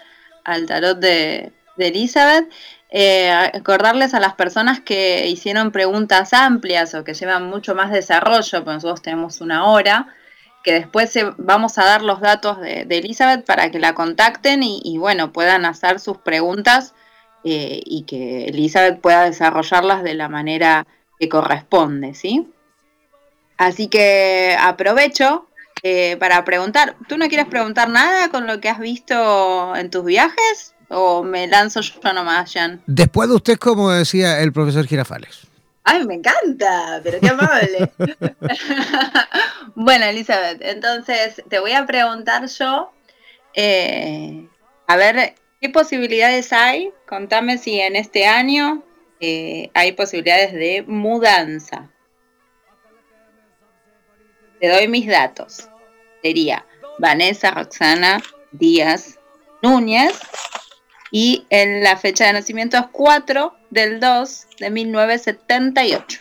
tarot 0.67 0.99
de, 0.99 1.53
Elizabeth. 1.77 2.49
Eh, 2.93 3.51
recordarles 3.53 4.15
a 4.15 4.21
las 4.21 4.35
personas 4.35 4.81
que 4.81 5.29
hicieron 5.29 5.71
preguntas 5.71 6.33
amplias 6.33 6.95
o 6.95 7.05
que 7.05 7.15
llevan 7.15 7.47
mucho 7.49 7.75
más 7.75 7.93
desarrollo, 7.93 8.65
pues 8.65 8.75
nosotros 8.75 9.03
tenemos 9.03 9.41
una 9.41 9.67
hora, 9.67 10.09
que 10.65 10.73
después 10.73 11.17
vamos 11.39 11.79
a 11.79 11.85
dar 11.85 12.03
los 12.03 12.21
datos 12.21 12.61
de, 12.61 12.83
Elizabeth 12.91 13.47
para 13.47 13.71
que 13.71 13.79
la 13.79 13.95
contacten 13.95 14.63
y, 14.63 14.99
bueno, 14.99 15.33
puedan 15.33 15.65
hacer 15.65 16.01
sus 16.01 16.19
preguntas 16.19 16.95
eh, 17.45 17.81
y 17.85 18.03
que 18.03 18.47
Elizabeth 18.47 19.01
pueda 19.01 19.25
desarrollarlas 19.25 20.03
de 20.03 20.15
la 20.15 20.29
manera 20.29 20.87
que 21.19 21.29
corresponde, 21.29 22.15
¿sí? 22.15 22.51
Así 23.57 23.89
que 23.89 24.57
aprovecho 24.61 25.47
eh, 25.83 26.17
para 26.19 26.45
preguntar, 26.45 26.97
¿tú 27.09 27.17
no 27.17 27.29
quieres 27.29 27.47
preguntar 27.47 27.89
nada 27.89 28.29
con 28.29 28.47
lo 28.47 28.61
que 28.61 28.69
has 28.69 28.79
visto 28.79 29.75
en 29.77 29.91
tus 29.91 30.05
viajes? 30.05 30.75
¿O 30.93 31.23
me 31.23 31.47
lanzo 31.47 31.81
yo 31.81 32.13
nomás, 32.13 32.53
Jan? 32.53 32.83
Después 32.87 33.29
de 33.29 33.37
usted, 33.37 33.59
como 33.59 33.91
decía 33.91 34.41
el 34.41 34.53
profesor 34.53 34.87
Girafales. 34.87 35.47
¡Ay, 35.85 36.05
me 36.05 36.15
encanta! 36.15 37.01
Pero 37.05 37.21
qué 37.21 37.29
amable. 37.29 37.93
bueno, 39.77 40.07
Elizabeth, 40.07 40.61
entonces 40.63 41.43
te 41.49 41.61
voy 41.61 41.73
a 41.73 41.87
preguntar 41.87 42.47
yo, 42.49 42.93
eh, 43.55 44.49
a 44.89 44.97
ver, 44.97 45.35
¿qué 45.61 45.69
posibilidades 45.69 46.53
hay? 46.53 46.93
Contame 47.07 47.59
si 47.59 47.81
en 47.81 47.95
este 47.95 48.27
año 48.27 48.83
eh, 49.21 49.71
hay 49.75 49.93
posibilidades 49.93 50.53
de 50.53 50.85
mudanza. 50.89 51.89
Te 54.59 54.69
doy 54.69 54.89
mis 54.89 55.07
datos. 55.07 55.69
Sería 56.21 56.67
Vanessa 56.99 57.53
Roxana 57.53 58.21
Díaz 58.51 59.21
Núñez 59.63 60.19
y 61.11 61.47
en 61.51 61.83
la 61.83 61.97
fecha 61.97 62.27
de 62.27 62.35
nacimiento 62.35 62.77
es 62.77 62.85
4 62.93 63.55
del 63.71 64.01
2 64.01 64.47
de 64.59 64.71
1978. 64.71 66.21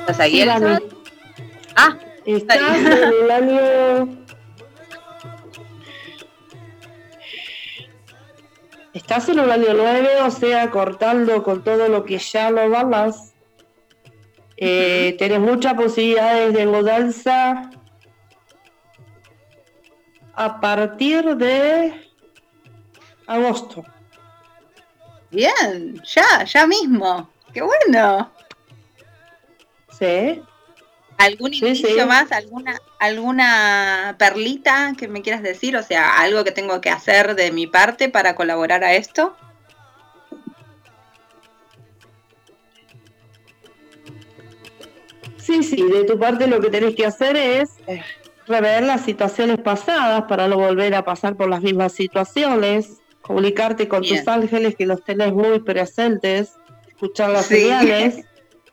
¿Estás 0.00 0.20
ahí, 0.20 0.46
Ah, 1.76 1.96
estás 2.24 2.58
en 2.58 2.86
el 2.86 3.30
año... 3.30 4.24
Estás 8.92 9.28
en 9.28 9.40
el 9.40 9.50
año 9.50 9.74
9, 9.74 10.08
o 10.22 10.30
sea, 10.30 10.70
cortando 10.70 11.42
con 11.42 11.64
todo 11.64 11.88
lo 11.88 12.04
que 12.04 12.18
ya 12.18 12.50
lo 12.50 12.70
balas. 12.70 13.34
Eh, 14.56 15.16
Tienes 15.18 15.40
muchas 15.40 15.74
posibilidades 15.74 16.54
de 16.54 16.66
mudanza 16.66 17.70
a 20.36 20.60
partir 20.60 21.36
de 21.36 22.10
agosto. 23.26 23.84
Bien, 25.30 26.00
ya, 26.04 26.44
ya 26.44 26.66
mismo. 26.66 27.30
Qué 27.52 27.62
bueno. 27.62 28.30
Sí. 29.98 30.42
¿Algún 31.18 31.54
inicio 31.54 32.06
más? 32.06 32.32
¿Alguna, 32.32 32.80
¿Alguna 32.98 34.16
perlita 34.18 34.94
que 34.98 35.08
me 35.08 35.22
quieras 35.22 35.42
decir? 35.42 35.76
O 35.76 35.82
sea, 35.82 36.18
algo 36.18 36.42
que 36.44 36.50
tengo 36.50 36.80
que 36.80 36.90
hacer 36.90 37.36
de 37.36 37.52
mi 37.52 37.66
parte 37.66 38.08
para 38.08 38.34
colaborar 38.34 38.82
a 38.82 38.94
esto. 38.94 39.36
Sí, 45.38 45.62
sí, 45.62 45.82
de 45.82 46.04
tu 46.04 46.18
parte 46.18 46.46
lo 46.46 46.60
que 46.60 46.70
tenés 46.70 46.94
que 46.94 47.06
hacer 47.06 47.36
es 47.36 47.70
eh, 47.86 48.02
rever 48.46 48.82
las 48.82 49.02
situaciones 49.02 49.58
pasadas 49.58 50.24
para 50.24 50.48
no 50.48 50.56
volver 50.56 50.94
a 50.94 51.04
pasar 51.04 51.36
por 51.36 51.48
las 51.48 51.62
mismas 51.62 51.92
situaciones, 51.92 53.00
comunicarte 53.22 53.88
con 53.88 54.02
tus 54.02 54.26
ángeles 54.28 54.76
que 54.76 54.86
los 54.86 55.02
tenés 55.04 55.32
muy 55.32 55.60
presentes, 55.60 56.54
escuchar 56.88 57.30
las 57.30 57.46
señales 57.46 58.24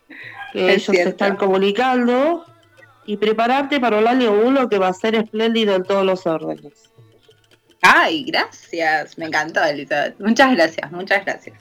que 0.53 0.73
ellos 0.73 0.95
se 0.95 1.09
están 1.09 1.37
comunicando 1.37 2.45
y 3.05 3.17
prepararte 3.17 3.79
para 3.79 3.99
el 3.99 4.07
año 4.07 4.33
1 4.33 4.69
que 4.69 4.77
va 4.77 4.89
a 4.89 4.93
ser 4.93 5.15
espléndido 5.15 5.75
en 5.75 5.83
todos 5.83 6.05
los 6.05 6.27
órdenes. 6.27 6.91
Ay, 7.81 8.25
gracias, 8.25 9.17
me 9.17 9.25
encantó 9.25 9.63
Elizabeth. 9.63 10.19
Muchas 10.19 10.55
gracias, 10.55 10.91
muchas 10.91 11.25
gracias. 11.25 11.57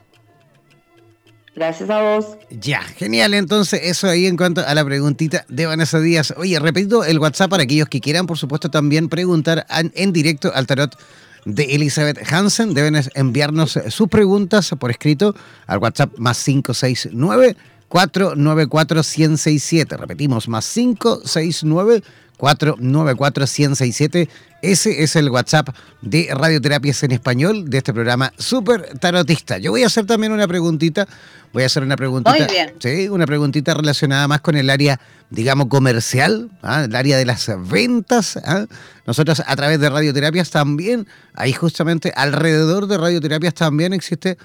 Gracias 1.54 1.90
a 1.90 2.00
vos. 2.00 2.38
Ya, 2.50 2.80
genial. 2.80 3.34
Entonces, 3.34 3.80
eso 3.82 4.08
ahí 4.08 4.26
en 4.26 4.36
cuanto 4.36 4.64
a 4.64 4.72
la 4.72 4.84
preguntita 4.84 5.44
de 5.48 5.66
Vanessa 5.66 5.98
Díaz. 5.98 6.32
Oye, 6.36 6.58
repito 6.60 7.04
el 7.04 7.18
WhatsApp 7.18 7.50
para 7.50 7.64
aquellos 7.64 7.88
que 7.88 8.00
quieran, 8.00 8.26
por 8.26 8.38
supuesto, 8.38 8.70
también 8.70 9.08
preguntar 9.08 9.66
en, 9.68 10.12
directo 10.12 10.52
al 10.54 10.66
tarot 10.66 10.96
de 11.44 11.64
Elizabeth 11.74 12.20
Hansen. 12.32 12.72
Deben 12.72 13.02
enviarnos 13.14 13.78
sus 13.88 14.08
preguntas 14.08 14.70
por 14.78 14.90
escrito 14.90 15.34
al 15.66 15.78
WhatsApp 15.78 16.16
más 16.18 16.42
569 16.44 17.56
494 17.88 19.02
1067. 19.02 19.96
Repetimos, 19.96 20.48
más 20.48 20.72
569 20.72 22.02
494 22.40 23.44
1067 23.44 24.28
ese 24.62 25.02
es 25.02 25.16
el 25.16 25.30
WhatsApp 25.30 25.70
de 26.02 26.28
Radioterapias 26.32 27.02
en 27.02 27.12
Español 27.12 27.70
de 27.70 27.78
este 27.78 27.94
programa 27.94 28.32
Super 28.36 28.98
Tarotista. 28.98 29.56
Yo 29.56 29.70
voy 29.70 29.84
a 29.84 29.86
hacer 29.86 30.04
también 30.04 30.32
una 30.32 30.46
preguntita. 30.46 31.08
Voy 31.52 31.62
a 31.62 31.66
hacer 31.66 31.82
una 31.82 31.96
preguntita. 31.96 32.36
Muy 32.36 32.46
bien. 32.46 32.74
Sí, 32.78 33.08
una 33.08 33.26
preguntita 33.26 33.72
relacionada 33.72 34.28
más 34.28 34.42
con 34.42 34.56
el 34.56 34.68
área, 34.68 35.00
digamos, 35.30 35.68
comercial, 35.68 36.50
¿ah? 36.62 36.84
el 36.84 36.94
área 36.94 37.16
de 37.16 37.24
las 37.24 37.50
ventas. 37.70 38.36
¿ah? 38.36 38.66
Nosotros 39.06 39.42
a 39.46 39.56
través 39.56 39.80
de 39.80 39.88
radioterapias 39.88 40.50
también, 40.50 41.06
ahí 41.34 41.54
justamente 41.54 42.12
alrededor 42.14 42.86
de 42.86 42.98
radioterapias 42.98 43.54
también 43.54 43.94
existe 43.94 44.36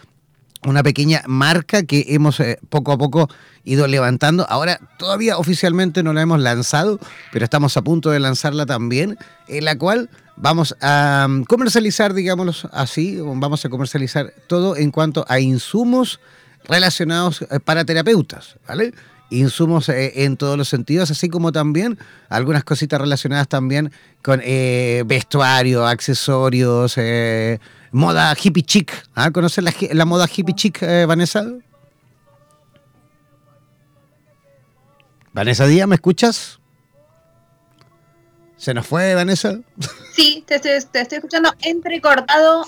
una 0.66 0.84
pequeña 0.84 1.22
marca 1.28 1.84
que 1.84 2.06
hemos 2.10 2.40
eh, 2.40 2.60
poco 2.70 2.92
a 2.92 2.98
poco 2.98 3.30
ido 3.64 3.88
levantando. 3.88 4.46
Ahora 4.50 4.80
todavía 4.98 5.38
oficialmente 5.38 6.04
no 6.04 6.14
la 6.14 6.22
hemos 6.22 6.40
lanzado, 6.40 7.00
pero 7.32 7.46
estamos 7.46 7.78
a 7.78 7.82
punto 7.84 8.12
de 8.12 8.20
lanzarla 8.20 8.66
también, 8.66 9.18
en 9.48 9.66
la 9.66 9.78
cual 9.78 10.10
vamos 10.36 10.76
a 10.82 11.28
mm, 11.30 11.44
comercializar, 11.44 12.14
digámoslo 12.14 12.70
así, 12.74 13.18
vamos 13.20 13.66
a 13.66 13.70
comercializar 13.70 14.34
todo 14.48 14.76
en 14.76 14.92
cuanto 14.92 15.26
a 15.28 15.40
insumos 15.40 16.20
relacionados 16.66 17.44
eh, 17.44 17.60
para 17.60 17.86
terapeutas, 17.86 18.58
¿vale? 18.68 18.94
Insumos 19.30 19.90
eh, 19.90 20.24
en 20.24 20.38
todos 20.38 20.58
los 20.58 20.70
sentidos, 20.70 21.10
así 21.10 21.30
como 21.30 21.52
también 21.52 21.98
algunas 22.30 22.64
cositas 22.64 23.02
relacionadas 23.02 23.48
también 23.48 23.92
con 24.22 24.40
vestuario, 24.40 25.88
accesorios, 25.88 26.98
moda 27.96 28.36
hippie 28.36 28.64
chic. 28.64 28.92
¿Ah? 29.16 29.32
¿Conoces 29.32 29.64
la, 29.64 30.06
moda 30.06 30.28
hippie 30.28 30.54
chic, 30.54 30.82
eh, 30.82 31.06
Vanessa? 31.06 31.46
Vanessa 35.34 35.66
Díaz, 35.66 35.88
¿me 35.88 35.96
escuchas? 35.96 36.60
¿Se 38.58 38.74
nos 38.74 38.86
fue, 38.88 39.16
Vanessa? 39.16 39.60
Sí, 40.14 40.44
te 40.48 40.56
estoy, 40.56 41.02
escuchando 41.12 41.54
entrecortado, 41.62 42.66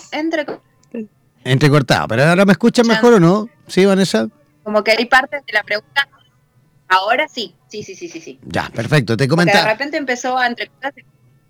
Entrecortado, 1.44 2.08
pero 2.10 2.26
ahora 2.26 2.46
me 2.46 2.52
escuchas 2.52 2.86
mejor 2.86 3.14
o 3.14 3.20
no? 3.20 3.50
¿Sí, 3.68 3.86
Vanessa? 3.86 4.28
Como 4.64 4.84
que 4.84 4.92
hay 4.92 5.06
partes 5.06 5.46
de 5.46 5.54
la 5.54 5.64
pregunta. 5.64 6.10
Ahora 6.90 7.28
sí, 7.28 7.56
sí, 7.70 7.84
sí, 7.84 7.96
sí, 7.96 8.10
sí. 8.10 8.20
sí. 8.20 8.40
Ya, 8.44 8.70
perfecto. 8.70 9.16
Te 9.16 9.28
comentaba. 9.28 9.64
de 9.64 9.72
repente 9.72 9.98
empezó 9.98 10.38
a 10.38 10.48
entrecortarse. 10.48 11.06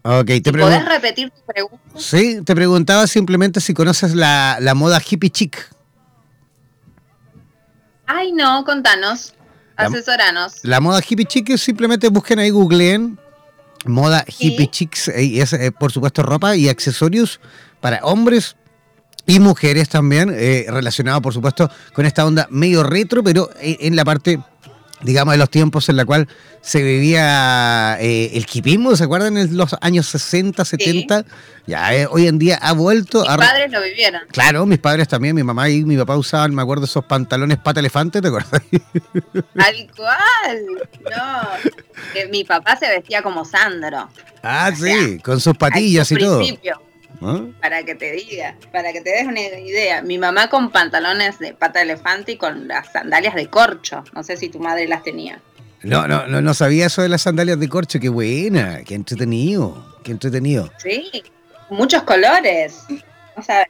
Ok, 0.09 0.27
te 0.41 0.53
¿Puedes 0.53 0.85
repetir 0.85 1.31
tu 1.31 1.41
pregunta? 1.41 1.77
Sí, 1.97 2.41
te 2.45 2.55
preguntaba 2.55 3.07
simplemente 3.07 3.59
si 3.59 3.73
conoces 3.73 4.15
la, 4.15 4.57
moda 4.73 5.01
hippie 5.05 5.29
chic. 5.29 5.69
Ay, 8.05 8.31
no, 8.31 8.63
contanos. 8.63 9.33
Asesoranos. 9.75 10.63
La 10.63 10.79
moda 10.79 11.01
hippie 11.05 11.25
chic 11.25 11.49
es 11.49 11.61
simplemente 11.61 12.07
busquen 12.07 12.39
ahí, 12.39 12.51
googleen. 12.51 13.19
moda 13.85 14.23
hippie 14.25 14.71
chicks, 14.71 15.11
y 15.13 15.41
es 15.41 15.53
por 15.77 15.91
supuesto 15.91 16.23
ropa 16.23 16.55
y 16.55 16.69
accesorios 16.69 17.41
para 17.81 17.99
hombres 18.03 18.55
y 19.25 19.41
mujeres 19.41 19.89
también, 19.89 20.29
relacionado 20.29 21.21
por 21.21 21.33
supuesto 21.33 21.69
con 21.91 22.05
esta 22.05 22.25
onda 22.25 22.47
medio 22.49 22.81
retro, 22.81 23.23
pero 23.23 23.49
en 23.59 23.97
la 23.97 24.05
parte 24.05 24.39
digamos, 25.01 25.33
de 25.33 25.37
los 25.37 25.49
tiempos 25.49 25.89
en 25.89 25.97
la 25.97 26.05
cual 26.05 26.27
se 26.61 26.81
vivía 26.81 27.97
eh, 27.99 28.31
el 28.33 28.45
hipismo, 28.51 28.95
¿se 28.95 29.03
acuerdan? 29.03 29.37
En 29.37 29.55
los 29.55 29.75
años 29.81 30.07
60, 30.07 30.65
70. 30.65 31.25
Ya 31.65 31.93
eh, 31.93 32.07
hoy 32.09 32.27
en 32.27 32.39
día 32.39 32.57
ha 32.61 32.73
vuelto 32.73 33.21
mis 33.21 33.29
a... 33.29 33.37
padres 33.37 33.71
lo 33.71 33.81
vivieron. 33.81 34.21
Claro, 34.31 34.65
mis 34.65 34.79
padres 34.79 35.07
también, 35.07 35.35
mi 35.35 35.43
mamá 35.43 35.69
y 35.69 35.83
mi 35.83 35.97
papá 35.97 36.17
usaban, 36.17 36.55
me 36.55 36.61
acuerdo, 36.61 36.85
esos 36.85 37.05
pantalones 37.05 37.57
pata 37.57 37.79
elefante, 37.79 38.21
¿te 38.21 38.27
acuerdas? 38.27 38.61
Al 39.55 39.91
cual, 39.95 40.65
no. 41.03 42.29
mi 42.31 42.43
papá 42.43 42.75
se 42.75 42.87
vestía 42.89 43.21
como 43.21 43.45
Sandro. 43.45 44.09
Ah, 44.41 44.71
sí, 44.73 45.19
con 45.19 45.39
sus 45.39 45.57
patillas 45.57 46.11
y 46.11 46.15
todo. 46.15 46.41
¿Ah? 47.21 47.41
Para 47.61 47.83
que 47.83 47.95
te 47.95 48.11
diga, 48.11 48.55
para 48.71 48.93
que 48.93 49.01
te 49.01 49.09
des 49.09 49.25
una 49.25 49.41
idea. 49.41 50.01
Mi 50.01 50.17
mamá 50.17 50.49
con 50.49 50.69
pantalones 50.71 51.39
de 51.39 51.53
pata 51.53 51.79
de 51.79 51.85
elefante 51.85 52.33
y 52.33 52.37
con 52.37 52.67
las 52.67 52.91
sandalias 52.91 53.35
de 53.35 53.47
corcho. 53.47 54.03
No 54.13 54.23
sé 54.23 54.37
si 54.37 54.49
tu 54.49 54.59
madre 54.59 54.87
las 54.87 55.03
tenía. 55.03 55.41
No, 55.83 56.07
no, 56.07 56.27
no, 56.27 56.41
no 56.41 56.53
sabía 56.53 56.87
eso 56.87 57.01
de 57.01 57.09
las 57.09 57.21
sandalias 57.21 57.59
de 57.59 57.69
corcho. 57.69 57.99
Qué 57.99 58.09
buena, 58.09 58.83
qué 58.83 58.95
entretenido, 58.95 59.97
qué 60.03 60.11
entretenido. 60.11 60.71
Sí, 60.77 61.23
muchos 61.69 62.03
colores. 62.03 62.83
O 63.35 63.41
sea, 63.41 63.67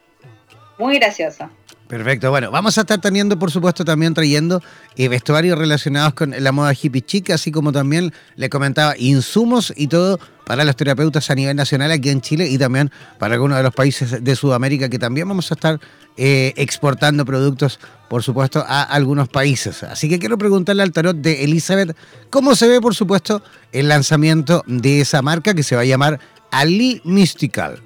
muy 0.78 1.00
gracioso. 1.00 1.50
Perfecto, 1.88 2.30
bueno, 2.32 2.52
vamos 2.52 2.78
a 2.78 2.82
estar 2.82 3.00
teniendo, 3.00 3.40
por 3.40 3.50
supuesto, 3.50 3.86
también 3.86 4.14
trayendo 4.14 4.62
eh, 4.98 5.08
vestuarios 5.08 5.58
relacionados 5.58 6.14
con 6.14 6.34
la 6.38 6.52
moda 6.52 6.74
hippie 6.74 7.02
chic, 7.02 7.30
así 7.30 7.50
como 7.50 7.72
también 7.72 8.14
le 8.36 8.50
comentaba 8.50 8.98
insumos 8.98 9.74
y 9.74 9.88
todo 9.88 10.20
para 10.46 10.66
los 10.66 10.76
terapeutas 10.76 11.30
a 11.30 11.36
nivel 11.36 11.56
nacional 11.56 11.92
aquí 11.92 12.10
en 12.10 12.20
Chile 12.20 12.48
y 12.50 12.58
también 12.58 12.92
para 13.20 13.36
algunos 13.36 13.56
de 13.58 13.64
los 13.64 13.74
países 13.74 14.22
de 14.22 14.36
Sudamérica 14.36 14.90
que 14.90 15.00
también 15.00 15.30
vamos 15.30 15.50
a 15.50 15.54
estar 15.54 15.80
eh, 16.18 16.54
exportando 16.58 17.24
productos, 17.24 17.80
por 18.10 18.22
supuesto, 18.22 18.66
a 18.68 18.84
algunos 18.84 19.30
países. 19.30 19.84
Así 19.84 20.10
que 20.10 20.20
quiero 20.20 20.38
preguntarle 20.38 20.84
al 20.84 20.92
tarot 20.92 21.16
de 21.16 21.46
Elizabeth 21.46 21.96
cómo 22.30 22.54
se 22.56 22.68
ve, 22.68 22.82
por 22.82 22.96
supuesto, 22.96 23.42
el 23.72 23.88
lanzamiento 23.88 24.62
de 24.68 25.00
esa 25.00 25.22
marca 25.22 25.54
que 25.54 25.64
se 25.64 25.76
va 25.76 25.84
a 25.84 25.86
llamar 25.86 26.20
Ali 26.52 27.02
Mystical. 27.06 27.82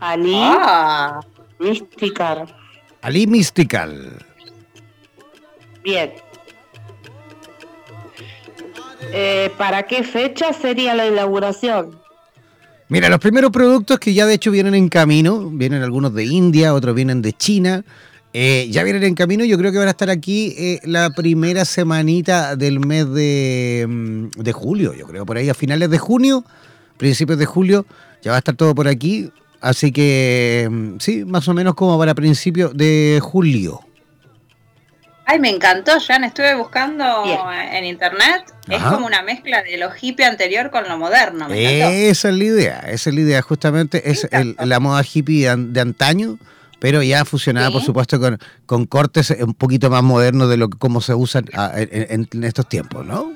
Ali. 0.00 0.32
Ah. 0.34 1.20
Mystical. 1.64 2.54
Ali 3.02 3.26
Mystical. 3.26 4.18
Bien. 5.82 6.12
Eh, 9.12 9.50
¿Para 9.58 9.84
qué 9.84 10.02
fecha 10.02 10.52
sería 10.52 10.94
la 10.94 11.06
inauguración? 11.06 11.98
Mira, 12.88 13.08
los 13.08 13.18
primeros 13.18 13.50
productos 13.50 13.98
que 13.98 14.12
ya 14.12 14.26
de 14.26 14.34
hecho 14.34 14.50
vienen 14.50 14.74
en 14.74 14.88
camino, 14.88 15.50
vienen 15.50 15.82
algunos 15.82 16.14
de 16.14 16.24
India, 16.24 16.74
otros 16.74 16.94
vienen 16.94 17.22
de 17.22 17.32
China, 17.32 17.84
eh, 18.32 18.68
ya 18.70 18.82
vienen 18.82 19.04
en 19.04 19.14
camino, 19.14 19.44
yo 19.44 19.56
creo 19.56 19.72
que 19.72 19.78
van 19.78 19.88
a 19.88 19.92
estar 19.92 20.10
aquí 20.10 20.54
eh, 20.58 20.80
la 20.84 21.10
primera 21.10 21.64
semanita 21.64 22.56
del 22.56 22.80
mes 22.80 23.08
de, 23.10 23.86
mm, 23.88 24.42
de 24.42 24.52
julio, 24.52 24.94
yo 24.94 25.06
creo, 25.06 25.24
por 25.24 25.36
ahí 25.36 25.48
a 25.48 25.54
finales 25.54 25.88
de 25.90 25.98
junio, 25.98 26.44
principios 26.98 27.38
de 27.38 27.46
julio, 27.46 27.86
ya 28.22 28.32
va 28.32 28.36
a 28.36 28.38
estar 28.38 28.54
todo 28.54 28.74
por 28.74 28.88
aquí. 28.88 29.30
Así 29.64 29.92
que 29.92 30.68
mm, 30.70 30.96
sí, 30.98 31.24
más 31.24 31.48
o 31.48 31.54
menos 31.54 31.74
como 31.74 31.98
para 31.98 32.14
principios 32.14 32.76
de 32.76 33.18
julio. 33.22 33.80
Ay, 35.24 35.40
me 35.40 35.48
encantó, 35.48 35.92
Jan. 36.06 36.22
Estuve 36.22 36.54
buscando 36.54 37.24
en 37.72 37.86
internet. 37.86 38.44
Es 38.68 38.82
como 38.82 39.06
una 39.06 39.22
mezcla 39.22 39.62
de 39.62 39.78
lo 39.78 39.88
hippie 39.98 40.26
anterior 40.26 40.70
con 40.70 40.86
lo 40.86 40.98
moderno. 40.98 41.48
esa 41.48 42.28
es 42.28 42.34
la 42.34 42.44
idea, 42.44 42.80
esa 42.80 43.08
es 43.08 43.16
la 43.16 43.22
idea. 43.22 43.40
Justamente 43.40 44.10
es 44.10 44.28
la 44.30 44.80
moda 44.80 45.02
hippie 45.02 45.48
de, 45.56 45.80
antaño, 45.80 46.36
pero 46.78 47.02
ya 47.02 47.24
fusionada, 47.24 47.70
por 47.70 47.80
supuesto, 47.80 48.20
con, 48.20 48.38
con, 48.66 48.84
cortes 48.84 49.30
un 49.30 49.54
poquito 49.54 49.88
más 49.88 50.02
modernos 50.02 50.50
de 50.50 50.58
lo 50.58 50.68
que 50.68 50.76
cómo 50.76 51.00
se 51.00 51.14
usan 51.14 51.46
ah, 51.54 51.72
en 51.74 52.44
estos 52.44 52.68
tiempos, 52.68 53.06
¿no? 53.06 53.32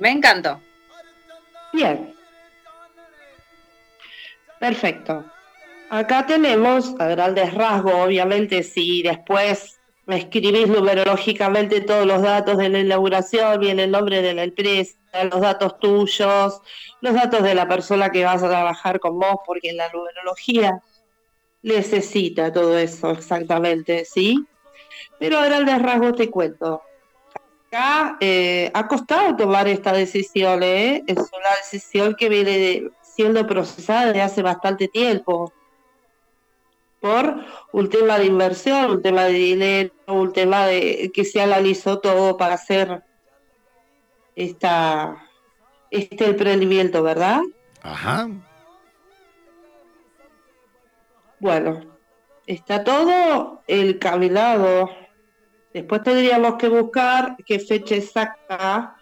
Me 0.00 0.10
encantó. 0.10 0.60
Bien. 1.72 2.11
Perfecto. 4.62 5.24
Acá 5.90 6.24
tenemos 6.24 6.94
a 7.00 7.08
grandes 7.08 7.52
rasgos, 7.52 7.94
obviamente, 7.94 8.62
si 8.62 9.02
después 9.02 9.80
me 10.06 10.18
escribís 10.18 10.68
numerológicamente 10.68 11.80
todos 11.80 12.06
los 12.06 12.22
datos 12.22 12.58
de 12.58 12.68
la 12.68 12.78
inauguración, 12.78 13.58
viene 13.58 13.82
el 13.82 13.90
nombre 13.90 14.22
de 14.22 14.34
la 14.34 14.44
empresa, 14.44 14.96
los 15.32 15.40
datos 15.40 15.80
tuyos, 15.80 16.60
los 17.00 17.12
datos 17.12 17.42
de 17.42 17.56
la 17.56 17.66
persona 17.66 18.10
que 18.10 18.24
vas 18.24 18.40
a 18.44 18.48
trabajar 18.48 19.00
con 19.00 19.18
vos, 19.18 19.38
porque 19.44 19.72
la 19.72 19.90
numerología 19.92 20.80
necesita 21.62 22.52
todo 22.52 22.78
eso 22.78 23.10
exactamente, 23.10 24.04
¿sí? 24.04 24.46
Pero 25.18 25.40
a 25.40 25.46
grandes 25.46 25.82
rasgos 25.82 26.14
te 26.14 26.30
cuento. 26.30 26.82
Acá 27.66 28.16
eh, 28.20 28.70
ha 28.72 28.86
costado 28.86 29.34
tomar 29.34 29.66
esta 29.66 29.92
decisión, 29.92 30.62
¿eh? 30.62 31.02
Es 31.08 31.18
una 31.18 31.50
decisión 31.60 32.14
que 32.14 32.28
viene 32.28 32.58
de, 32.58 32.90
siendo 33.14 33.46
procesada 33.46 34.06
desde 34.06 34.22
hace 34.22 34.42
bastante 34.42 34.88
tiempo 34.88 35.52
por 37.00 37.34
un 37.72 37.88
tema 37.88 38.18
de 38.18 38.26
inversión, 38.26 38.90
un 38.90 39.02
tema 39.02 39.24
de 39.24 39.32
dinero, 39.32 39.92
un 40.06 40.32
tema 40.32 40.66
de 40.66 41.10
que 41.12 41.24
se 41.24 41.40
analizó 41.40 41.98
todo 41.98 42.36
para 42.36 42.54
hacer 42.54 43.02
esta, 44.36 45.28
este 45.90 46.26
emprendimiento, 46.26 47.02
¿verdad? 47.02 47.40
Ajá. 47.82 48.28
Bueno, 51.40 51.80
está 52.46 52.84
todo 52.84 53.62
el 53.66 53.98
caminado. 53.98 54.88
Después 55.74 56.04
tendríamos 56.04 56.54
que 56.54 56.68
buscar 56.68 57.36
qué 57.44 57.58
fecha 57.58 57.96
exacta 57.96 58.96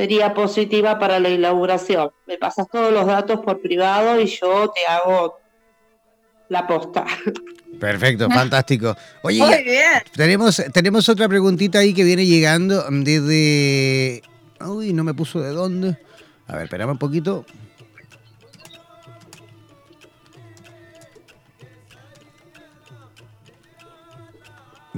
sería 0.00 0.32
positiva 0.32 0.98
para 0.98 1.20
la 1.20 1.28
inauguración. 1.28 2.10
Me 2.26 2.38
pasas 2.38 2.66
todos 2.72 2.90
los 2.90 3.06
datos 3.06 3.40
por 3.40 3.60
privado 3.60 4.18
y 4.18 4.24
yo 4.24 4.72
te 4.74 4.86
hago 4.86 5.38
la 6.48 6.66
posta. 6.66 7.04
Perfecto, 7.78 8.30
fantástico. 8.34 8.96
Oye, 9.22 9.42
tenemos 10.16 10.62
tenemos 10.72 11.06
otra 11.10 11.28
preguntita 11.28 11.80
ahí 11.80 11.92
que 11.92 12.04
viene 12.04 12.24
llegando 12.24 12.82
desde 12.90 14.22
Uy, 14.66 14.94
no 14.94 15.04
me 15.04 15.12
puso 15.12 15.38
de 15.42 15.50
dónde. 15.50 15.98
A 16.46 16.54
ver, 16.54 16.62
esperamos 16.62 16.94
un 16.94 16.98
poquito. 16.98 17.44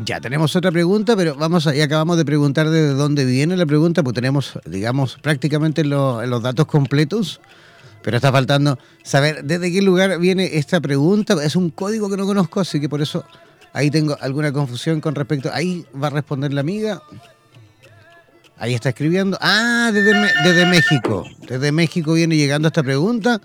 Ya 0.05 0.20
tenemos 0.20 0.57
otra 0.57 0.72
pregunta, 0.72 1.16
pero 1.16 1.34
vamos 1.36 1.66
a, 1.66 1.76
y 1.76 1.80
acabamos 1.80 2.16
de 2.16 2.24
preguntar 2.24 2.70
de 2.70 2.88
dónde 2.88 3.24
viene 3.24 3.57
la 3.57 3.66
pregunta, 3.66 4.03
pues 4.03 4.14
tenemos, 4.14 4.59
digamos, 4.64 5.16
prácticamente 5.20 5.84
los 5.84 6.42
datos 6.42 6.66
completos, 6.66 7.40
pero 8.03 8.16
está 8.16 8.32
faltando 8.32 8.78
saber 9.03 9.44
desde 9.44 9.70
qué 9.70 9.82
lugar 9.82 10.18
viene 10.18 10.57
esta 10.57 10.80
pregunta. 10.80 11.34
Es 11.44 11.57
un 11.57 11.70
código 11.70 12.11
que 12.11 12.16
no 12.16 12.26
conozco, 12.26 12.61
así 12.61 12.80
que 12.80 12.88
por 12.88 13.00
eso 13.00 13.24
ahí 13.72 13.90
tengo 13.90 14.16
alguna 14.20 14.53
confusión 14.53 15.00
con 15.00 15.14
respecto. 15.14 15.50
Ahí 15.53 15.86
va 16.00 16.09
a 16.09 16.11
responder 16.11 16.53
la 16.53 16.62
amiga. 16.62 17.03
Ahí 18.59 18.74
está 18.74 18.88
escribiendo. 18.88 19.38
Ah, 19.40 19.90
desde, 19.92 20.14
desde 20.44 20.66
México. 20.66 21.24
Desde 21.48 21.70
México 21.70 22.14
viene 22.14 22.36
llegando 22.36 22.68
esta 22.68 22.82
pregunta. 22.82 23.40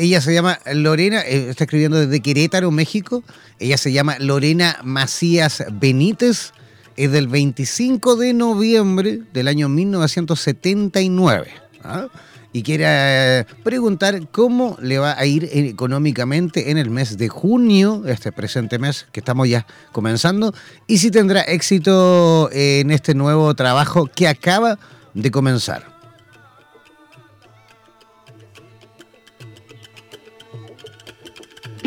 Ella 0.00 0.22
se 0.22 0.32
llama 0.32 0.58
Lorena, 0.72 1.20
eh, 1.20 1.50
está 1.50 1.64
escribiendo 1.64 1.98
desde 1.98 2.20
Querétaro, 2.20 2.70
México. 2.70 3.22
Ella 3.58 3.76
se 3.76 3.92
llama 3.92 4.16
Lorena 4.18 4.78
Macías 4.82 5.62
Benítez. 5.72 6.54
Es 6.96 7.12
del 7.12 7.28
25 7.28 8.16
de 8.16 8.32
noviembre 8.32 9.20
del 9.34 9.46
año 9.46 9.68
1979. 9.68 11.48
¿ah? 11.84 12.08
Y 12.50 12.62
quiere 12.62 12.84
eh, 12.88 13.44
preguntar 13.62 14.26
cómo 14.30 14.78
le 14.80 14.98
va 14.98 15.18
a 15.18 15.26
ir 15.26 15.50
económicamente 15.52 16.70
en 16.70 16.78
el 16.78 16.88
mes 16.88 17.18
de 17.18 17.28
junio, 17.28 18.02
este 18.06 18.32
presente 18.32 18.78
mes 18.78 19.06
que 19.12 19.20
estamos 19.20 19.50
ya 19.50 19.66
comenzando, 19.92 20.54
y 20.86 20.96
si 20.96 21.10
tendrá 21.10 21.42
éxito 21.42 22.48
en 22.52 22.90
este 22.90 23.14
nuevo 23.14 23.54
trabajo 23.54 24.06
que 24.06 24.28
acaba 24.28 24.78
de 25.12 25.30
comenzar. 25.30 25.99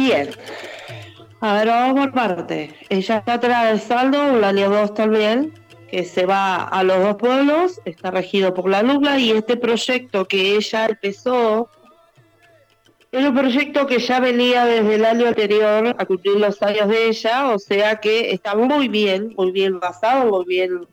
Bien. 0.04 0.30
A 1.40 1.54
ver, 1.54 1.68
vamos 1.68 2.06
por 2.06 2.14
parte. 2.14 2.76
Ella 2.90 3.18
está 3.20 3.34
atravesando 3.36 4.34
un 4.34 4.44
año 4.44 4.70
2 4.70 4.94
también, 4.94 5.54
que 5.90 6.04
se 6.04 6.26
va 6.26 6.64
a 6.64 6.84
los 6.84 7.00
dos 7.00 7.16
pueblos, 7.16 7.80
está 7.86 8.12
regido 8.12 8.54
por 8.54 8.70
la 8.70 8.84
nubla 8.84 9.18
y 9.18 9.32
este 9.32 9.56
proyecto 9.56 10.26
que 10.26 10.58
ella 10.58 10.88
empezó 10.88 11.70
es 13.14 13.26
un 13.26 13.34
proyecto 13.34 13.88
que 13.88 14.00
ya 14.00 14.20
venía 14.20 14.66
desde 14.66 14.96
el 14.96 15.06
año 15.06 15.28
anterior 15.28 15.96
a 15.98 16.06
cumplir 16.06 16.36
los 16.36 16.62
años 16.62 16.90
de 16.90 17.08
ella, 17.08 17.52
o 17.52 17.60
sea 17.60 18.02
que 18.02 18.32
está 18.32 18.56
muy 18.56 18.90
bien, 18.90 19.34
muy 19.38 19.52
bien 19.52 19.80
basado, 19.80 20.30
muy 20.30 20.46
bien, 20.46 20.86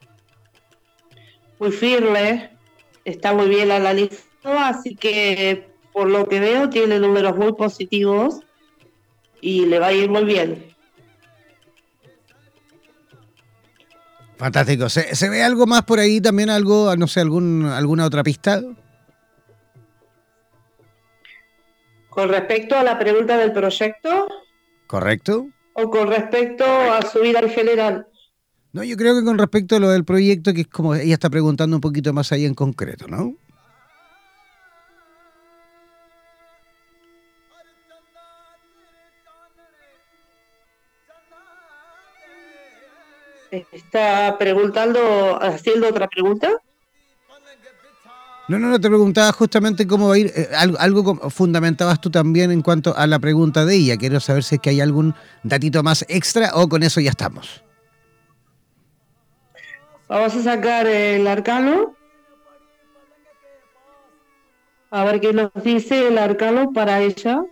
muy 1.58 1.72
firme, 1.72 2.50
está 3.04 3.32
muy 3.32 3.48
bien 3.48 3.72
analizado, 3.72 4.56
así 4.58 4.94
que 4.94 5.66
por 5.92 6.08
lo 6.08 6.28
que 6.28 6.38
veo 6.38 6.68
tiene 6.70 7.00
números 7.00 7.36
muy 7.36 7.54
positivos 7.54 8.42
y 9.40 9.66
le 9.66 9.78
va 9.78 9.88
a 9.88 9.92
ir 9.92 10.10
muy 10.10 10.24
bien. 10.24 10.70
Fantástico. 14.36 14.88
¿Se, 14.88 15.28
ve 15.28 15.42
algo 15.42 15.66
más 15.66 15.82
por 15.82 15.98
ahí 15.98 16.18
también? 16.20 16.48
algo 16.48 16.96
No 16.96 17.06
sé, 17.06 17.20
algún, 17.20 17.66
alguna 17.66 18.06
otra 18.06 18.22
pista. 18.22 18.62
Con 22.08 22.28
respecto 22.30 22.76
a 22.76 22.82
la 22.82 22.98
pregunta 22.98 23.36
del 23.36 23.52
proyecto. 23.52 24.28
Correcto. 24.86 25.46
O 25.74 25.90
con 25.90 26.08
respecto 26.08 26.64
a 26.64 27.02
su 27.02 27.20
vida 27.20 27.40
en 27.40 27.50
general. 27.50 28.06
No, 28.72 28.82
yo 28.82 28.96
creo 28.96 29.14
que 29.14 29.24
con 29.24 29.36
respecto 29.36 29.76
a 29.76 29.78
lo 29.80 29.90
del 29.90 30.04
proyecto, 30.04 30.54
que 30.54 30.62
es 30.62 30.68
como 30.68 30.94
ella 30.94 31.14
está 31.14 31.28
preguntando 31.28 31.76
un 31.76 31.80
poquito 31.80 32.12
más 32.12 32.32
ahí 32.32 32.46
en 32.46 32.54
concreto, 32.54 33.08
¿no? 33.08 33.34
Está 43.50 44.36
preguntando, 44.38 45.40
haciendo 45.40 45.88
otra 45.88 46.08
pregunta. 46.08 46.50
No, 48.48 48.58
no, 48.58 48.68
no, 48.68 48.80
te 48.80 48.88
preguntaba 48.88 49.30
justamente 49.32 49.86
cómo 49.86 50.08
va 50.08 50.14
a 50.14 50.18
ir. 50.18 50.32
Eh, 50.34 50.48
algo, 50.56 50.76
algo, 50.80 51.30
fundamentabas 51.30 52.00
tú 52.00 52.10
también 52.10 52.50
en 52.50 52.62
cuanto 52.62 52.96
a 52.96 53.06
la 53.06 53.20
pregunta 53.20 53.64
de 53.64 53.76
ella. 53.76 53.96
Quiero 53.96 54.18
saber 54.18 54.42
si 54.42 54.56
es 54.56 54.60
que 54.60 54.70
hay 54.70 54.80
algún 54.80 55.14
datito 55.44 55.84
más 55.84 56.04
extra 56.08 56.50
o 56.54 56.68
con 56.68 56.82
eso 56.82 57.00
ya 57.00 57.10
estamos. 57.10 57.62
Vamos 60.08 60.34
a 60.34 60.42
sacar 60.42 60.88
el 60.88 61.28
arcano. 61.28 61.94
A 64.90 65.04
ver 65.04 65.20
qué 65.20 65.32
nos 65.32 65.52
dice 65.62 66.08
el 66.08 66.18
arcano 66.18 66.72
para 66.72 67.00
ella. 67.00 67.44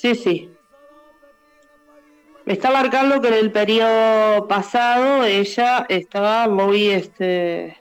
Sí, 0.00 0.14
sí. 0.14 0.50
Está 2.46 2.70
marcando 2.70 3.20
que 3.20 3.28
en 3.28 3.34
el 3.34 3.52
periodo 3.52 4.48
pasado 4.48 5.24
ella 5.24 5.84
estaba 5.90 6.48
muy 6.48 6.88
este, 6.88 7.76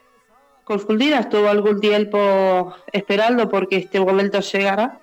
confundida, 0.65 1.20
estuvo 1.20 1.47
algún 1.47 1.80
tiempo 1.80 2.76
esperando 2.91 3.47
porque 3.47 3.78
este 3.78 4.01
momento 4.01 4.41
llegara. 4.41 4.99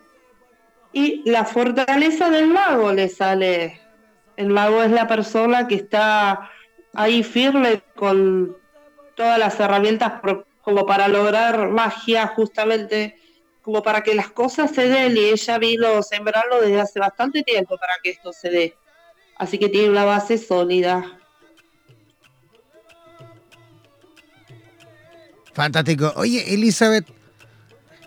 Y 0.93 1.23
la 1.25 1.47
fortaleza 1.47 2.29
del 2.29 2.49
mago 2.49 2.93
le 2.93 3.09
sale. 3.09 3.81
El 4.37 4.49
mago 4.49 4.83
es 4.83 4.91
la 4.91 5.09
persona 5.09 5.67
que 5.69 5.77
está 5.77 6.51
ahí 6.93 7.23
firme 7.23 7.81
con 7.95 8.59
todas 9.15 9.39
las 9.39 9.59
herramientas 9.59 10.21
como 10.61 10.85
para 10.85 11.09
lograr 11.09 11.71
magia 11.71 12.27
justamente 12.27 13.17
como 13.67 13.83
para 13.83 14.05
que 14.05 14.15
las 14.15 14.31
cosas 14.31 14.71
se 14.71 14.89
den 14.89 15.17
y 15.17 15.25
ella 15.25 15.59
vino 15.59 16.01
sembrarlo 16.01 16.61
desde 16.61 16.81
hace 16.81 17.01
bastante 17.01 17.43
tiempo 17.43 17.77
para 17.77 17.95
que 18.01 18.11
esto 18.11 18.33
se 18.33 18.49
dé. 18.49 18.77
Así 19.37 19.59
que 19.59 19.69
tiene 19.69 19.91
una 19.91 20.05
base 20.05 20.39
sólida. 20.39 21.19
Fantástico. 25.53 26.13
Oye, 26.15 26.55
Elizabeth, 26.55 27.09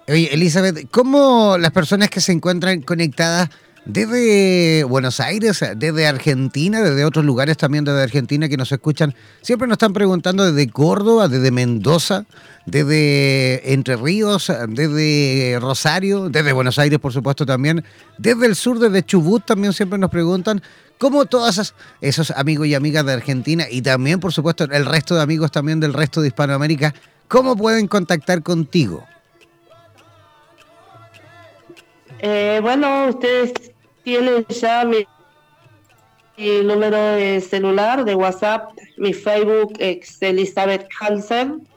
oye, 0.07 0.33
Elizabeth, 0.33 0.89
¿cómo 0.89 1.57
las 1.57 1.71
personas 1.71 2.09
que 2.09 2.21
se 2.21 2.31
encuentran 2.31 2.81
conectadas 2.81 3.49
desde 3.91 4.83
Buenos 4.83 5.19
Aires, 5.19 5.65
desde 5.75 6.05
Argentina, 6.05 6.79
desde 6.81 7.05
otros 7.05 7.25
lugares 7.25 7.57
también 7.57 7.83
desde 7.83 8.03
Argentina 8.03 8.47
que 8.47 8.55
nos 8.55 8.71
escuchan, 8.71 9.15
siempre 9.41 9.67
nos 9.67 9.75
están 9.75 9.93
preguntando 9.93 10.45
desde 10.45 10.69
Córdoba, 10.69 11.27
desde 11.27 11.49
Mendoza, 11.49 12.25
desde 12.67 13.73
Entre 13.73 13.95
Ríos, 13.95 14.51
desde 14.67 15.57
Rosario, 15.59 16.29
desde 16.29 16.53
Buenos 16.53 16.77
Aires 16.77 16.99
por 16.99 17.13
supuesto 17.13 17.47
también, 17.47 17.83
desde 18.19 18.45
el 18.45 18.55
sur, 18.55 18.77
desde 18.77 19.03
Chubut 19.03 19.43
también 19.43 19.73
siempre 19.73 19.97
nos 19.97 20.11
preguntan 20.11 20.61
cómo 20.99 21.25
todos 21.25 21.73
esos 21.99 22.31
amigos 22.31 22.67
y 22.67 22.75
amigas 22.75 23.03
de 23.07 23.13
Argentina 23.13 23.65
y 23.71 23.81
también 23.81 24.19
por 24.19 24.33
supuesto 24.33 24.65
el 24.65 24.85
resto 24.85 25.15
de 25.15 25.23
amigos 25.23 25.51
también 25.51 25.79
del 25.79 25.93
resto 25.93 26.21
de 26.21 26.27
Hispanoamérica, 26.27 26.93
cómo 27.27 27.55
pueden 27.55 27.87
contactar 27.87 28.43
contigo. 28.43 29.03
Eh, 32.21 32.59
bueno, 32.61 33.07
ustedes 33.07 33.53
tienen 34.03 34.45
ya 34.47 34.85
mi, 34.85 35.05
número 36.63 36.97
de 36.97 37.41
celular, 37.41 38.05
de 38.05 38.15
WhatsApp, 38.15 38.71
mi 38.97 39.13
Facebook 39.13 39.73
es 39.79 40.21
Elizabeth 40.21 40.87
Hansen 40.99 41.67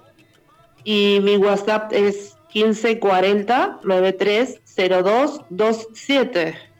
y 0.84 1.18
mi 1.22 1.36
WhatsApp 1.36 1.92
es 1.92 2.36
1540 2.54 3.80
930227. 3.82 6.71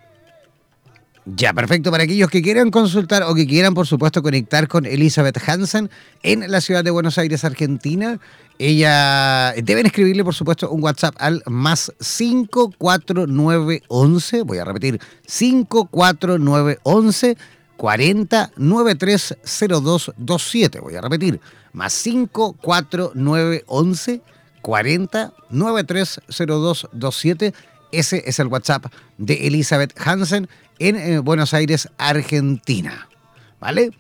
Ya, 1.25 1.53
perfecto. 1.53 1.93
Para 1.93 2.03
aquellos 2.03 2.29
que 2.31 2.43
quieran 2.43 2.73
consultar 2.73 3.23
o 3.23 3.33
que 3.35 3.47
quieran, 3.47 3.75
por 3.75 3.87
supuesto, 3.87 4.23
conectar 4.23 4.66
con 4.66 4.87
Elizabeth 4.87 5.39
Hansen 5.47 5.89
en 6.25 6.51
la 6.51 6.61
ciudad 6.61 6.83
de 6.83 6.91
Buenos 6.91 7.16
Aires, 7.16 7.45
Argentina, 7.45 8.18
ella 8.59 9.55
deben 9.62 9.87
escribirle, 9.87 10.25
por 10.25 10.35
supuesto, 10.35 10.68
un 10.70 10.83
WhatsApp 10.83 11.14
al 11.18 11.45
más 11.47 11.93
54911. 12.01 14.43
Voy 14.43 14.59
a 14.59 14.64
repetir, 14.64 15.01
54911 15.27 17.37
40 17.77 18.51
930227. 18.57 20.81
Voy 20.81 20.97
a 20.97 21.03
repetir, 21.03 21.41
más 21.73 21.93
54911 21.93 24.23
40 24.61 25.33
930227. 25.51 27.55
Ese 27.93 28.25
es 28.27 28.41
el 28.41 28.49
WhatsApp 28.49 28.87
de 29.18 29.47
Elizabeth 29.47 29.95
Hansen 30.01 30.49
en 30.79 30.97
eh, 30.97 31.18
Buenos 31.18 31.55
Aires, 31.55 31.89
Argentina. 31.99 33.09
¿Vale? 33.61 33.91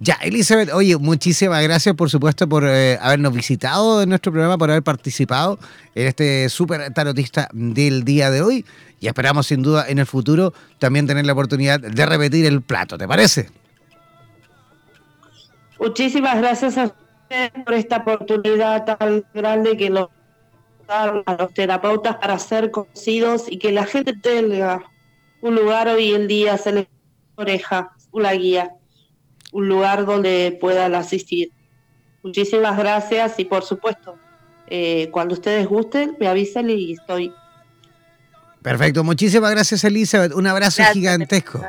Ya, 0.00 0.14
Elizabeth, 0.22 0.72
oye, 0.72 0.96
muchísimas 0.96 1.60
gracias 1.64 1.96
por 1.96 2.08
supuesto 2.08 2.48
por 2.48 2.64
eh, 2.64 2.96
habernos 3.00 3.32
visitado 3.32 4.00
en 4.00 4.08
nuestro 4.08 4.30
programa, 4.30 4.56
por 4.56 4.70
haber 4.70 4.84
participado 4.84 5.58
en 5.96 6.06
este 6.06 6.48
súper 6.48 6.92
tarotista 6.94 7.48
del 7.52 8.04
día 8.04 8.30
de 8.30 8.42
hoy 8.42 8.64
y 9.00 9.08
esperamos 9.08 9.48
sin 9.48 9.62
duda 9.62 9.86
en 9.88 9.98
el 9.98 10.06
futuro 10.06 10.54
también 10.78 11.08
tener 11.08 11.26
la 11.26 11.32
oportunidad 11.32 11.80
de 11.80 12.06
repetir 12.06 12.46
el 12.46 12.62
plato, 12.62 12.96
¿te 12.96 13.08
parece? 13.08 13.50
Muchísimas 15.80 16.38
gracias 16.38 16.78
a 16.78 16.84
ustedes 16.84 17.50
por 17.64 17.74
esta 17.74 17.96
oportunidad 17.96 18.84
tan 18.84 19.24
grande 19.34 19.76
que 19.76 19.90
nos 19.90 20.10
dan 20.86 21.24
a 21.26 21.34
los 21.34 21.52
terapeutas 21.54 22.16
para 22.16 22.38
ser 22.38 22.70
conocidos 22.70 23.44
y 23.50 23.58
que 23.58 23.72
la 23.72 23.84
gente 23.84 24.12
tenga 24.12 24.84
un 25.40 25.54
lugar 25.54 25.88
hoy 25.88 26.14
en 26.14 26.28
día, 26.28 26.58
se 26.58 26.72
les 26.72 26.86
oreja, 27.36 27.92
una 28.12 28.32
guía 28.32 28.78
un 29.52 29.68
lugar 29.68 30.04
donde 30.04 30.56
puedan 30.60 30.94
asistir. 30.94 31.52
Muchísimas 32.22 32.76
gracias 32.76 33.38
y 33.38 33.44
por 33.44 33.64
supuesto, 33.64 34.18
eh, 34.66 35.08
cuando 35.10 35.34
ustedes 35.34 35.66
gusten, 35.66 36.16
me 36.18 36.28
avisen 36.28 36.68
y 36.70 36.92
estoy. 36.92 37.32
Perfecto, 38.62 39.04
muchísimas 39.04 39.50
gracias 39.50 39.84
Elizabeth, 39.84 40.32
un 40.34 40.46
abrazo 40.46 40.82
gigantesco. 40.92 41.64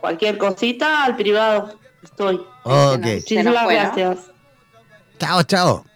Cualquier 0.00 0.38
cosita 0.38 1.04
al 1.04 1.16
privado, 1.16 1.78
estoy. 2.02 2.40
Muchísimas 2.64 3.68
gracias. 3.68 4.18
Chao, 5.18 5.42
chao. 5.42 5.89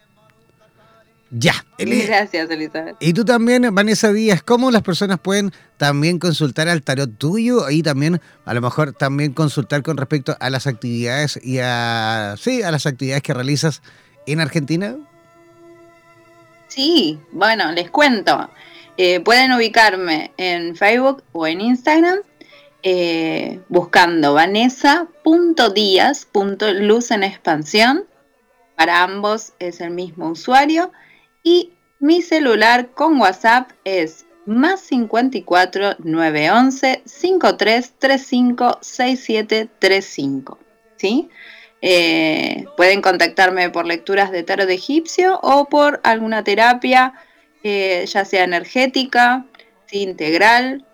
Ya. 1.36 1.66
Gracias, 1.78 2.48
Elizabeth. 2.48 2.94
Y 3.00 3.12
tú 3.12 3.24
también, 3.24 3.74
Vanessa 3.74 4.12
Díaz, 4.12 4.40
¿cómo 4.44 4.70
las 4.70 4.82
personas 4.82 5.18
pueden 5.18 5.52
también 5.78 6.20
consultar 6.20 6.68
al 6.68 6.82
tarot 6.82 7.18
tuyo 7.18 7.68
y 7.70 7.82
también, 7.82 8.20
a 8.44 8.54
lo 8.54 8.60
mejor, 8.60 8.92
también 8.92 9.32
consultar 9.32 9.82
con 9.82 9.96
respecto 9.96 10.36
a 10.38 10.48
las 10.48 10.68
actividades 10.68 11.40
y 11.42 11.58
a, 11.58 12.36
sí, 12.38 12.62
a 12.62 12.70
las 12.70 12.86
actividades 12.86 13.24
que 13.24 13.34
realizas 13.34 13.82
en 14.28 14.40
Argentina? 14.40 14.94
Sí, 16.68 17.18
bueno, 17.32 17.72
les 17.72 17.90
cuento. 17.90 18.48
Eh, 18.96 19.18
pueden 19.18 19.50
ubicarme 19.52 20.30
en 20.36 20.76
Facebook 20.76 21.24
o 21.32 21.48
en 21.48 21.60
Instagram 21.60 22.20
eh, 22.84 23.58
buscando 23.68 24.34
vanessa.díaz.luz 24.34 27.10
en 27.10 27.24
expansión. 27.24 28.04
Para 28.76 29.02
ambos 29.02 29.52
es 29.58 29.80
el 29.80 29.90
mismo 29.90 30.28
usuario. 30.28 30.92
Y 31.44 31.74
mi 32.00 32.22
celular 32.22 32.90
con 32.90 33.20
WhatsApp 33.20 33.70
es 33.84 34.26
más 34.46 34.80
54 34.80 35.96
911 35.98 37.02
5335 37.04 38.78
6735. 38.80 40.58
¿Sí? 40.96 41.28
Eh, 41.80 42.64
pueden 42.76 43.02
contactarme 43.02 43.68
por 43.68 43.86
lecturas 43.86 44.32
de 44.32 44.42
tarot 44.42 44.70
egipcio 44.70 45.38
o 45.42 45.66
por 45.66 46.00
alguna 46.02 46.42
terapia, 46.42 47.12
eh, 47.62 48.06
ya 48.06 48.24
sea 48.24 48.42
energética, 48.44 49.44
integral. 49.92 50.86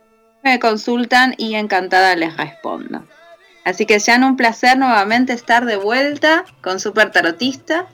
Me 0.43 0.59
consultan 0.59 1.35
y 1.39 1.55
encantada 1.55 2.17
les 2.17 2.37
respondo. 2.37 3.07
Así 3.65 3.87
que 3.87 4.01
sean 4.01 4.25
un 4.25 4.37
placer 4.37 4.79
nuevamente 4.79 5.33
estar 5.33 5.65
de 5.65 5.77
vuelta 5.77 6.45
con 6.63 6.81
Super 6.81 7.13
Tarotista. 7.13 7.87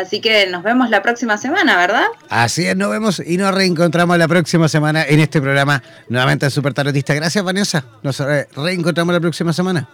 Así 0.00 0.20
que 0.20 0.46
nos 0.46 0.62
vemos 0.62 0.90
la 0.90 1.02
próxima 1.02 1.36
semana, 1.36 1.76
¿verdad? 1.76 2.06
Así 2.28 2.66
es, 2.66 2.76
nos 2.76 2.90
vemos 2.90 3.22
y 3.24 3.36
nos 3.36 3.54
reencontramos 3.54 4.16
la 4.18 4.28
próxima 4.28 4.68
semana 4.68 5.04
en 5.04 5.20
este 5.20 5.40
programa 5.40 5.82
nuevamente 6.08 6.46
de 6.46 6.50
Super 6.50 6.74
Tarotista. 6.74 7.14
Gracias, 7.14 7.44
Vanessa. 7.44 7.84
Nos 8.02 8.18
reencontramos 8.56 9.12
la 9.12 9.20
próxima 9.20 9.52
semana. 9.52 9.88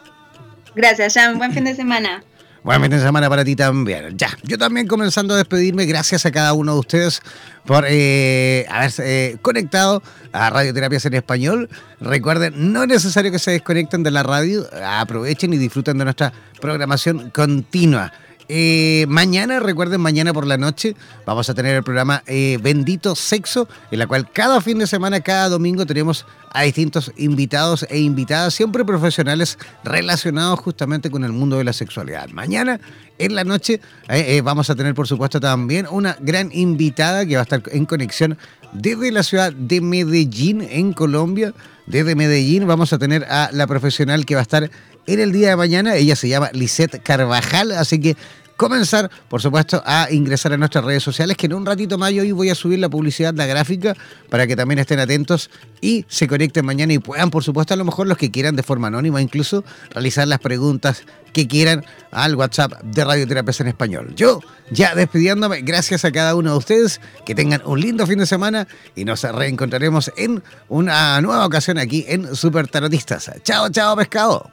Gracias, 0.75 1.15
Jan. 1.15 1.39
Buen 1.39 1.53
fin 1.53 1.65
de 1.65 1.75
semana. 1.75 2.23
Buen 2.67 2.83
fin 2.83 2.91
de 2.91 2.99
semana 2.99 3.29
para 3.29 3.45
ti 3.45 3.55
también. 3.55 4.19
Ya, 4.19 4.29
yo 4.43 4.59
también 4.59 4.89
comenzando 4.89 5.35
a 5.35 5.37
despedirme. 5.37 5.87
Gracias 5.87 6.27
a 6.27 6.33
cada 6.33 6.53
uno 6.53 6.75
de 6.75 6.81
ustedes 6.81 7.23
por 7.65 7.85
eh, 7.89 8.67
haberse 8.69 9.31
eh, 9.31 9.37
conectado 9.41 10.03
a 10.33 10.51
Radioterapias 10.51 11.07
en 11.07 11.15
Español. 11.15 11.69
Recuerden, 12.01 12.73
no 12.73 12.83
es 12.83 12.89
necesario 12.89 13.31
que 13.31 13.39
se 13.39 13.53
desconecten 13.53 14.03
de 14.03 14.11
la 14.11 14.25
radio. 14.25 14.67
Aprovechen 14.85 15.53
y 15.53 15.59
disfruten 15.59 15.97
de 15.99 16.05
nuestra 16.05 16.33
programación 16.61 17.31
continua. 17.31 18.13
Eh, 18.49 19.07
mañana, 19.09 19.59
recuerden, 19.59 20.01
mañana 20.01 20.33
por 20.33 20.47
la 20.47 20.57
noche 20.57 20.95
vamos 21.25 21.51
a 21.51 21.55
tener 21.55 21.75
el 21.75 21.83
programa 21.83 22.23
eh, 22.27 22.59
Bendito 22.63 23.17
Sexo, 23.17 23.69
en 23.91 23.99
la 23.99 24.07
cual 24.07 24.31
cada 24.31 24.61
fin 24.61 24.79
de 24.79 24.87
semana, 24.87 25.21
cada 25.21 25.49
domingo 25.49 25.85
tenemos 25.85 26.27
a 26.53 26.63
distintos 26.63 27.13
invitados 27.17 27.87
e 27.91 27.99
invitadas, 27.99 28.55
siempre 28.55 28.85
profesionales 28.85 29.59
relacionados 29.85 30.61
justamente 30.61 31.11
con 31.11 31.25
el 31.25 31.33
mundo 31.33 31.59
de 31.59 31.65
la 31.65 31.73
sexualidad. 31.73 32.29
Mañana 32.29 32.81
en 33.19 33.35
la 33.35 33.45
noche 33.45 33.81
eh, 34.09 34.41
vamos 34.43 34.71
a 34.71 34.77
tener, 34.77 34.95
por 34.95 35.09
supuesto, 35.09 35.41
también 35.41 35.87
una 35.91 36.17
gran 36.21 36.51
invitada 36.53 37.27
que 37.27 37.35
va 37.35 37.41
a 37.41 37.45
estar 37.45 37.63
en 37.73 37.85
conexión 37.85 38.39
desde 38.73 39.11
la 39.11 39.23
ciudad 39.23 39.53
de 39.53 39.81
Medellín, 39.81 40.63
en 40.63 40.93
Colombia. 40.93 41.53
Desde 41.87 42.15
Medellín 42.15 42.67
vamos 42.67 42.93
a 42.93 42.99
tener 42.99 43.25
a 43.25 43.51
la 43.53 43.67
profesional 43.67 44.25
que 44.25 44.35
va 44.35 44.41
a 44.41 44.43
estar 44.43 44.71
en 45.07 45.21
el 45.21 45.33
día 45.33 45.51
de 45.51 45.57
mañana. 45.57 45.97
Ella 45.97 46.17
se 46.17 46.29
llama 46.29 46.51
Lisette 46.53 47.03
Carvajal, 47.03 47.73
así 47.73 48.01
que 48.01 48.17
comenzar, 48.57 49.11
por 49.29 49.41
supuesto, 49.41 49.83
a 49.85 50.09
ingresar 50.11 50.53
a 50.53 50.57
nuestras 50.57 50.85
redes 50.85 51.03
sociales, 51.03 51.37
que 51.37 51.47
en 51.47 51.55
un 51.55 51.67
ratito 51.67 51.99
más 51.99 52.13
yo 52.13 52.23
hoy 52.23 52.33
voy 52.33 52.51
a 52.51 52.55
subir 52.55 52.79
la 52.79 52.89
publicidad, 52.89 53.35
la 53.35 53.47
gráfica, 53.47 53.95
para 54.31 54.47
que 54.47 54.57
también 54.57 54.79
estén 54.79 54.99
atentos 54.99 55.51
y 55.81 56.05
se 56.09 56.27
conecten 56.27 56.65
mañana 56.65 56.93
y 56.93 56.99
puedan, 56.99 57.31
por 57.31 57.45
supuesto, 57.45 57.75
a 57.75 57.77
lo 57.77 57.85
mejor 57.85 58.07
los 58.07 58.17
que 58.17 58.31
quieran 58.31 58.57
de 58.57 58.63
forma 58.63 58.89
anónima, 58.89 59.21
incluso 59.21 59.65
realizar 59.91 60.27
las 60.27 60.39
preguntas 60.39 61.03
que 61.33 61.47
quieran 61.47 61.85
al 62.13 62.35
WhatsApp 62.35 62.83
de 62.83 63.05
Radioterapias 63.05 63.61
en 63.61 63.69
Español. 63.69 64.15
Yo, 64.17 64.41
ya 64.71 64.95
despidiéndome, 64.95 65.61
gracias 65.61 66.05
a 66.07 66.13
cada 66.13 66.35
uno 66.35 66.53
de 66.53 66.57
ustedes, 66.57 67.01
que 67.27 67.35
tengan 67.35 67.61
un 67.67 67.81
lindo 67.81 68.07
fin 68.07 68.19
de 68.19 68.27
semana 68.27 68.67
y 68.95 69.05
nos 69.05 69.23
reencontraremos 69.23 70.11
en 70.17 70.43
una 70.69 71.21
nueva 71.21 71.45
ocasión 71.45 71.77
aquí 71.77 72.07
en 72.09 72.35
Super 72.35 72.69
Tarotistas. 72.69 73.31
Chao, 73.43 73.69
chao, 73.69 73.95
pescado. 73.97 74.51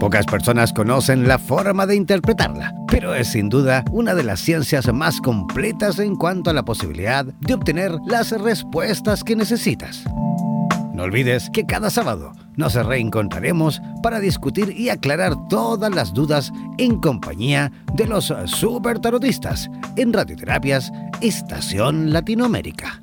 Pocas 0.00 0.24
personas 0.24 0.72
conocen 0.72 1.28
la 1.28 1.38
forma 1.38 1.84
de 1.84 1.94
interpretarla, 1.94 2.74
pero 2.88 3.14
es 3.14 3.28
sin 3.28 3.50
duda 3.50 3.84
una 3.92 4.14
de 4.14 4.22
las 4.22 4.40
ciencias 4.40 4.90
más 4.94 5.20
completas 5.20 5.98
en 5.98 6.16
cuanto 6.16 6.48
a 6.48 6.54
la 6.54 6.64
posibilidad 6.64 7.26
de 7.26 7.52
obtener 7.52 7.92
las 8.06 8.32
respuestas 8.32 9.22
que 9.22 9.36
necesitas. 9.36 10.02
No 10.94 11.02
olvides 11.02 11.50
que 11.50 11.66
cada 11.66 11.90
sábado 11.90 12.32
nos 12.56 12.74
reencontraremos 12.74 13.82
para 14.02 14.20
discutir 14.20 14.74
y 14.74 14.88
aclarar 14.88 15.34
todas 15.50 15.94
las 15.94 16.14
dudas 16.14 16.50
en 16.78 16.98
compañía 16.98 17.70
de 17.94 18.06
los 18.06 18.32
super 18.46 19.00
tarotistas 19.00 19.68
en 19.96 20.14
Radioterapias 20.14 20.90
Estación 21.20 22.10
Latinoamérica. 22.10 23.02